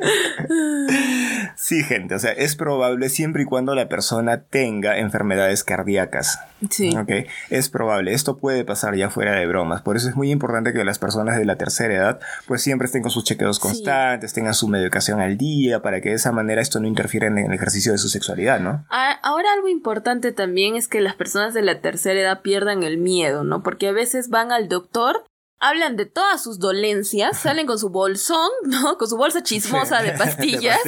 sí, 1.56 1.84
gente. 1.84 2.16
O 2.16 2.20
sea, 2.20 2.32
es 2.32 2.56
probable 2.56 3.10
siempre 3.10 3.44
y 3.44 3.46
cuando 3.46 3.76
la 3.76 3.90
persona 3.90 4.44
tenga 4.44 4.98
enfermedades 4.98 5.64
cardíacas. 5.64 6.40
Sí. 6.70 6.96
Ok. 6.96 7.28
Es 7.50 7.70
probable. 7.70 8.14
Esto 8.14 8.38
puede 8.38 8.66
pasar 8.66 8.96
ya 8.96 9.10
fuera 9.10 9.36
de 9.36 9.46
bromas. 9.48 9.82
Por 9.82 9.96
eso 9.96 10.10
es 10.10 10.16
muy 10.16 10.32
importante 10.32 10.74
que 10.74 10.84
las 10.84 11.00
personas 11.00 11.38
de 11.38 11.46
la 11.46 11.58
tercera 11.58 11.94
edad, 11.94 12.20
pues 12.48 12.62
siempre 12.62 12.86
estén 12.86 13.02
con 13.02 13.12
sus 13.12 13.24
chequeos 13.24 13.60
constantes, 13.60 14.34
tengan 14.34 14.54
su 14.54 14.68
medicación 14.68 15.20
al 15.20 15.38
día, 15.38 15.82
para 15.82 16.02
que 16.02 16.10
de 16.10 16.16
esa 16.16 16.32
manera 16.32 16.62
esto 16.62 16.80
no 16.80 16.88
interfiera 16.88 17.28
en 17.28 17.38
el 17.38 17.54
ejercicio 17.54 17.92
de 17.92 17.98
su 17.98 18.10
sexualidad, 18.10 18.60
¿no? 18.60 18.86
Ahora 18.90 19.54
algo 19.54 19.68
importante 19.68 20.32
también 20.32 20.76
es 20.76 20.88
que 20.88 21.02
las 21.02 21.16
personas 21.16 21.54
de 21.54 21.62
la 21.62 21.82
tercera 21.82 22.20
edad 22.20 22.42
pierdan 22.42 22.84
el 22.84 22.98
miedo, 22.98 23.44
¿no? 23.44 23.64
Porque 23.64 23.88
a 23.88 23.92
veces 23.92 24.30
van 24.30 24.52
al 24.52 24.68
doctor 24.68 25.24
hablan 25.60 25.96
de 25.98 26.06
todas 26.06 26.42
sus 26.42 26.60
dolencias, 26.60 27.38
salen 27.42 27.68
con 27.68 27.80
su 27.80 27.90
bolsón, 27.90 28.50
¿no? 28.64 28.98
Con 28.98 29.08
su 29.08 29.18
bolsa 29.18 29.44
chismosa 29.44 30.02
de 30.02 30.12
pastillas, 30.18 30.80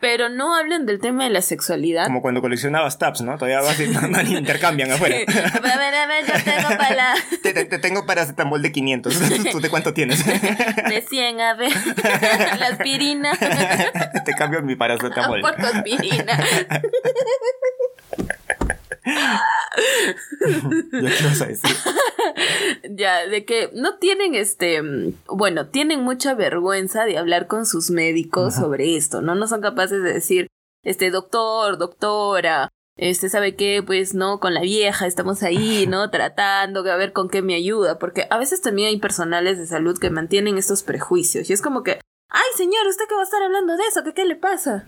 pero 0.00 0.28
no 0.28 0.54
hablan 0.54 0.86
del 0.86 1.00
tema 1.00 1.24
de 1.24 1.30
la 1.30 1.42
sexualidad. 1.42 2.06
Como 2.06 2.22
cuando 2.22 2.40
coleccionabas 2.40 2.98
tabs, 2.98 3.22
¿no? 3.22 3.36
Todavía 3.36 3.60
vas 3.60 3.78
y 3.80 4.36
intercambian 4.36 4.92
afuera. 4.92 5.16
A 5.16 5.60
ver, 5.78 5.94
a 5.94 6.06
ver, 6.06 6.26
yo 6.26 6.34
tengo 6.44 6.68
para 6.76 6.94
la... 6.94 7.14
Te, 7.42 7.52
te, 7.52 7.78
tengo 7.78 8.06
paracetamol 8.06 8.62
de 8.62 8.72
500. 8.72 9.18
¿Tú 9.50 9.60
de 9.60 9.68
cuánto 9.68 9.92
tienes? 9.92 10.24
De 10.24 11.04
100, 11.08 11.40
a 11.40 11.54
ver. 11.54 11.72
La 12.58 12.68
aspirina. 12.68 13.32
Te 14.24 14.32
cambio 14.34 14.62
mi 14.62 14.76
paracetamol. 14.76 15.40
Por 15.40 15.60
aspirina. 15.60 16.44
¿Ya 19.04 19.40
ya, 22.90 23.26
de 23.26 23.44
que 23.44 23.70
no 23.74 23.98
tienen 23.98 24.34
este, 24.34 24.80
bueno, 25.26 25.68
tienen 25.68 26.02
mucha 26.02 26.34
vergüenza 26.34 27.04
de 27.04 27.18
hablar 27.18 27.46
con 27.46 27.66
sus 27.66 27.90
médicos 27.90 28.54
sobre 28.54 28.96
esto, 28.96 29.20
¿no? 29.22 29.34
No 29.34 29.48
son 29.48 29.60
capaces 29.60 30.02
de 30.02 30.12
decir, 30.12 30.46
este, 30.84 31.10
doctor, 31.10 31.78
doctora, 31.78 32.68
este, 32.96 33.28
¿sabe 33.28 33.56
qué? 33.56 33.82
Pues 33.84 34.14
no, 34.14 34.38
con 34.38 34.54
la 34.54 34.60
vieja 34.60 35.06
estamos 35.06 35.42
ahí, 35.42 35.86
¿no? 35.88 36.10
Tratando, 36.10 36.80
a 36.90 36.96
ver 36.96 37.12
con 37.12 37.28
qué 37.28 37.42
me 37.42 37.54
ayuda, 37.54 37.98
porque 37.98 38.26
a 38.30 38.38
veces 38.38 38.60
también 38.60 38.88
hay 38.88 38.98
personales 38.98 39.58
de 39.58 39.66
salud 39.66 39.98
que 39.98 40.10
mantienen 40.10 40.58
estos 40.58 40.82
prejuicios 40.82 41.50
y 41.50 41.52
es 41.52 41.62
como 41.62 41.82
que, 41.82 42.00
ay 42.28 42.48
señor, 42.56 42.86
¿usted 42.86 43.06
qué 43.08 43.14
va 43.14 43.22
a 43.22 43.24
estar 43.24 43.42
hablando 43.42 43.76
de 43.76 43.84
eso? 43.84 44.04
¿Qué, 44.04 44.12
qué 44.14 44.24
le 44.24 44.36
pasa? 44.36 44.84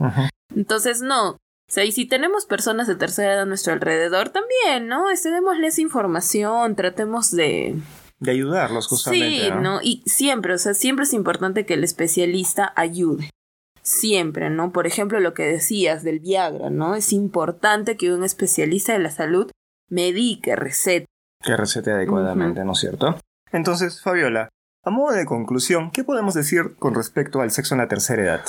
Entonces, 0.55 1.01
no, 1.01 1.39
o 1.69 1.73
sea, 1.73 1.85
y 1.85 1.93
si 1.93 2.07
tenemos 2.07 2.45
personas 2.47 2.87
de 2.87 2.95
tercera 2.95 3.33
edad 3.33 3.43
a 3.43 3.47
nuestro 3.47 3.73
alrededor, 3.73 4.29
también, 4.29 4.87
¿no? 4.87 5.11
Este, 5.11 5.31
démosles 5.31 5.79
información, 5.79 6.77
tratemos 6.77 7.31
de... 7.31 7.77
De 8.21 8.31
ayudarlos 8.31 8.87
justamente. 8.87 9.47
Sí, 9.47 9.51
¿no? 9.61 9.81
Y 9.83 10.03
siempre, 10.07 10.55
o 10.55 10.59
sea, 10.59 10.75
siempre 10.75 11.05
es 11.05 11.13
importante 11.13 11.67
que 11.67 11.75
el 11.75 11.83
especialista 11.83 12.73
ayude. 12.77 13.31
Siempre, 13.83 14.51
¿no? 14.51 14.73
Por 14.73 14.87
ejemplo, 14.87 15.21
lo 15.21 15.35
que 15.35 15.45
decías 15.45 16.05
del 16.05 16.21
Viagra, 16.21 16.71
¿no? 16.71 16.95
Es 16.95 17.13
importante 17.13 17.97
que 17.97 18.13
un 18.13 18.25
especialista 18.25 18.93
de 18.93 19.01
la 19.01 19.11
salud 19.11 19.51
medique, 19.91 20.57
recete. 20.57 21.07
Que 21.43 21.57
recete 21.57 21.91
adecuadamente, 21.91 22.65
¿no 22.65 22.73
es 22.73 22.79
cierto? 22.79 23.19
Entonces, 23.53 24.01
Fabiola, 24.01 24.49
a 24.85 24.91
modo 24.91 25.15
de 25.15 25.27
conclusión, 25.27 25.91
¿qué 25.91 26.05
podemos 26.05 26.35
decir 26.35 26.77
con 26.79 26.95
respecto 26.95 27.41
al 27.41 27.51
sexo 27.51 27.75
en 27.75 27.81
la 27.81 27.89
tercera 27.89 28.23
edad? 28.23 28.45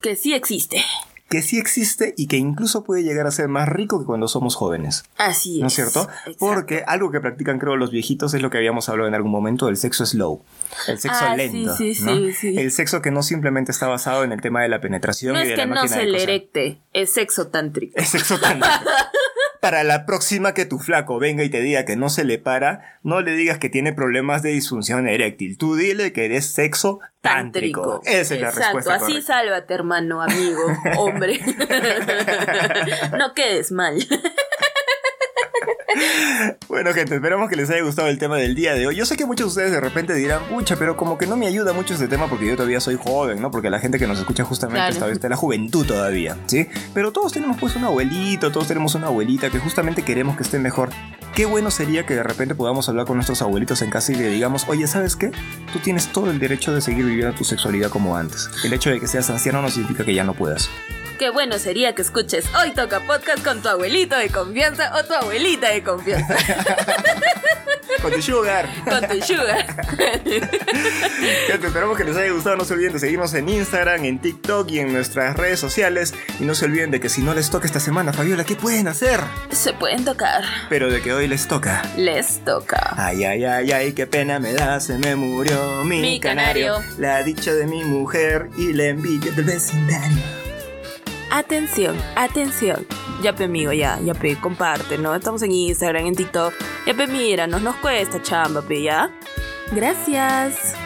Que 0.00 0.16
sí 0.16 0.32
existe 0.32 0.82
que 1.28 1.42
sí 1.42 1.58
existe 1.58 2.14
y 2.16 2.26
que 2.26 2.36
incluso 2.36 2.84
puede 2.84 3.02
llegar 3.02 3.26
a 3.26 3.30
ser 3.30 3.48
más 3.48 3.68
rico 3.68 3.98
que 3.98 4.06
cuando 4.06 4.28
somos 4.28 4.54
jóvenes. 4.54 5.04
Así 5.16 5.56
es. 5.56 5.60
¿No 5.62 5.66
es 5.68 5.74
cierto? 5.74 6.08
Porque 6.38 6.84
algo 6.86 7.10
que 7.10 7.20
practican 7.20 7.58
creo 7.58 7.76
los 7.76 7.90
viejitos 7.90 8.34
es 8.34 8.42
lo 8.42 8.50
que 8.50 8.58
habíamos 8.58 8.88
hablado 8.88 9.08
en 9.08 9.14
algún 9.14 9.32
momento 9.32 9.66
del 9.66 9.76
sexo 9.76 10.06
slow. 10.06 10.42
El 10.86 10.98
sexo 10.98 11.24
ah, 11.24 11.36
lento. 11.36 11.74
Sí, 11.76 11.94
sí, 11.94 12.32
sí, 12.32 12.58
El 12.58 12.70
sexo 12.70 13.02
que 13.02 13.10
no 13.10 13.22
simplemente 13.22 13.72
está 13.72 13.88
basado 13.88 14.24
en 14.24 14.32
el 14.32 14.40
tema 14.40 14.62
de 14.62 14.68
la 14.68 14.80
penetración 14.80 15.36
y 15.36 15.48
de 15.48 15.56
la 15.56 15.66
máquina 15.66 15.82
No 15.82 15.88
que 15.88 15.96
no 15.96 16.00
se 16.00 16.06
le 16.06 16.22
erecte, 16.22 16.80
es 16.92 17.12
sexo 17.12 17.48
tántrico. 17.48 17.94
Es 17.96 18.08
sexo 18.08 18.38
tántrico. 18.38 18.74
para 19.64 19.82
la 19.82 20.04
próxima 20.04 20.52
que 20.52 20.66
tu 20.66 20.78
flaco 20.78 21.18
venga 21.18 21.42
y 21.42 21.48
te 21.48 21.62
diga 21.62 21.86
que 21.86 21.96
no 21.96 22.10
se 22.10 22.24
le 22.24 22.38
para, 22.38 22.98
no 23.02 23.22
le 23.22 23.32
digas 23.32 23.56
que 23.56 23.70
tiene 23.70 23.94
problemas 23.94 24.42
de 24.42 24.50
disfunción 24.50 25.08
eréctil. 25.08 25.56
Tú 25.56 25.74
dile 25.74 26.12
que 26.12 26.26
eres 26.26 26.44
sexo 26.52 27.00
tántrico. 27.22 28.02
Esa 28.04 28.34
es 28.34 28.40
la 28.42 28.50
respuesta. 28.50 28.96
Así 28.96 29.22
sálvate, 29.22 29.72
hermano, 29.72 30.20
amigo, 30.20 30.60
hombre. 30.98 31.40
no 33.18 33.32
quedes 33.32 33.72
mal. 33.72 34.06
bueno, 36.68 36.92
gente, 36.92 37.14
esperamos 37.14 37.48
que 37.48 37.56
les 37.56 37.70
haya 37.70 37.82
gustado 37.82 38.08
el 38.08 38.18
tema 38.18 38.36
del 38.36 38.54
día 38.54 38.74
de 38.74 38.86
hoy. 38.86 38.96
Yo 38.96 39.06
sé 39.06 39.16
que 39.16 39.26
muchos 39.26 39.46
de 39.46 39.48
ustedes 39.48 39.72
de 39.72 39.80
repente 39.80 40.14
dirán, 40.14 40.42
pucha, 40.48 40.76
pero 40.76 40.96
como 40.96 41.18
que 41.18 41.26
no 41.26 41.36
me 41.36 41.46
ayuda 41.46 41.72
mucho 41.72 41.94
este 41.94 42.08
tema 42.08 42.28
porque 42.28 42.46
yo 42.46 42.56
todavía 42.56 42.80
soy 42.80 42.96
joven, 42.96 43.40
¿no? 43.40 43.50
Porque 43.50 43.70
la 43.70 43.78
gente 43.78 43.98
que 43.98 44.06
nos 44.06 44.18
escucha 44.18 44.44
justamente 44.44 44.88
está 44.88 45.26
en 45.26 45.30
la 45.30 45.36
juventud 45.36 45.86
todavía, 45.86 46.36
¿sí? 46.46 46.68
Pero 46.92 47.12
todos 47.12 47.32
tenemos 47.32 47.56
pues 47.58 47.76
un 47.76 47.84
abuelito, 47.84 48.50
todos 48.50 48.68
tenemos 48.68 48.94
una 48.94 49.08
abuelita 49.08 49.50
que 49.50 49.58
justamente 49.58 50.02
queremos 50.02 50.36
que 50.36 50.42
esté 50.42 50.58
mejor. 50.58 50.90
Qué 51.34 51.46
bueno 51.46 51.70
sería 51.70 52.06
que 52.06 52.14
de 52.14 52.22
repente 52.22 52.54
podamos 52.54 52.88
hablar 52.88 53.06
con 53.06 53.16
nuestros 53.16 53.42
abuelitos 53.42 53.82
en 53.82 53.90
casa 53.90 54.12
y 54.12 54.14
le 54.14 54.28
digamos, 54.28 54.68
oye, 54.68 54.86
¿sabes 54.86 55.16
qué? 55.16 55.32
Tú 55.72 55.80
tienes 55.80 56.12
todo 56.12 56.30
el 56.30 56.38
derecho 56.38 56.72
de 56.72 56.80
seguir 56.80 57.04
viviendo 57.04 57.34
tu 57.34 57.44
sexualidad 57.44 57.90
como 57.90 58.16
antes. 58.16 58.48
El 58.64 58.72
hecho 58.72 58.90
de 58.90 59.00
que 59.00 59.08
seas 59.08 59.28
anciano 59.30 59.60
no 59.60 59.68
significa 59.68 60.04
que 60.04 60.14
ya 60.14 60.22
no 60.22 60.34
puedas. 60.34 60.70
Qué 61.18 61.30
bueno 61.30 61.58
sería 61.58 61.94
que 61.94 62.02
escuches 62.02 62.44
Hoy 62.60 62.72
Toca 62.72 63.00
Podcast 63.06 63.44
con 63.44 63.62
tu 63.62 63.68
abuelito 63.68 64.16
de 64.16 64.30
confianza 64.30 64.92
o 64.96 65.04
tu 65.04 65.14
abuelita 65.14 65.70
de 65.70 65.82
confianza. 65.82 66.34
con 68.02 68.12
tu 68.12 68.20
sugar. 68.20 68.68
Con 68.84 69.08
tu 69.08 69.22
sugar. 69.24 69.86
Gente, 70.24 71.66
esperamos 71.66 71.96
que 71.96 72.04
les 72.04 72.16
haya 72.16 72.32
gustado. 72.32 72.56
No 72.56 72.64
se 72.64 72.74
olviden 72.74 72.94
de 72.94 72.98
seguirnos 72.98 73.32
en 73.34 73.48
Instagram, 73.48 74.04
en 74.04 74.18
TikTok 74.18 74.68
y 74.70 74.80
en 74.80 74.92
nuestras 74.92 75.36
redes 75.36 75.60
sociales. 75.60 76.14
Y 76.40 76.44
no 76.44 76.56
se 76.56 76.64
olviden 76.64 76.90
de 76.90 76.98
que 76.98 77.08
si 77.08 77.22
no 77.22 77.32
les 77.32 77.48
toca 77.48 77.66
esta 77.66 77.80
semana, 77.80 78.12
Fabiola, 78.12 78.42
¿qué 78.42 78.56
pueden 78.56 78.88
hacer? 78.88 79.20
Se 79.52 79.72
pueden 79.72 80.04
tocar. 80.04 80.42
Pero 80.68 80.90
de 80.90 81.00
que 81.00 81.12
hoy 81.12 81.28
les 81.28 81.46
toca. 81.46 81.82
Les 81.96 82.44
toca. 82.44 82.92
Ay, 82.96 83.24
ay, 83.24 83.44
ay, 83.44 83.70
ay, 83.70 83.92
qué 83.92 84.08
pena 84.08 84.40
me 84.40 84.52
da, 84.52 84.80
se 84.80 84.98
me 84.98 85.14
murió 85.14 85.84
mi, 85.84 86.18
canario. 86.18 86.82
La 86.98 87.22
dicha 87.22 87.54
de 87.54 87.66
mi 87.66 87.84
mujer 87.84 88.48
y 88.58 88.72
la 88.72 88.86
envidia 88.86 89.30
del 89.30 89.44
vecindario. 89.44 90.44
Atención, 91.34 91.96
atención. 92.14 92.86
Ya 93.20 93.34
pe 93.34 93.42
amigo, 93.42 93.72
ya, 93.72 93.98
ya 93.98 94.14
pe, 94.14 94.36
comparte, 94.40 94.98
¿no? 94.98 95.16
Estamos 95.16 95.42
en 95.42 95.50
Instagram, 95.50 96.06
en 96.06 96.14
TikTok. 96.14 96.54
Ya 96.86 96.94
pe, 96.94 97.46
nos 97.48 97.74
cuesta 97.78 98.22
chamba, 98.22 98.62
pe, 98.62 98.82
¿ya? 98.82 99.10
Gracias. 99.72 100.76